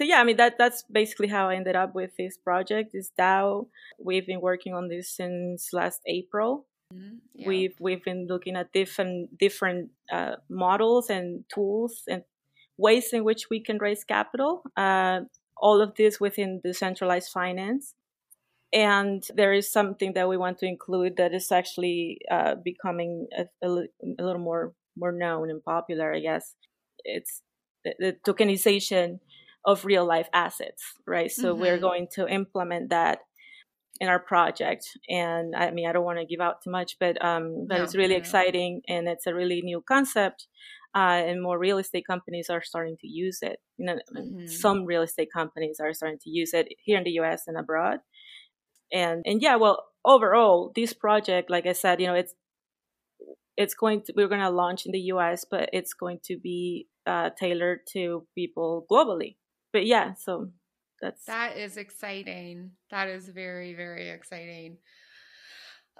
so 0.00 0.04
yeah, 0.04 0.20
I 0.20 0.24
mean 0.24 0.36
that 0.38 0.56
that's 0.56 0.82
basically 0.90 1.28
how 1.28 1.50
I 1.50 1.56
ended 1.56 1.76
up 1.76 1.94
with 1.94 2.16
this 2.16 2.38
project. 2.38 2.92
this 2.94 3.10
DAO. 3.18 3.66
We've 4.02 4.26
been 4.26 4.40
working 4.40 4.72
on 4.72 4.88
this 4.88 5.14
since 5.14 5.74
last 5.74 6.00
April. 6.06 6.66
Mm-hmm. 6.94 7.16
Yeah. 7.34 7.48
We've 7.48 7.74
we've 7.78 8.02
been 8.02 8.26
looking 8.26 8.56
at 8.56 8.72
different 8.72 9.36
different 9.38 9.90
uh, 10.10 10.36
models 10.48 11.10
and 11.10 11.44
tools 11.52 12.04
and 12.08 12.22
ways 12.78 13.12
in 13.12 13.24
which 13.24 13.50
we 13.50 13.60
can 13.60 13.78
raise 13.78 14.04
capital. 14.04 14.62
Uh, 14.76 15.20
all 15.56 15.82
of 15.82 15.94
this 15.96 16.18
within 16.18 16.60
decentralized 16.64 17.30
finance. 17.30 17.94
And 18.72 19.24
there 19.34 19.52
is 19.52 19.70
something 19.70 20.12
that 20.14 20.28
we 20.28 20.36
want 20.36 20.58
to 20.58 20.66
include 20.66 21.16
that 21.16 21.34
is 21.34 21.50
actually 21.50 22.20
uh, 22.30 22.54
becoming 22.62 23.26
a, 23.36 23.66
a, 23.66 23.68
a, 23.68 24.22
little 24.22 24.40
more 24.40 24.72
more 24.96 25.12
known 25.12 25.50
and 25.50 25.62
popular. 25.62 26.14
I 26.14 26.20
guess 26.20 26.54
it's 27.04 27.42
the, 27.84 27.94
the 27.98 28.16
tokenization 28.26 29.18
of 29.64 29.84
real 29.84 30.06
life 30.06 30.28
assets, 30.32 30.82
right? 31.06 31.30
So 31.30 31.52
mm-hmm. 31.52 31.62
we're 31.62 31.78
going 31.78 32.06
to 32.12 32.28
implement 32.28 32.90
that 32.90 33.18
in 34.00 34.08
our 34.08 34.18
project. 34.18 34.88
And 35.08 35.54
I 35.54 35.70
mean, 35.70 35.86
I 35.86 35.92
don't 35.92 36.04
want 36.04 36.18
to 36.18 36.24
give 36.24 36.40
out 36.40 36.62
too 36.62 36.70
much, 36.70 36.96
but 36.98 37.22
um, 37.24 37.66
but 37.68 37.78
no, 37.78 37.84
it's 37.84 37.94
really 37.94 38.14
no. 38.14 38.18
exciting 38.18 38.82
and 38.88 39.06
it's 39.08 39.26
a 39.26 39.34
really 39.34 39.60
new 39.62 39.82
concept. 39.86 40.46
Uh, 40.92 41.22
and 41.24 41.40
more 41.40 41.56
real 41.56 41.78
estate 41.78 42.04
companies 42.04 42.50
are 42.50 42.62
starting 42.62 42.96
to 43.00 43.06
use 43.06 43.38
it. 43.42 43.60
You 43.78 43.86
know, 43.86 43.98
mm-hmm. 44.16 44.46
some 44.48 44.84
real 44.84 45.02
estate 45.02 45.28
companies 45.32 45.78
are 45.80 45.94
starting 45.94 46.18
to 46.24 46.30
use 46.30 46.52
it 46.52 46.66
here 46.82 46.98
in 46.98 47.04
the 47.04 47.12
U.S. 47.12 47.44
and 47.46 47.56
abroad. 47.56 48.00
And 48.92 49.22
and 49.24 49.42
yeah, 49.42 49.56
well, 49.56 49.84
overall, 50.04 50.72
this 50.74 50.92
project, 50.92 51.50
like 51.50 51.66
I 51.66 51.72
said, 51.72 52.00
you 52.00 52.06
know, 52.06 52.14
it's 52.14 52.34
it's 53.56 53.74
going 53.74 54.02
to 54.02 54.12
we're 54.16 54.28
going 54.28 54.40
to 54.40 54.50
launch 54.50 54.86
in 54.86 54.92
the 54.92 55.00
U.S., 55.14 55.44
but 55.48 55.70
it's 55.72 55.94
going 55.94 56.20
to 56.24 56.38
be 56.38 56.86
uh, 57.06 57.30
tailored 57.38 57.80
to 57.92 58.26
people 58.34 58.86
globally 58.90 59.36
but 59.72 59.86
yeah, 59.86 60.14
so 60.14 60.50
that's 61.00 61.24
that 61.26 61.56
is 61.56 61.76
exciting. 61.76 62.72
That 62.90 63.08
is 63.08 63.28
very 63.28 63.74
very 63.74 64.10
exciting. 64.10 64.78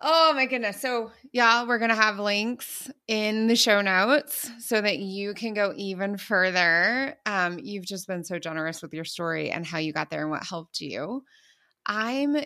Oh 0.03 0.33
my 0.35 0.46
goodness. 0.46 0.81
So, 0.81 1.11
yeah, 1.31 1.66
we're 1.66 1.79
going 1.79 1.90
to 1.90 1.94
have 1.94 2.18
links 2.18 2.90
in 3.07 3.48
the 3.48 3.57
show 3.57 3.83
notes 3.83 4.50
so 4.59 4.81
that 4.81 4.98
you 4.98 5.35
can 5.35 5.53
go 5.53 5.74
even 5.76 6.16
further. 6.16 7.18
Um, 7.26 7.59
you've 7.62 7.85
just 7.85 8.09
been 8.09 8.24
so 8.24 8.38
generous 8.38 8.81
with 8.81 8.94
your 8.94 9.05
story 9.05 9.50
and 9.50 9.66
how 9.66 9.76
you 9.76 9.92
got 9.92 10.09
there 10.09 10.22
and 10.22 10.31
what 10.31 10.42
helped 10.42 10.81
you. 10.81 11.22
I'm 11.87 12.37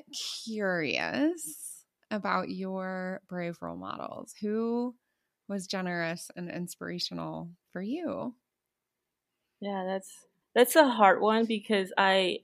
curious 0.45 1.87
about 2.11 2.49
your 2.51 3.23
brave 3.29 3.59
role 3.61 3.77
models. 3.77 4.35
Who 4.41 4.97
was 5.49 5.67
generous 5.67 6.31
and 6.37 6.51
inspirational 6.51 7.51
for 7.73 7.83
you? 7.83 8.37
Yeah, 9.61 9.85
that's 9.85 10.27
that's 10.55 10.77
a 10.77 10.89
hard 10.89 11.21
one 11.21 11.47
because 11.47 11.93
I 11.97 12.41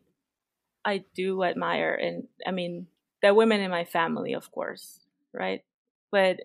I 0.85 1.05
do 1.15 1.45
admire 1.45 1.95
and 1.95 2.29
I 2.47 2.53
mean 2.53 2.89
the 3.23 3.35
women 3.35 3.61
in 3.61 3.71
my 3.71 3.85
family, 3.85 4.35
of 4.35 4.53
course, 4.53 5.07
right? 5.35 5.65
But 6.13 6.43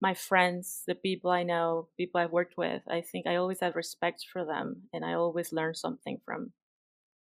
my 0.00 0.14
friends, 0.14 0.84
the 0.86 0.94
people 0.94 1.30
I 1.30 1.44
know, 1.44 1.88
people 1.96 2.20
I've 2.20 2.32
worked 2.32 2.56
with, 2.58 2.82
I 2.88 3.02
think 3.02 3.26
I 3.26 3.36
always 3.36 3.60
have 3.60 3.76
respect 3.76 4.26
for 4.32 4.44
them 4.44 4.88
and 4.92 5.04
I 5.04 5.14
always 5.14 5.52
learn 5.52 5.74
something 5.74 6.20
from 6.24 6.52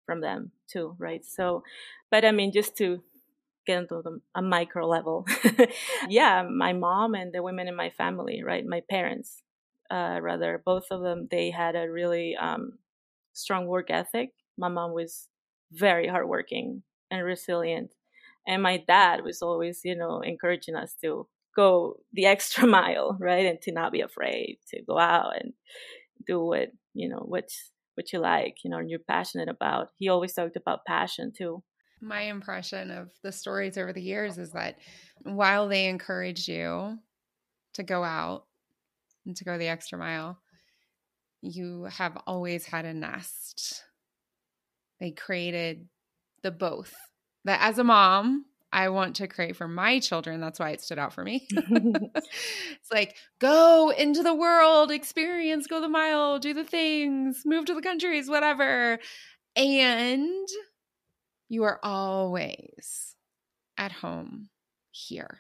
from 0.08 0.22
them 0.22 0.52
too, 0.72 0.96
right? 0.98 1.24
So 1.26 1.62
but 2.10 2.24
I 2.24 2.32
mean 2.32 2.52
just 2.52 2.76
to 2.78 3.02
get 3.66 3.78
into 3.78 4.00
the, 4.02 4.20
a 4.34 4.42
micro 4.42 4.86
level. 4.86 5.26
yeah, 6.08 6.42
my 6.42 6.72
mom 6.72 7.14
and 7.14 7.32
the 7.32 7.42
women 7.42 7.68
in 7.68 7.76
my 7.76 7.90
family, 7.90 8.42
right? 8.42 8.64
My 8.66 8.82
parents, 8.90 9.42
uh, 9.90 10.18
rather, 10.22 10.62
both 10.64 10.86
of 10.90 11.02
them, 11.02 11.28
they 11.30 11.50
had 11.50 11.76
a 11.76 11.90
really 11.90 12.36
um, 12.36 12.78
strong 13.32 13.66
work 13.66 13.90
ethic. 13.90 14.30
My 14.56 14.68
mom 14.68 14.92
was 14.92 15.28
very 15.72 16.08
hardworking 16.08 16.82
and 17.10 17.24
resilient. 17.24 17.92
And 18.46 18.62
my 18.62 18.78
dad 18.78 19.22
was 19.22 19.42
always, 19.42 19.82
you 19.84 19.94
know, 19.94 20.20
encouraging 20.20 20.74
us 20.74 20.94
to 21.02 21.28
go 21.54 22.00
the 22.12 22.26
extra 22.34 22.66
mile, 22.66 23.16
right? 23.20 23.46
And 23.46 23.60
to 23.62 23.72
not 23.72 23.92
be 23.92 24.00
afraid 24.00 24.58
to 24.70 24.82
go 24.82 24.98
out 24.98 25.34
and 25.40 25.52
do 26.26 26.44
what, 26.44 26.70
you 26.94 27.08
know, 27.08 27.24
what 27.26 27.50
what 27.98 28.12
you 28.12 28.20
like, 28.20 28.58
you 28.62 28.70
know, 28.70 28.78
and 28.78 28.88
you're 28.88 29.00
passionate 29.00 29.48
about. 29.48 29.88
He 29.96 30.08
always 30.08 30.32
talked 30.32 30.54
about 30.54 30.86
passion 30.86 31.32
too. 31.36 31.64
My 32.00 32.22
impression 32.22 32.92
of 32.92 33.10
the 33.24 33.32
stories 33.32 33.76
over 33.76 33.92
the 33.92 34.00
years 34.00 34.38
is 34.38 34.52
that 34.52 34.76
while 35.24 35.68
they 35.68 35.86
encouraged 35.86 36.46
you 36.46 36.98
to 37.74 37.82
go 37.82 38.04
out 38.04 38.44
and 39.26 39.36
to 39.36 39.44
go 39.44 39.58
the 39.58 39.66
extra 39.66 39.98
mile, 39.98 40.38
you 41.42 41.88
have 41.90 42.16
always 42.24 42.66
had 42.66 42.84
a 42.84 42.94
nest. 42.94 43.82
They 45.00 45.10
created 45.10 45.88
the 46.44 46.52
both. 46.52 46.94
That 47.44 47.60
as 47.60 47.80
a 47.80 47.84
mom, 47.84 48.44
I 48.72 48.90
want 48.90 49.16
to 49.16 49.28
create 49.28 49.56
for 49.56 49.68
my 49.68 49.98
children. 49.98 50.40
That's 50.40 50.58
why 50.58 50.70
it 50.70 50.82
stood 50.82 50.98
out 50.98 51.12
for 51.12 51.24
me. 51.24 51.46
it's 51.50 52.92
like, 52.92 53.16
go 53.38 53.90
into 53.90 54.22
the 54.22 54.34
world, 54.34 54.90
experience, 54.90 55.66
go 55.66 55.80
the 55.80 55.88
mile, 55.88 56.38
do 56.38 56.52
the 56.52 56.64
things, 56.64 57.42
move 57.46 57.64
to 57.66 57.74
the 57.74 57.82
countries, 57.82 58.28
whatever. 58.28 58.98
And 59.56 60.48
you 61.48 61.64
are 61.64 61.80
always 61.82 63.16
at 63.78 63.92
home 63.92 64.50
here. 64.90 65.38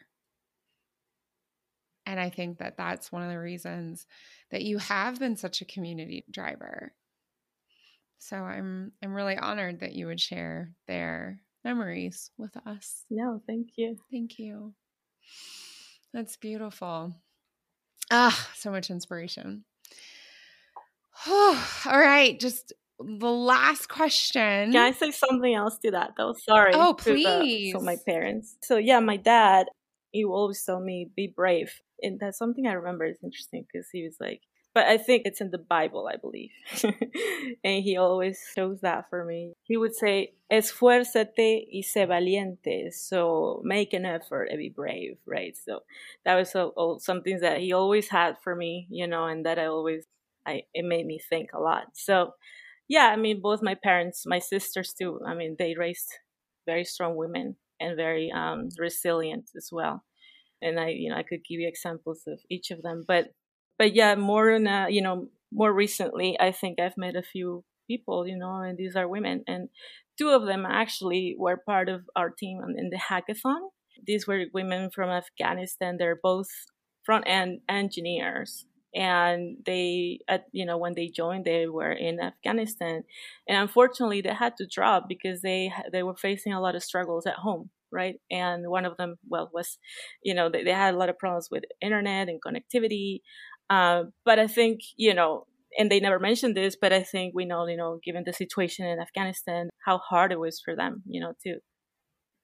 And 2.06 2.18
I 2.18 2.30
think 2.30 2.58
that 2.58 2.78
that's 2.78 3.12
one 3.12 3.22
of 3.22 3.28
the 3.28 3.38
reasons 3.38 4.06
that 4.50 4.62
you 4.62 4.78
have 4.78 5.18
been 5.18 5.36
such 5.36 5.60
a 5.60 5.66
community 5.66 6.24
driver. 6.30 6.94
So 8.18 8.36
I'm 8.36 8.92
I'm 9.02 9.12
really 9.12 9.36
honored 9.36 9.80
that 9.80 9.92
you 9.92 10.06
would 10.06 10.20
share 10.20 10.72
their 10.86 11.40
memories 11.68 12.30
with 12.38 12.56
us. 12.66 13.04
No, 13.10 13.42
thank 13.46 13.68
you. 13.76 13.98
Thank 14.10 14.38
you. 14.38 14.72
That's 16.14 16.36
beautiful. 16.38 17.12
Ah, 18.10 18.48
so 18.54 18.70
much 18.70 18.88
inspiration. 18.88 19.64
All 21.28 21.54
right, 21.84 22.40
just 22.40 22.72
the 22.98 23.30
last 23.30 23.90
question. 23.90 24.72
Can 24.72 24.76
I 24.76 24.92
say 24.92 25.10
something 25.10 25.54
else 25.54 25.76
to 25.84 25.90
that 25.90 26.12
though? 26.16 26.34
Sorry. 26.48 26.72
Oh, 26.74 26.94
please. 26.94 27.74
The, 27.74 27.78
so 27.78 27.84
my 27.84 27.96
parents. 28.06 28.56
So 28.62 28.78
yeah, 28.78 29.00
my 29.00 29.18
dad, 29.18 29.66
he 30.10 30.24
always 30.24 30.64
told 30.64 30.84
me 30.84 31.10
be 31.14 31.26
brave, 31.26 31.70
and 32.00 32.18
that's 32.18 32.38
something 32.38 32.66
I 32.66 32.72
remember. 32.72 33.04
It's 33.04 33.22
interesting 33.22 33.66
because 33.70 33.88
he 33.92 34.04
was 34.04 34.16
like, 34.18 34.40
but 34.78 34.86
I 34.86 34.96
think 34.96 35.22
it's 35.24 35.40
in 35.40 35.50
the 35.50 35.58
Bible, 35.58 36.08
I 36.08 36.18
believe. 36.18 36.52
and 37.64 37.82
he 37.82 37.96
always 37.96 38.38
shows 38.54 38.80
that 38.82 39.10
for 39.10 39.24
me. 39.24 39.54
He 39.64 39.76
would 39.76 39.92
say, 39.92 40.34
esfuérzate 40.52 41.66
y 41.74 41.82
sé 41.82 42.06
valiente. 42.06 42.92
So 42.92 43.60
make 43.64 43.92
an 43.92 44.06
effort 44.06 44.44
and 44.44 44.58
be 44.58 44.68
brave, 44.68 45.16
right? 45.26 45.56
So 45.56 45.80
that 46.24 46.36
was 46.36 46.52
so, 46.52 46.74
oh, 46.76 46.98
something 46.98 47.40
that 47.40 47.58
he 47.58 47.72
always 47.72 48.08
had 48.08 48.36
for 48.40 48.54
me, 48.54 48.86
you 48.88 49.08
know, 49.08 49.26
and 49.26 49.44
that 49.46 49.58
I 49.58 49.66
always, 49.66 50.04
I, 50.46 50.62
it 50.72 50.84
made 50.84 51.06
me 51.06 51.18
think 51.18 51.50
a 51.54 51.58
lot. 51.58 51.86
So 51.94 52.34
yeah, 52.86 53.08
I 53.12 53.16
mean, 53.16 53.40
both 53.40 53.60
my 53.60 53.74
parents, 53.74 54.26
my 54.26 54.38
sisters 54.38 54.94
too, 54.96 55.20
I 55.26 55.34
mean, 55.34 55.56
they 55.58 55.74
raised 55.74 56.18
very 56.66 56.84
strong 56.84 57.16
women 57.16 57.56
and 57.80 57.96
very 57.96 58.30
um, 58.30 58.68
resilient 58.78 59.50
as 59.56 59.70
well. 59.72 60.04
And 60.62 60.78
I, 60.78 60.90
you 60.90 61.10
know, 61.10 61.16
I 61.16 61.24
could 61.24 61.44
give 61.44 61.58
you 61.58 61.66
examples 61.66 62.22
of 62.28 62.38
each 62.48 62.70
of 62.70 62.82
them, 62.82 63.04
but 63.08 63.34
but 63.78 63.94
yeah, 63.94 64.14
more 64.14 64.50
you 64.88 65.02
know, 65.02 65.28
more 65.52 65.72
recently, 65.72 66.36
I 66.40 66.52
think 66.52 66.80
I've 66.80 66.96
met 66.96 67.16
a 67.16 67.22
few 67.22 67.64
people, 67.88 68.26
you 68.26 68.36
know, 68.36 68.56
and 68.56 68.76
these 68.76 68.96
are 68.96 69.08
women, 69.08 69.44
and 69.46 69.68
two 70.18 70.30
of 70.30 70.46
them 70.46 70.66
actually 70.66 71.34
were 71.38 71.56
part 71.56 71.88
of 71.88 72.02
our 72.16 72.30
team 72.30 72.60
in 72.76 72.90
the 72.90 72.98
hackathon. 72.98 73.70
These 74.06 74.26
were 74.26 74.44
women 74.52 74.90
from 74.90 75.10
Afghanistan. 75.10 75.96
They're 75.98 76.20
both 76.22 76.48
front 77.04 77.24
end 77.26 77.60
engineers, 77.68 78.66
and 78.94 79.56
they, 79.64 80.20
at, 80.28 80.46
you 80.52 80.64
know, 80.66 80.78
when 80.78 80.94
they 80.94 81.08
joined, 81.08 81.44
they 81.44 81.66
were 81.66 81.92
in 81.92 82.20
Afghanistan, 82.20 83.04
and 83.48 83.58
unfortunately, 83.58 84.20
they 84.20 84.34
had 84.34 84.56
to 84.58 84.66
drop 84.66 85.08
because 85.08 85.40
they 85.42 85.72
they 85.92 86.02
were 86.02 86.16
facing 86.16 86.52
a 86.52 86.60
lot 86.60 86.74
of 86.76 86.82
struggles 86.82 87.26
at 87.26 87.34
home 87.36 87.70
right 87.90 88.16
and 88.30 88.68
one 88.68 88.84
of 88.84 88.98
them 88.98 89.16
well 89.30 89.48
was 89.54 89.78
you 90.22 90.34
know 90.34 90.50
they, 90.50 90.62
they 90.62 90.72
had 90.72 90.92
a 90.92 90.96
lot 90.98 91.08
of 91.08 91.18
problems 91.18 91.48
with 91.50 91.64
internet 91.80 92.28
and 92.28 92.38
connectivity 92.42 93.20
uh, 93.70 94.04
but 94.24 94.38
I 94.38 94.46
think, 94.46 94.80
you 94.96 95.14
know, 95.14 95.46
and 95.78 95.90
they 95.90 96.00
never 96.00 96.18
mentioned 96.18 96.56
this, 96.56 96.76
but 96.80 96.92
I 96.92 97.02
think 97.02 97.34
we 97.34 97.44
know, 97.44 97.66
you 97.66 97.76
know, 97.76 98.00
given 98.04 98.24
the 98.24 98.32
situation 98.32 98.86
in 98.86 99.00
Afghanistan, 99.00 99.68
how 99.84 99.98
hard 99.98 100.32
it 100.32 100.40
was 100.40 100.60
for 100.60 100.74
them, 100.74 101.02
you 101.06 101.20
know, 101.20 101.34
to 101.44 101.58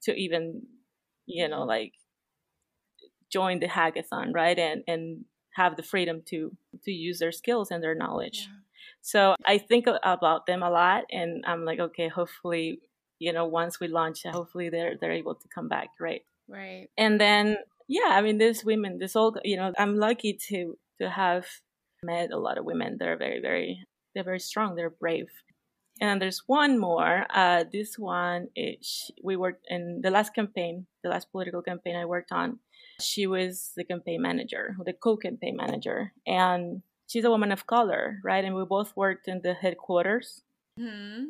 to 0.05 0.15
even, 0.15 0.63
you 1.27 1.49
know, 1.49 1.63
like 1.63 1.93
join 3.33 3.61
the 3.61 3.67
hackathon, 3.67 4.35
right, 4.35 4.59
and 4.59 4.83
and 4.87 5.25
have 5.55 5.77
the 5.77 5.83
freedom 5.83 6.23
to 6.27 6.53
to 6.85 6.91
use 6.91 7.19
their 7.19 7.33
skills 7.33 7.71
and 7.71 7.83
their 7.83 7.95
knowledge. 7.95 8.47
Yeah. 8.47 8.59
So 9.01 9.35
I 9.47 9.59
think 9.59 9.87
about 9.87 10.47
them 10.47 10.63
a 10.63 10.71
lot, 10.71 11.05
and 11.11 11.45
I'm 11.47 11.65
like, 11.65 11.81
okay, 11.81 12.09
hopefully, 12.09 12.81
you 13.19 13.33
know, 13.33 13.47
once 13.47 13.81
we 13.81 13.89
launch, 13.89 14.23
hopefully 14.25 14.69
they're 14.69 14.97
they're 15.01 15.13
able 15.13 15.35
to 15.35 15.49
come 15.55 15.69
back, 15.69 15.89
right? 15.99 16.23
Right. 16.47 16.89
And 16.99 17.19
then 17.19 17.57
yeah, 17.89 18.11
I 18.11 18.23
mean, 18.23 18.39
there's 18.39 18.65
women, 18.65 18.99
there's 18.99 19.17
all, 19.17 19.37
you 19.45 19.57
know, 19.57 19.73
I'm 19.79 19.97
lucky 19.97 20.39
to 20.49 20.77
to 21.01 21.11
have 21.11 21.47
met 22.03 22.31
a 22.31 22.39
lot 22.39 22.59
of 22.59 22.65
women 22.65 22.97
that 22.99 23.09
are 23.09 23.17
very, 23.17 23.41
very, 23.41 23.87
they're 24.15 24.25
very 24.25 24.41
strong. 24.41 24.75
They're 24.75 24.91
brave. 24.91 25.29
And 26.01 26.21
there's 26.21 26.43
one 26.47 26.79
more. 26.79 27.27
Uh, 27.33 27.65
this 27.73 27.99
one, 27.99 28.49
is, 28.57 29.11
we 29.23 29.37
worked 29.37 29.67
in 29.69 30.01
the 30.03 30.11
last 30.11 30.35
campaign, 30.35 30.87
the 31.03 31.11
last 31.11 31.31
political 31.31 31.63
campaign 31.63 31.97
I 31.97 32.05
worked 32.05 32.33
on. 32.33 32.59
She 33.01 33.27
was 33.27 33.73
the 33.77 33.85
campaign 33.85 34.23
manager, 34.23 34.77
the 34.85 34.93
co-campaign 34.93 35.57
manager, 35.57 36.13
and 36.27 36.83
she's 37.07 37.25
a 37.25 37.31
woman 37.31 37.53
of 37.53 37.67
color, 37.67 38.21
right? 38.23 38.45
And 38.45 38.55
we 38.55 38.65
both 38.65 38.97
worked 38.97 39.29
in 39.29 39.41
the 39.43 39.55
headquarters. 39.55 40.43
Mm-hmm. 40.79 41.25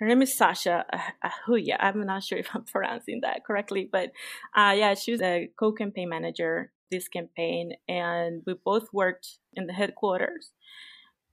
Her 0.00 0.06
name 0.06 0.22
is 0.22 0.36
Sasha 0.36 0.84
Ahuya. 1.24 1.76
I'm 1.78 2.04
not 2.04 2.24
sure 2.24 2.38
if 2.38 2.48
I'm 2.52 2.64
pronouncing 2.72 3.20
that 3.22 3.44
correctly, 3.44 3.88
but 3.90 4.10
uh, 4.56 4.74
yeah, 4.76 4.94
she 4.94 5.12
was 5.12 5.22
a 5.22 5.50
co-campaign 5.58 6.08
manager 6.08 6.72
this 6.90 7.08
campaign 7.08 7.72
and 7.88 8.42
we 8.46 8.54
both 8.54 8.88
worked 8.92 9.38
in 9.54 9.66
the 9.66 9.72
headquarters. 9.72 10.50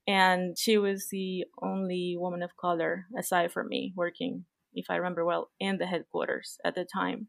And 0.08 0.58
she 0.58 0.78
was 0.78 1.08
the 1.12 1.46
only 1.62 2.16
woman 2.18 2.42
of 2.42 2.58
color 2.58 3.06
aside 3.18 3.52
from 3.52 3.68
me 3.70 3.94
working 3.96 4.46
if 4.74 4.86
i 4.90 4.96
remember 4.96 5.26
well 5.26 5.52
in 5.60 5.78
the 5.78 5.86
headquarters 5.86 6.58
at 6.66 6.76
the 6.76 6.86
time. 6.86 7.28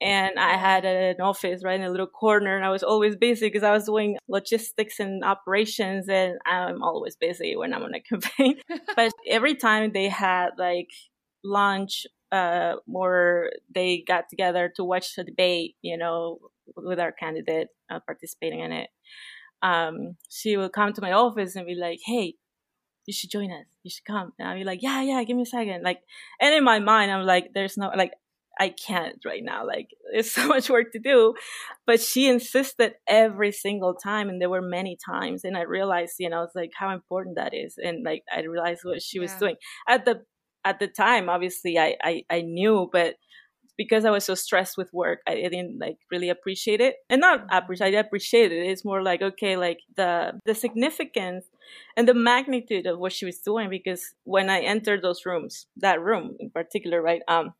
And 0.00 0.38
i 0.38 0.56
had 0.56 0.84
an 0.84 1.20
office 1.20 1.62
right 1.64 1.80
in 1.80 1.86
a 1.86 1.90
little 1.90 2.06
corner 2.06 2.56
and 2.56 2.64
i 2.64 2.70
was 2.70 2.82
always 2.82 3.16
busy 3.16 3.46
because 3.46 3.64
i 3.64 3.72
was 3.72 3.86
doing 3.86 4.16
logistics 4.28 5.00
and 5.00 5.24
operations 5.24 6.08
and 6.08 6.38
i'm 6.46 6.82
always 6.82 7.16
busy 7.16 7.56
when 7.56 7.72
i'm 7.72 7.82
on 7.82 7.94
a 7.94 8.00
campaign. 8.08 8.56
But 8.94 9.12
every 9.28 9.54
time 9.54 9.92
they 9.92 10.08
had 10.08 10.50
like 10.58 10.90
lunch 11.44 12.06
uh, 12.30 12.74
or 12.92 13.50
they 13.74 14.04
got 14.06 14.24
together 14.28 14.72
to 14.76 14.84
watch 14.84 15.16
a 15.18 15.24
debate, 15.24 15.76
you 15.82 15.96
know, 15.96 16.38
with 16.76 17.00
our 17.00 17.12
candidate 17.12 17.68
uh, 17.90 18.00
participating 18.06 18.60
in 18.60 18.72
it, 18.72 18.90
um, 19.62 20.16
she 20.28 20.56
would 20.56 20.72
come 20.72 20.92
to 20.92 21.00
my 21.00 21.12
office 21.12 21.56
and 21.56 21.66
be 21.66 21.74
like, 21.74 22.00
"Hey, 22.04 22.34
you 23.06 23.12
should 23.12 23.30
join 23.30 23.50
us. 23.50 23.66
You 23.82 23.90
should 23.90 24.04
come." 24.04 24.32
And 24.38 24.48
I'd 24.48 24.58
be 24.58 24.64
like, 24.64 24.82
"Yeah, 24.82 25.02
yeah, 25.02 25.22
give 25.24 25.36
me 25.36 25.42
a 25.42 25.46
second. 25.46 25.82
Like, 25.82 26.00
and 26.40 26.54
in 26.54 26.64
my 26.64 26.78
mind, 26.78 27.10
I'm 27.10 27.26
like, 27.26 27.52
"There's 27.54 27.76
no 27.76 27.90
like." 27.96 28.12
I 28.60 28.70
can't 28.70 29.24
right 29.24 29.44
now. 29.44 29.64
Like, 29.64 29.90
there's 30.12 30.32
so 30.32 30.48
much 30.48 30.68
work 30.68 30.90
to 30.92 30.98
do. 30.98 31.34
But 31.86 32.00
she 32.00 32.28
insisted 32.28 32.94
every 33.06 33.52
single 33.52 33.94
time. 33.94 34.28
And 34.28 34.42
there 34.42 34.50
were 34.50 34.60
many 34.60 34.98
times. 35.08 35.44
And 35.44 35.56
I 35.56 35.62
realized, 35.62 36.14
you 36.18 36.28
know, 36.28 36.42
it's 36.42 36.56
like 36.56 36.72
how 36.76 36.90
important 36.90 37.36
that 37.36 37.54
is. 37.54 37.78
And 37.78 38.04
like, 38.04 38.24
I 38.34 38.40
realized 38.40 38.80
what 38.82 39.00
she 39.00 39.20
was 39.20 39.30
yeah. 39.34 39.38
doing. 39.38 39.56
At 39.88 40.04
the 40.06 40.24
at 40.64 40.80
the 40.80 40.88
time, 40.88 41.28
obviously, 41.28 41.78
I, 41.78 41.96
I, 42.02 42.22
I 42.28 42.40
knew, 42.42 42.88
but 42.92 43.14
because 43.78 44.04
I 44.04 44.10
was 44.10 44.24
so 44.24 44.34
stressed 44.34 44.76
with 44.76 44.92
work, 44.92 45.20
I 45.26 45.36
didn't 45.36 45.78
like 45.78 45.96
really 46.10 46.28
appreciate 46.28 46.80
it. 46.80 46.96
And 47.08 47.20
not 47.20 47.46
appreciate, 47.50 47.94
I 47.94 48.00
appreciate 48.00 48.52
it. 48.52 48.66
It's 48.66 48.84
more 48.84 49.02
like, 49.02 49.22
okay, 49.22 49.56
like 49.56 49.78
the, 49.96 50.38
the 50.44 50.54
significance 50.54 51.46
and 51.96 52.06
the 52.06 52.12
magnitude 52.12 52.86
of 52.86 52.98
what 52.98 53.12
she 53.12 53.24
was 53.24 53.38
doing. 53.38 53.70
Because 53.70 54.12
when 54.24 54.50
I 54.50 54.60
entered 54.60 55.00
those 55.00 55.24
rooms, 55.24 55.66
that 55.76 56.02
room 56.02 56.36
in 56.40 56.50
particular, 56.50 57.00
right, 57.00 57.22
um, 57.28 57.54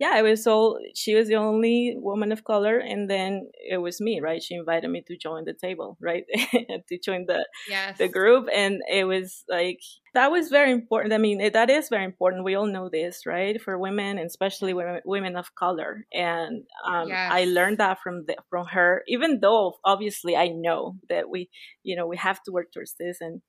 yeah, 0.00 0.18
it 0.18 0.22
was 0.22 0.44
all 0.46 0.78
she 0.94 1.14
was 1.14 1.28
the 1.28 1.36
only 1.36 1.94
woman 1.96 2.32
of 2.32 2.42
color, 2.42 2.78
and 2.78 3.08
then 3.08 3.48
it 3.54 3.78
was 3.78 4.00
me, 4.00 4.20
right? 4.20 4.42
She 4.42 4.54
invited 4.54 4.88
me 4.88 5.02
to 5.06 5.16
join 5.16 5.44
the 5.44 5.54
table, 5.54 5.96
right, 6.00 6.24
to 6.88 6.98
join 6.98 7.26
the 7.26 7.46
yes. 7.68 7.96
the 7.98 8.08
group, 8.08 8.48
and 8.52 8.80
it 8.90 9.04
was 9.04 9.44
like 9.48 9.78
that 10.12 10.32
was 10.32 10.48
very 10.48 10.72
important. 10.72 11.14
I 11.14 11.18
mean, 11.18 11.40
it, 11.40 11.52
that 11.52 11.70
is 11.70 11.88
very 11.88 12.04
important. 12.04 12.44
We 12.44 12.56
all 12.56 12.66
know 12.66 12.88
this, 12.88 13.24
right, 13.24 13.60
for 13.60 13.78
women, 13.78 14.18
and 14.18 14.26
especially 14.26 14.74
women, 14.74 15.00
women 15.04 15.36
of 15.36 15.54
color. 15.54 16.04
And 16.12 16.64
um, 16.84 17.08
yes. 17.08 17.30
I 17.32 17.44
learned 17.44 17.78
that 17.78 17.98
from 18.02 18.24
the, 18.26 18.36
from 18.50 18.66
her. 18.72 19.04
Even 19.06 19.38
though 19.40 19.74
obviously 19.84 20.36
I 20.36 20.48
know 20.48 20.96
that 21.08 21.28
we, 21.28 21.50
you 21.84 21.94
know, 21.94 22.06
we 22.06 22.16
have 22.16 22.42
to 22.44 22.52
work 22.52 22.72
towards 22.72 22.94
this 22.98 23.18
and 23.20 23.42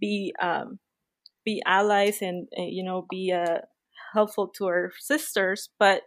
be 0.00 0.34
um, 0.40 0.78
be 1.44 1.62
allies 1.66 2.22
and 2.22 2.48
uh, 2.58 2.62
you 2.62 2.84
know 2.84 3.06
be 3.10 3.30
a 3.30 3.62
helpful 4.12 4.48
to 4.56 4.66
our 4.66 4.92
sisters, 4.98 5.70
but 5.78 6.02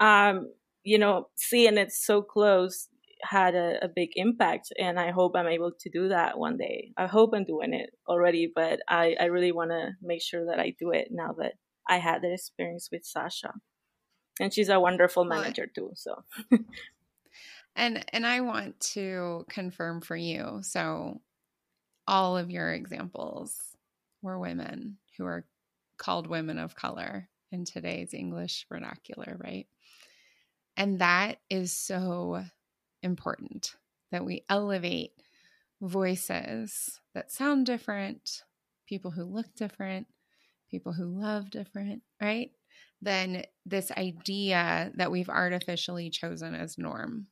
um, 0.00 0.48
you 0.82 0.98
know, 0.98 1.28
seeing 1.36 1.76
it 1.76 1.92
so 1.92 2.22
close 2.22 2.88
had 3.22 3.54
a, 3.54 3.84
a, 3.84 3.88
big 3.88 4.08
impact 4.14 4.72
and 4.78 4.98
I 4.98 5.10
hope 5.10 5.32
I'm 5.36 5.46
able 5.46 5.72
to 5.78 5.90
do 5.90 6.08
that 6.08 6.38
one 6.38 6.56
day. 6.56 6.92
I 6.96 7.06
hope 7.06 7.32
I'm 7.34 7.44
doing 7.44 7.74
it 7.74 7.90
already, 8.08 8.50
but 8.54 8.80
I, 8.88 9.14
I 9.20 9.24
really 9.24 9.52
want 9.52 9.72
to 9.72 9.90
make 10.00 10.22
sure 10.22 10.46
that 10.46 10.58
I 10.58 10.74
do 10.78 10.90
it 10.90 11.08
now 11.10 11.34
that 11.38 11.52
I 11.86 11.98
had 11.98 12.22
that 12.22 12.32
experience 12.32 12.88
with 12.90 13.04
Sasha. 13.04 13.52
And 14.40 14.54
she's 14.54 14.70
a 14.70 14.80
wonderful 14.80 15.24
manager 15.24 15.66
too, 15.66 15.90
so. 15.94 16.24
and 17.76 18.02
and 18.10 18.26
I 18.26 18.40
want 18.40 18.80
to 18.94 19.44
confirm 19.50 20.00
for 20.00 20.16
you. 20.16 20.60
So 20.62 21.20
all 22.06 22.38
of 22.38 22.50
your 22.50 22.72
examples 22.72 23.54
were 24.22 24.38
women 24.38 24.96
who 25.18 25.26
are 25.26 25.44
called 26.00 26.26
women 26.26 26.58
of 26.58 26.74
color 26.74 27.28
in 27.52 27.64
today's 27.64 28.14
English 28.14 28.66
vernacular, 28.68 29.36
right? 29.38 29.66
And 30.76 31.00
that 31.00 31.36
is 31.50 31.76
so 31.76 32.42
important 33.02 33.76
that 34.10 34.24
we 34.24 34.44
elevate 34.48 35.12
voices 35.80 36.98
that 37.14 37.30
sound 37.30 37.66
different, 37.66 38.42
people 38.88 39.10
who 39.10 39.24
look 39.24 39.54
different, 39.54 40.06
people 40.70 40.92
who 40.92 41.04
love 41.04 41.50
different, 41.50 42.02
right? 42.20 42.50
Than 43.02 43.44
this 43.66 43.90
idea 43.92 44.92
that 44.96 45.10
we've 45.10 45.28
artificially 45.28 46.10
chosen 46.10 46.54
as 46.54 46.78
norm. 46.78 47.26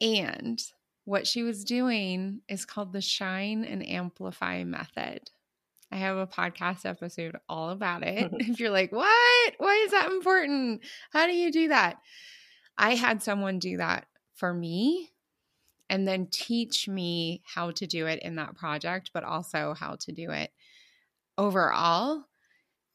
And 0.00 0.60
what 1.04 1.26
she 1.26 1.42
was 1.42 1.64
doing 1.64 2.40
is 2.48 2.64
called 2.64 2.92
the 2.92 3.00
shine 3.00 3.64
and 3.64 3.86
amplify 3.86 4.64
method. 4.64 5.30
I 5.92 5.96
have 5.96 6.16
a 6.16 6.26
podcast 6.26 6.86
episode 6.86 7.36
all 7.48 7.70
about 7.70 8.02
it. 8.02 8.30
if 8.38 8.60
you're 8.60 8.70
like, 8.70 8.92
what? 8.92 9.54
Why 9.58 9.82
is 9.84 9.90
that 9.92 10.10
important? 10.10 10.82
How 11.12 11.26
do 11.26 11.32
you 11.32 11.50
do 11.50 11.68
that? 11.68 11.98
I 12.78 12.94
had 12.94 13.22
someone 13.22 13.58
do 13.58 13.76
that 13.78 14.06
for 14.34 14.54
me 14.54 15.10
and 15.88 16.06
then 16.06 16.28
teach 16.30 16.88
me 16.88 17.42
how 17.44 17.72
to 17.72 17.86
do 17.86 18.06
it 18.06 18.22
in 18.22 18.36
that 18.36 18.54
project, 18.54 19.10
but 19.12 19.24
also 19.24 19.74
how 19.74 19.96
to 20.00 20.12
do 20.12 20.30
it 20.30 20.50
overall. 21.36 22.24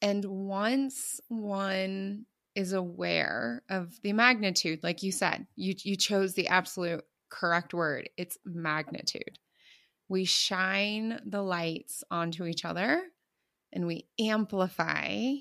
And 0.02 0.24
once 0.26 1.20
one 1.28 2.26
is 2.56 2.72
aware 2.72 3.62
of 3.70 4.02
the 4.02 4.14
magnitude, 4.14 4.80
like 4.82 5.04
you 5.04 5.12
said, 5.12 5.46
you, 5.56 5.76
you 5.84 5.98
chose 5.98 6.34
the 6.34 6.48
absolute 6.48 7.04
correct 7.30 7.74
word 7.74 8.10
it's 8.18 8.38
magnitude. 8.46 9.40
We 10.08 10.26
shine 10.26 11.20
the 11.26 11.42
lights 11.42 12.04
onto 12.12 12.46
each 12.46 12.66
other 12.66 13.04
and 13.74 13.88
we 13.88 14.08
amplify 14.20 15.34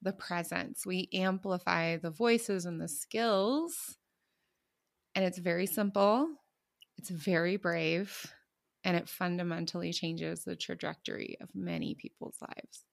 the 0.00 0.12
presence, 0.12 0.84
we 0.84 1.08
amplify 1.12 1.96
the 1.96 2.10
voices 2.10 2.64
and 2.64 2.80
the 2.80 2.88
skills. 2.88 3.96
And 5.14 5.24
it's 5.24 5.38
very 5.38 5.66
simple, 5.66 6.28
it's 6.96 7.10
very 7.10 7.56
brave, 7.56 8.32
and 8.82 8.96
it 8.96 9.08
fundamentally 9.08 9.92
changes 9.92 10.44
the 10.44 10.56
trajectory 10.56 11.36
of 11.40 11.54
many 11.54 11.94
people's 11.94 12.38
lives. 12.40 12.84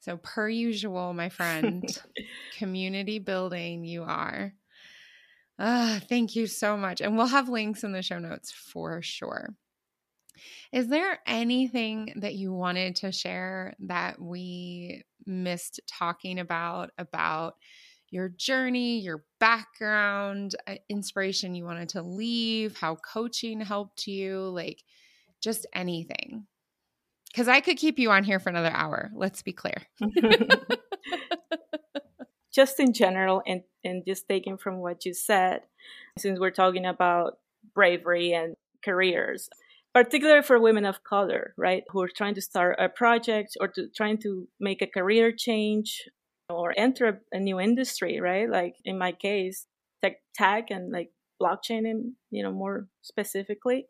So, 0.00 0.16
per 0.16 0.48
usual, 0.48 1.12
my 1.12 1.28
friend, 1.28 1.86
community 2.58 3.18
building 3.18 3.84
you 3.84 4.02
are. 4.04 4.52
Uh, 5.58 6.00
thank 6.00 6.34
you 6.34 6.46
so 6.46 6.76
much. 6.76 7.00
And 7.00 7.16
we'll 7.16 7.26
have 7.26 7.48
links 7.48 7.84
in 7.84 7.92
the 7.92 8.02
show 8.02 8.18
notes 8.18 8.50
for 8.50 9.00
sure. 9.02 9.54
Is 10.72 10.88
there 10.88 11.18
anything 11.26 12.14
that 12.16 12.34
you 12.34 12.52
wanted 12.52 12.96
to 12.96 13.12
share 13.12 13.74
that 13.80 14.20
we 14.20 15.04
missed 15.26 15.80
talking 15.86 16.38
about, 16.38 16.90
about 16.98 17.54
your 18.10 18.28
journey, 18.28 19.00
your 19.00 19.24
background, 19.40 20.54
uh, 20.66 20.74
inspiration 20.88 21.54
you 21.54 21.64
wanted 21.64 21.88
to 21.90 22.02
leave, 22.02 22.76
how 22.76 22.96
coaching 22.96 23.60
helped 23.60 24.06
you, 24.06 24.40
like 24.50 24.82
just 25.42 25.66
anything? 25.74 26.46
Because 27.32 27.48
I 27.48 27.60
could 27.60 27.78
keep 27.78 27.98
you 27.98 28.10
on 28.10 28.24
here 28.24 28.38
for 28.38 28.50
another 28.50 28.70
hour. 28.70 29.10
Let's 29.14 29.42
be 29.42 29.54
clear. 29.54 29.82
just 32.52 32.78
in 32.78 32.92
general, 32.92 33.42
and, 33.46 33.62
and 33.82 34.04
just 34.06 34.28
taking 34.28 34.58
from 34.58 34.78
what 34.78 35.06
you 35.06 35.14
said, 35.14 35.62
since 36.18 36.38
we're 36.38 36.50
talking 36.50 36.84
about 36.84 37.38
bravery 37.74 38.32
and 38.32 38.56
careers, 38.84 39.48
particularly 39.94 40.42
for 40.42 40.58
women 40.58 40.84
of 40.84 41.04
color, 41.04 41.54
right, 41.56 41.84
who 41.90 42.00
are 42.02 42.08
trying 42.08 42.34
to 42.34 42.42
start 42.42 42.76
a 42.78 42.88
project 42.88 43.56
or 43.60 43.68
to 43.68 43.88
trying 43.94 44.18
to 44.18 44.48
make 44.58 44.80
a 44.82 44.86
career 44.86 45.32
change 45.32 46.08
or 46.48 46.74
enter 46.76 47.20
a, 47.32 47.38
new 47.38 47.60
industry, 47.60 48.20
right? 48.20 48.48
Like 48.48 48.76
in 48.84 48.98
my 48.98 49.12
case, 49.12 49.66
tech, 50.02 50.16
tech 50.34 50.70
and 50.70 50.92
like 50.92 51.10
blockchain, 51.40 51.90
and 51.90 52.12
you 52.30 52.42
know 52.42 52.52
more 52.52 52.88
specifically. 53.02 53.86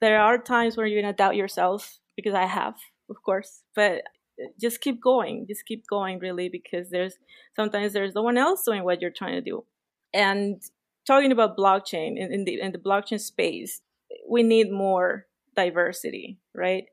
There 0.00 0.20
are 0.20 0.38
times 0.38 0.76
where 0.76 0.86
you're 0.86 1.02
gonna 1.02 1.14
doubt 1.14 1.36
yourself 1.36 1.98
because 2.16 2.34
I 2.34 2.46
have, 2.46 2.74
of 3.10 3.16
course, 3.24 3.62
but 3.74 4.02
uh, 4.42 4.48
just 4.60 4.80
keep 4.80 5.02
going, 5.02 5.46
just 5.48 5.66
keep 5.66 5.84
going, 5.88 6.18
really, 6.18 6.48
because 6.48 6.90
there's 6.90 7.14
sometimes 7.56 7.92
there's 7.92 8.14
no 8.14 8.22
one 8.22 8.38
else 8.38 8.64
doing 8.64 8.84
what 8.84 9.00
you're 9.00 9.10
trying 9.10 9.34
to 9.34 9.40
do. 9.40 9.64
And 10.12 10.62
talking 11.06 11.32
about 11.32 11.56
blockchain 11.56 12.16
in, 12.16 12.32
in 12.32 12.44
the 12.44 12.60
in 12.60 12.72
the 12.72 12.78
blockchain 12.78 13.20
space, 13.20 13.82
we 14.28 14.42
need 14.42 14.70
more 14.70 15.26
diversity, 15.56 16.38
right? 16.54 16.84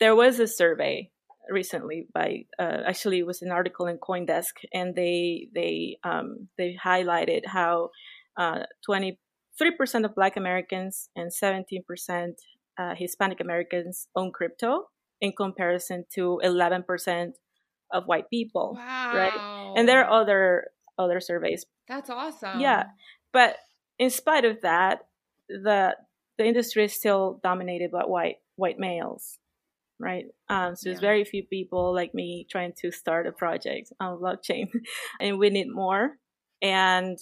There 0.00 0.14
was 0.14 0.38
a 0.40 0.46
survey 0.46 1.10
recently 1.48 2.06
by 2.12 2.44
uh, 2.58 2.82
actually 2.86 3.18
it 3.18 3.26
was 3.26 3.42
an 3.42 3.50
article 3.50 3.86
in 3.86 3.98
CoinDesk, 3.98 4.54
and 4.72 4.94
they 4.94 5.48
they 5.54 5.98
um, 6.04 6.48
they 6.58 6.76
highlighted 6.82 7.46
how 7.46 7.90
uh, 8.36 8.64
23% 8.88 9.16
of 10.04 10.14
Black 10.14 10.36
Americans 10.36 11.08
and 11.16 11.30
17% 11.32 12.32
uh, 12.78 12.94
Hispanic 12.94 13.40
Americans 13.40 14.08
own 14.14 14.30
crypto 14.32 14.88
in 15.20 15.32
comparison 15.32 16.04
to 16.14 16.38
11% 16.44 17.32
of 17.92 18.04
white 18.04 18.28
people 18.28 18.74
wow. 18.76 19.12
right 19.14 19.78
and 19.78 19.88
there 19.88 20.04
are 20.04 20.20
other 20.20 20.66
other 20.98 21.20
surveys 21.20 21.64
that's 21.88 22.10
awesome 22.10 22.60
yeah 22.60 22.84
but 23.32 23.56
in 23.98 24.10
spite 24.10 24.44
of 24.44 24.60
that 24.62 25.00
the 25.48 25.94
the 26.38 26.44
industry 26.44 26.84
is 26.84 26.92
still 26.92 27.40
dominated 27.42 27.90
by 27.90 28.02
white 28.02 28.36
white 28.56 28.78
males 28.78 29.38
right 29.98 30.26
um, 30.48 30.76
so 30.76 30.88
yeah. 30.88 30.92
there's 30.92 31.00
very 31.00 31.24
few 31.24 31.42
people 31.42 31.94
like 31.94 32.14
me 32.14 32.46
trying 32.50 32.72
to 32.76 32.90
start 32.90 33.26
a 33.26 33.32
project 33.32 33.92
on 34.00 34.18
blockchain 34.18 34.68
and 35.20 35.38
we 35.38 35.50
need 35.50 35.68
more 35.72 36.16
and 36.62 37.18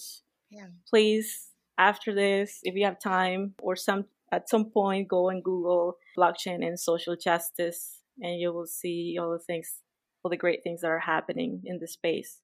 yeah. 0.49 0.67
please 0.89 1.49
after 1.77 2.13
this 2.13 2.59
if 2.63 2.75
you 2.75 2.85
have 2.85 2.99
time 2.99 3.53
or 3.61 3.75
some 3.75 4.05
at 4.31 4.49
some 4.49 4.65
point 4.65 5.07
go 5.07 5.29
and 5.29 5.43
google 5.43 5.97
blockchain 6.17 6.65
and 6.65 6.79
social 6.79 7.15
justice 7.15 8.01
and 8.21 8.39
you 8.39 8.51
will 8.51 8.67
see 8.67 9.17
all 9.19 9.31
the 9.31 9.39
things 9.39 9.81
all 10.23 10.29
the 10.29 10.37
great 10.37 10.63
things 10.63 10.81
that 10.81 10.87
are 10.87 10.99
happening 10.99 11.61
in 11.65 11.79
the 11.79 11.87
space 11.87 12.39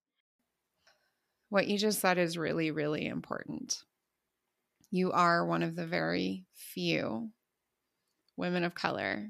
what 1.50 1.68
you 1.68 1.78
just 1.78 2.00
said 2.00 2.18
is 2.18 2.38
really 2.38 2.72
really 2.72 3.06
important 3.06 3.84
you 4.92 5.14
are 5.14 5.46
one 5.46 5.64
of 5.64 5.76
the 5.76 5.88
very 5.88 6.46
few 6.54 7.30
women 8.36 8.64
of 8.64 8.76
color 8.76 9.30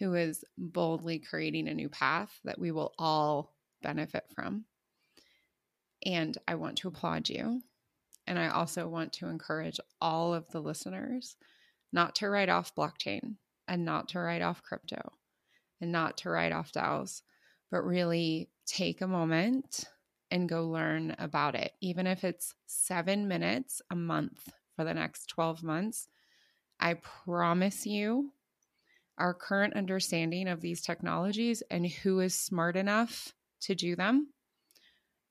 who 0.00 0.14
is 0.14 0.44
boldly 0.58 1.20
creating 1.20 1.68
a 1.68 1.74
new 1.74 1.88
path 1.88 2.32
that 2.44 2.58
we 2.58 2.72
will 2.72 2.92
all 2.98 3.54
benefit 3.82 4.24
from. 4.34 4.64
And 6.04 6.36
I 6.48 6.56
want 6.56 6.78
to 6.78 6.88
applaud 6.88 7.28
you. 7.28 7.62
And 8.26 8.38
I 8.38 8.48
also 8.48 8.88
want 8.88 9.12
to 9.14 9.28
encourage 9.28 9.78
all 10.00 10.34
of 10.34 10.48
the 10.50 10.60
listeners 10.60 11.36
not 11.92 12.16
to 12.16 12.28
write 12.28 12.48
off 12.48 12.74
blockchain 12.74 13.36
and 13.68 13.84
not 13.84 14.08
to 14.08 14.18
write 14.18 14.42
off 14.42 14.62
crypto 14.62 15.12
and 15.80 15.92
not 15.92 16.18
to 16.18 16.30
write 16.30 16.52
off 16.52 16.72
DAOs, 16.72 17.22
but 17.70 17.84
really 17.84 18.50
take 18.66 19.00
a 19.00 19.06
moment 19.06 19.84
and 20.30 20.48
go 20.48 20.68
learn 20.68 21.14
about 21.18 21.54
it. 21.54 21.72
Even 21.80 22.06
if 22.06 22.24
it's 22.24 22.54
seven 22.66 23.28
minutes 23.28 23.82
a 23.90 23.96
month 23.96 24.48
for 24.80 24.84
the 24.84 24.94
next 24.94 25.26
12 25.26 25.62
months, 25.62 26.08
I 26.80 26.94
promise 26.94 27.84
you, 27.84 28.32
our 29.18 29.34
current 29.34 29.74
understanding 29.74 30.48
of 30.48 30.62
these 30.62 30.80
technologies 30.80 31.62
and 31.70 31.86
who 31.86 32.20
is 32.20 32.34
smart 32.34 32.76
enough 32.76 33.34
to 33.60 33.74
do 33.74 33.94
them 33.94 34.28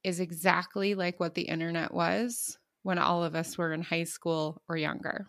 is 0.04 0.20
exactly 0.20 0.93
like 0.93 1.20
what 1.20 1.34
the 1.34 1.41
internet 1.50 1.91
was 1.91 2.60
when 2.84 3.00
all 3.00 3.24
of 3.24 3.34
us 3.34 3.58
were 3.58 3.74
in 3.74 3.82
high 3.82 4.04
school 4.04 4.62
or 4.70 4.78
younger. 4.78 5.26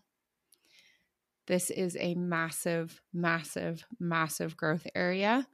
This 1.46 1.70
is 1.70 1.96
a 1.98 2.14
massive, 2.14 3.00
massive, 3.14 3.86
massive 3.98 4.54
growth 4.54 4.86
area. 4.94 5.46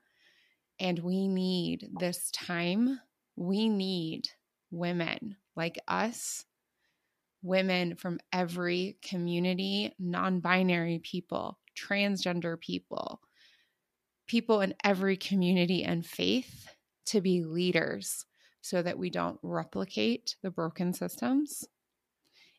And 0.81 0.99
we 0.99 1.29
need 1.29 1.89
this 2.01 2.33
time. 2.33 2.99
We 3.37 3.69
need 3.69 4.25
women 4.73 5.37
like 5.55 5.79
us, 5.87 6.47
women 7.43 7.97
from 7.97 8.19
every 8.33 8.99
community, 9.03 9.95
non 9.99 10.41
binary 10.41 11.01
people, 11.03 11.59
transgender 11.77 12.59
people, 12.59 13.21
people 14.27 14.61
in 14.61 14.75
every 14.85 15.17
community 15.17 15.85
and 15.85 16.05
faith 16.05 16.69
to 17.07 17.21
be 17.21 17.45
leaders 17.45 18.25
so 18.61 18.83
that 18.83 18.99
we 18.99 19.11
don't 19.11 19.39
replicate 19.43 20.37
the 20.43 20.51
broken 20.51 20.93
systems 20.93 21.65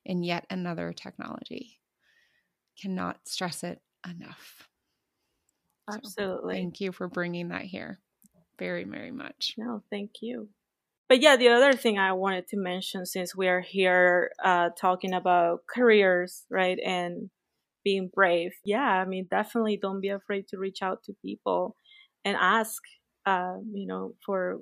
in 0.05 0.23
yet 0.23 0.45
another 0.49 0.93
technology. 0.93 1.79
Cannot 2.81 3.19
stress 3.27 3.63
it 3.63 3.81
enough. 4.09 4.69
Absolutely. 5.91 6.55
So 6.55 6.57
thank 6.57 6.79
you 6.79 6.91
for 6.91 7.07
bringing 7.07 7.49
that 7.49 7.63
here 7.63 7.99
very, 8.57 8.83
very 8.83 9.11
much. 9.11 9.55
No, 9.57 9.83
thank 9.89 10.21
you. 10.21 10.49
But 11.09 11.21
yeah, 11.21 11.37
the 11.37 11.49
other 11.49 11.73
thing 11.73 11.97
I 11.97 12.13
wanted 12.13 12.47
to 12.49 12.57
mention 12.57 13.05
since 13.05 13.35
we 13.35 13.47
are 13.47 13.61
here 13.61 14.31
uh, 14.43 14.69
talking 14.79 15.13
about 15.13 15.61
careers, 15.67 16.45
right, 16.49 16.77
and 16.85 17.29
being 17.83 18.09
brave. 18.13 18.51
Yeah, 18.65 18.81
I 18.81 19.05
mean, 19.05 19.27
definitely 19.31 19.77
don't 19.77 20.01
be 20.01 20.09
afraid 20.09 20.47
to 20.49 20.57
reach 20.57 20.81
out 20.81 21.03
to 21.03 21.13
people 21.21 21.75
and 22.25 22.35
ask, 22.39 22.81
uh, 23.25 23.55
you 23.73 23.87
know, 23.87 24.15
for 24.25 24.59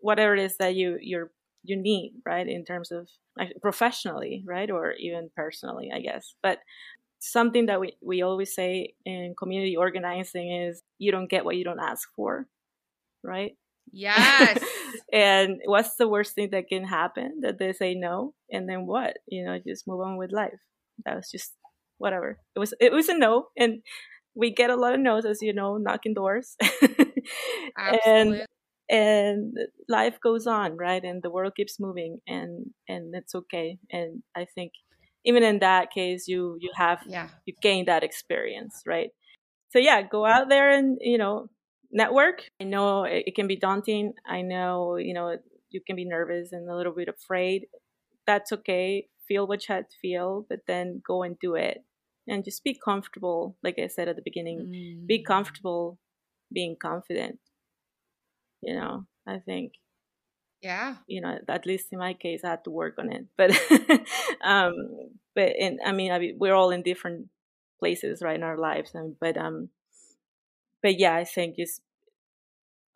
whatever 0.00 0.34
it 0.34 0.40
is 0.40 0.56
that 0.58 0.74
you 0.74 0.98
you're 1.00 1.30
you 1.64 1.76
need, 1.76 2.14
right, 2.26 2.48
in 2.48 2.64
terms 2.64 2.90
of 2.90 3.08
professionally, 3.62 4.42
right, 4.46 4.70
or 4.70 4.92
even 4.92 5.30
personally, 5.36 5.90
I 5.94 6.00
guess. 6.00 6.34
But 6.42 6.58
something 7.20 7.66
that 7.66 7.80
we, 7.80 7.94
we 8.02 8.22
always 8.22 8.54
say 8.54 8.94
in 9.04 9.34
community 9.38 9.76
organizing 9.76 10.52
is 10.52 10.82
you 10.98 11.12
don't 11.12 11.30
get 11.30 11.44
what 11.44 11.56
you 11.56 11.64
don't 11.64 11.80
ask 11.80 12.08
for, 12.14 12.46
right? 13.22 13.56
Yes. 13.92 14.58
And 15.12 15.60
what's 15.64 15.96
the 15.96 16.08
worst 16.08 16.34
thing 16.34 16.50
that 16.50 16.68
can 16.68 16.84
happen? 16.84 17.40
That 17.42 17.58
they 17.58 17.72
say 17.72 17.94
no, 17.94 18.34
and 18.50 18.68
then 18.68 18.86
what? 18.86 19.18
You 19.26 19.44
know, 19.44 19.58
just 19.66 19.86
move 19.86 20.00
on 20.00 20.16
with 20.16 20.32
life. 20.32 20.60
That 21.04 21.16
was 21.16 21.30
just 21.30 21.52
whatever. 21.98 22.38
It 22.54 22.58
was 22.58 22.74
it 22.80 22.92
was 22.92 23.08
a 23.08 23.16
no, 23.16 23.48
and 23.56 23.82
we 24.34 24.52
get 24.52 24.70
a 24.70 24.76
lot 24.76 24.94
of 24.94 25.00
no's, 25.00 25.24
as 25.24 25.42
you 25.42 25.52
know, 25.52 25.76
knocking 25.76 26.14
doors. 26.14 26.56
and 28.06 28.46
and 28.88 29.56
life 29.88 30.18
goes 30.22 30.46
on, 30.46 30.76
right? 30.76 31.02
And 31.04 31.22
the 31.22 31.30
world 31.30 31.54
keeps 31.56 31.80
moving, 31.80 32.20
and 32.26 32.70
and 32.88 33.14
it's 33.14 33.34
okay. 33.34 33.78
And 33.90 34.22
I 34.36 34.46
think 34.46 34.72
even 35.24 35.42
in 35.42 35.58
that 35.58 35.90
case, 35.90 36.28
you 36.28 36.56
you 36.60 36.70
have 36.74 37.02
yeah 37.06 37.28
you 37.46 37.54
gain 37.60 37.86
that 37.86 38.04
experience, 38.04 38.82
right? 38.86 39.10
So 39.70 39.78
yeah, 39.78 40.02
go 40.02 40.24
out 40.24 40.48
there 40.48 40.70
and 40.70 40.98
you 41.00 41.18
know 41.18 41.50
network. 41.90 42.42
I 42.60 42.64
know 42.64 43.04
it, 43.04 43.34
can 43.34 43.46
be 43.46 43.56
daunting. 43.56 44.14
I 44.26 44.42
know, 44.42 44.96
you 44.96 45.14
know, 45.14 45.36
you 45.70 45.80
can 45.86 45.96
be 45.96 46.04
nervous 46.04 46.52
and 46.52 46.68
a 46.68 46.76
little 46.76 46.92
bit 46.92 47.08
afraid. 47.08 47.66
That's 48.26 48.52
okay. 48.52 49.08
Feel 49.26 49.46
what 49.46 49.68
you 49.68 49.74
had 49.74 49.90
to 49.90 49.96
feel, 50.00 50.46
but 50.48 50.60
then 50.66 51.02
go 51.06 51.22
and 51.22 51.38
do 51.38 51.54
it. 51.54 51.84
And 52.26 52.44
just 52.44 52.62
be 52.62 52.78
comfortable, 52.84 53.56
like 53.62 53.78
I 53.78 53.86
said 53.86 54.08
at 54.08 54.16
the 54.16 54.22
beginning, 54.22 54.58
mm. 54.58 55.06
be 55.06 55.22
comfortable 55.22 55.98
being 56.52 56.76
confident. 56.80 57.38
You 58.60 58.74
know, 58.74 59.06
I 59.26 59.38
think 59.38 59.72
yeah 60.62 60.96
you 61.06 61.20
know 61.20 61.38
at 61.48 61.66
least 61.66 61.86
in 61.92 61.98
my 61.98 62.12
case 62.12 62.40
i 62.44 62.50
had 62.50 62.64
to 62.64 62.70
work 62.70 62.96
on 62.98 63.12
it 63.12 63.24
but 63.36 63.52
um 64.44 64.74
but 65.34 65.52
and 65.58 65.78
i 65.84 65.92
mean, 65.92 66.10
I 66.10 66.18
mean 66.18 66.36
we're 66.38 66.54
all 66.54 66.70
in 66.70 66.82
different 66.82 67.28
places 67.78 68.22
right 68.22 68.36
in 68.36 68.42
our 68.42 68.58
lives 68.58 68.92
mean, 68.94 69.16
but 69.20 69.36
um 69.36 69.68
but 70.82 70.98
yeah 70.98 71.14
i 71.14 71.24
think 71.24 71.56
just 71.56 71.80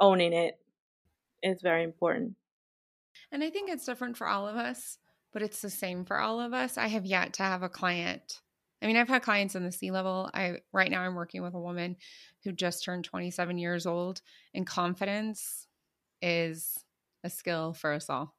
owning 0.01 0.33
it 0.33 0.59
is 1.43 1.61
very 1.63 1.85
important 1.85 2.35
and 3.31 3.43
i 3.43 3.51
think 3.51 3.71
it's 3.71 3.87
different 3.87 4.17
for 4.17 4.27
all 4.27 4.49
of 4.49 4.57
us 4.57 4.99
but 5.33 5.43
it's 5.43 5.61
the 5.61 5.71
same 5.71 6.05
for 6.05 6.19
all 6.19 6.41
of 6.41 6.53
us 6.53 6.79
i 6.79 6.87
have 6.87 7.05
yet 7.05 7.33
to 7.33 7.43
have 7.43 7.63
a 7.63 7.69
client 7.69 8.41
i 8.83 8.87
mean 8.87 8.97
i've 8.97 9.09
had 9.09 9.23
clients 9.23 9.55
in 9.55 9.65
the 9.65 9.73
c 9.73 9.91
level 9.91 10.31
i 10.35 10.57
right 10.73 10.91
now 10.91 11.03
i'm 11.03 11.15
working 11.15 11.43
with 11.43 11.55
a 11.55 11.61
woman 11.61 11.97
who 12.45 12.53
just 12.53 12.85
turned 12.85 13.05
27 13.05 13.59
years 13.59 13.87
old 13.87 14.23
and 14.55 14.67
confidence 14.67 15.67
is 16.21 16.85
a 17.25 17.31
skill 17.31 17.73
for 17.73 17.93
us 17.93 18.09
all. 18.09 18.35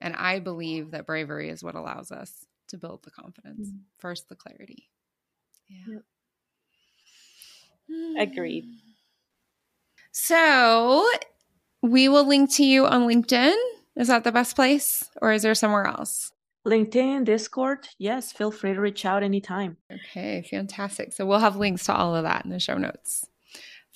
And 0.00 0.14
I 0.14 0.38
believe 0.38 0.92
that 0.92 1.06
bravery 1.06 1.48
is 1.48 1.64
what 1.64 1.74
allows 1.74 2.12
us 2.12 2.46
to 2.68 2.78
build 2.78 3.02
the 3.02 3.10
confidence. 3.10 3.68
Mm-hmm. 3.68 3.78
First, 3.98 4.28
the 4.28 4.36
clarity. 4.36 4.90
Yeah. 5.68 5.94
Yep. 5.94 6.02
Agreed. 8.18 8.64
So 10.12 11.08
we 11.82 12.08
will 12.08 12.26
link 12.26 12.52
to 12.54 12.64
you 12.64 12.86
on 12.86 13.08
LinkedIn. 13.08 13.54
Is 13.96 14.08
that 14.08 14.24
the 14.24 14.32
best 14.32 14.56
place 14.56 15.04
or 15.20 15.32
is 15.32 15.42
there 15.42 15.54
somewhere 15.54 15.86
else? 15.86 16.32
LinkedIn, 16.66 17.24
Discord. 17.24 17.88
Yes, 17.98 18.32
feel 18.32 18.50
free 18.50 18.74
to 18.74 18.80
reach 18.80 19.04
out 19.04 19.22
anytime. 19.22 19.76
Okay, 19.90 20.42
fantastic. 20.50 21.12
So 21.12 21.24
we'll 21.24 21.38
have 21.38 21.56
links 21.56 21.84
to 21.86 21.94
all 21.94 22.14
of 22.14 22.24
that 22.24 22.44
in 22.44 22.50
the 22.50 22.60
show 22.60 22.76
notes. 22.76 23.26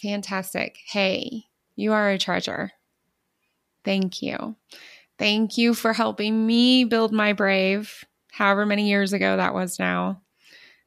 Fantastic. 0.00 0.78
Hey, 0.86 1.44
you 1.76 1.92
are 1.92 2.10
a 2.10 2.18
treasure. 2.18 2.72
Thank 3.84 4.22
you. 4.22 4.56
Thank 5.18 5.58
you 5.58 5.74
for 5.74 5.92
helping 5.92 6.46
me 6.46 6.84
build 6.84 7.12
my 7.12 7.32
brave, 7.32 8.04
however 8.30 8.64
many 8.64 8.88
years 8.88 9.12
ago 9.12 9.36
that 9.36 9.54
was 9.54 9.78
now. 9.78 10.22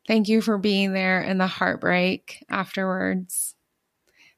Thank 0.08 0.28
you 0.28 0.42
for 0.42 0.58
being 0.58 0.94
there 0.94 1.22
in 1.22 1.38
the 1.40 1.48
heartbreak 1.48 2.46
afterwards. 2.50 3.56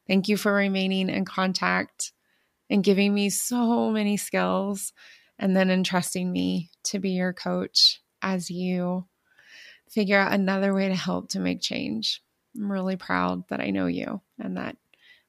Thank 0.07 0.29
you 0.29 0.37
for 0.37 0.53
remaining 0.53 1.09
in 1.09 1.25
contact 1.25 2.13
and 2.69 2.83
giving 2.83 3.13
me 3.13 3.29
so 3.29 3.91
many 3.91 4.15
skills 4.15 4.93
and 5.37 5.55
then 5.55 5.69
entrusting 5.69 6.31
me 6.31 6.69
to 6.85 6.99
be 6.99 7.11
your 7.11 7.33
coach 7.33 8.01
as 8.21 8.49
you 8.49 9.05
figure 9.89 10.17
out 10.17 10.33
another 10.33 10.73
way 10.73 10.87
to 10.87 10.95
help 10.95 11.29
to 11.29 11.39
make 11.39 11.61
change. 11.61 12.21
I'm 12.55 12.71
really 12.71 12.95
proud 12.95 13.47
that 13.49 13.59
I 13.59 13.69
know 13.69 13.87
you 13.87 14.21
and 14.39 14.57
that 14.57 14.77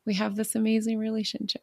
we 0.06 0.14
have 0.14 0.36
this 0.36 0.54
amazing 0.54 0.98
relationship. 0.98 1.62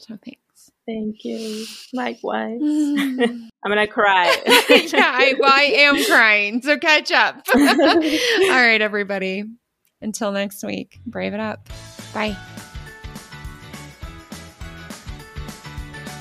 So 0.00 0.18
thanks. 0.24 0.70
Thank 0.86 1.24
you. 1.24 1.66
Likewise. 1.92 2.60
I'm 2.62 3.50
gonna 3.66 3.86
cry. 3.86 4.34
yeah, 4.46 5.12
I, 5.14 5.34
well, 5.38 5.50
I 5.52 5.62
am 5.62 6.04
crying. 6.04 6.62
So 6.62 6.78
catch 6.78 7.10
up. 7.10 7.42
All 7.54 7.60
right, 7.60 8.80
everybody. 8.80 9.44
Until 10.02 10.32
next 10.32 10.62
week, 10.62 10.98
brave 11.06 11.32
it 11.32 11.40
up. 11.40 11.68
Bye. 12.12 12.36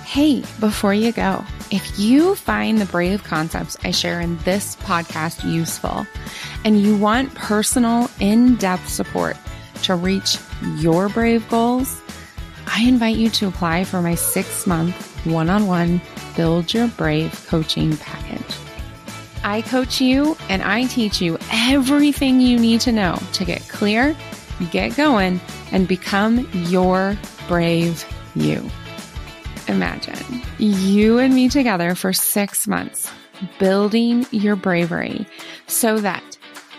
Hey, 0.05 0.41
before 0.59 0.93
you 0.93 1.11
go, 1.11 1.43
if 1.71 1.99
you 1.99 2.36
find 2.36 2.80
the 2.80 2.86
brave 2.86 3.24
concepts 3.24 3.76
I 3.84 3.91
share 3.91 4.21
in 4.21 4.38
this 4.39 4.76
podcast 4.78 5.43
useful 5.43 6.05
and 6.63 6.80
you 6.80 6.95
want 6.95 7.34
personal, 7.34 8.09
in 8.19 8.55
depth 8.55 8.88
support 8.88 9.36
to 9.82 9.95
reach 9.95 10.38
your 10.78 11.09
brave 11.09 11.49
goals, 11.49 11.99
I 12.76 12.86
invite 12.88 13.17
you 13.17 13.30
to 13.30 13.47
apply 13.47 13.84
for 13.84 14.01
my 14.01 14.15
six 14.15 14.65
month 14.65 15.24
one 15.28 15.47
on 15.47 15.67
one 15.67 16.01
Build 16.36 16.74
Your 16.74 16.88
Brave 16.88 17.45
coaching 17.47 17.95
package. 17.97 18.57
I 19.43 19.61
coach 19.61 20.01
you 20.01 20.36
and 20.49 20.63
I 20.63 20.86
teach 20.86 21.21
you 21.21 21.38
everything 21.51 22.41
you 22.41 22.57
need 22.57 22.82
to 22.82 22.91
know 22.91 23.19
to 23.34 23.45
get 23.45 23.61
clear, 23.69 24.15
get 24.71 24.97
going, 24.97 25.39
and 25.71 25.88
become 25.88 26.49
your 26.51 27.15
brave 27.47 28.03
you. 28.34 28.67
Imagine 29.67 30.41
you 30.57 31.19
and 31.19 31.36
me 31.36 31.49
together 31.49 31.93
for 31.93 32.11
six 32.11 32.67
months, 32.67 33.07
building 33.59 34.26
your 34.32 34.55
bravery 34.55 35.28
so 35.67 35.99
that 35.99 36.24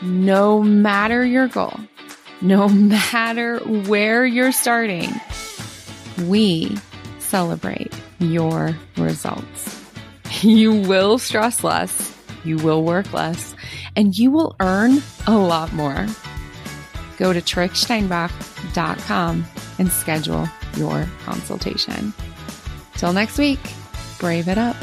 no 0.03 0.61
matter 0.61 1.25
your 1.25 1.47
goal, 1.47 1.79
no 2.41 2.69
matter 2.69 3.61
where 3.61 4.27
you're 4.27 4.51
starting, 4.51 5.13
we 6.23 6.77
celebrate 7.19 7.93
your 8.19 8.77
results. 8.97 9.83
You 10.41 10.73
will 10.73 11.19
stress 11.19 11.63
less, 11.63 12.13
you 12.45 12.57
will 12.57 12.83
work 12.83 13.13
less, 13.13 13.55
and 13.95 14.19
you 14.19 14.33
will 14.33 14.57
earn 14.59 15.01
a 15.29 15.39
lot 15.39 15.73
more. 15.73 16.09
Go 17.19 17.33
to 17.33 17.41
tricksteinbach.com 17.41 19.45
and 19.79 19.93
schedule 19.93 20.49
your 20.77 21.07
consultation. 21.25 22.13
Till 22.97 23.13
next 23.13 23.39
week, 23.39 23.61
brave 24.19 24.49
it 24.49 24.59
up. 24.59 24.75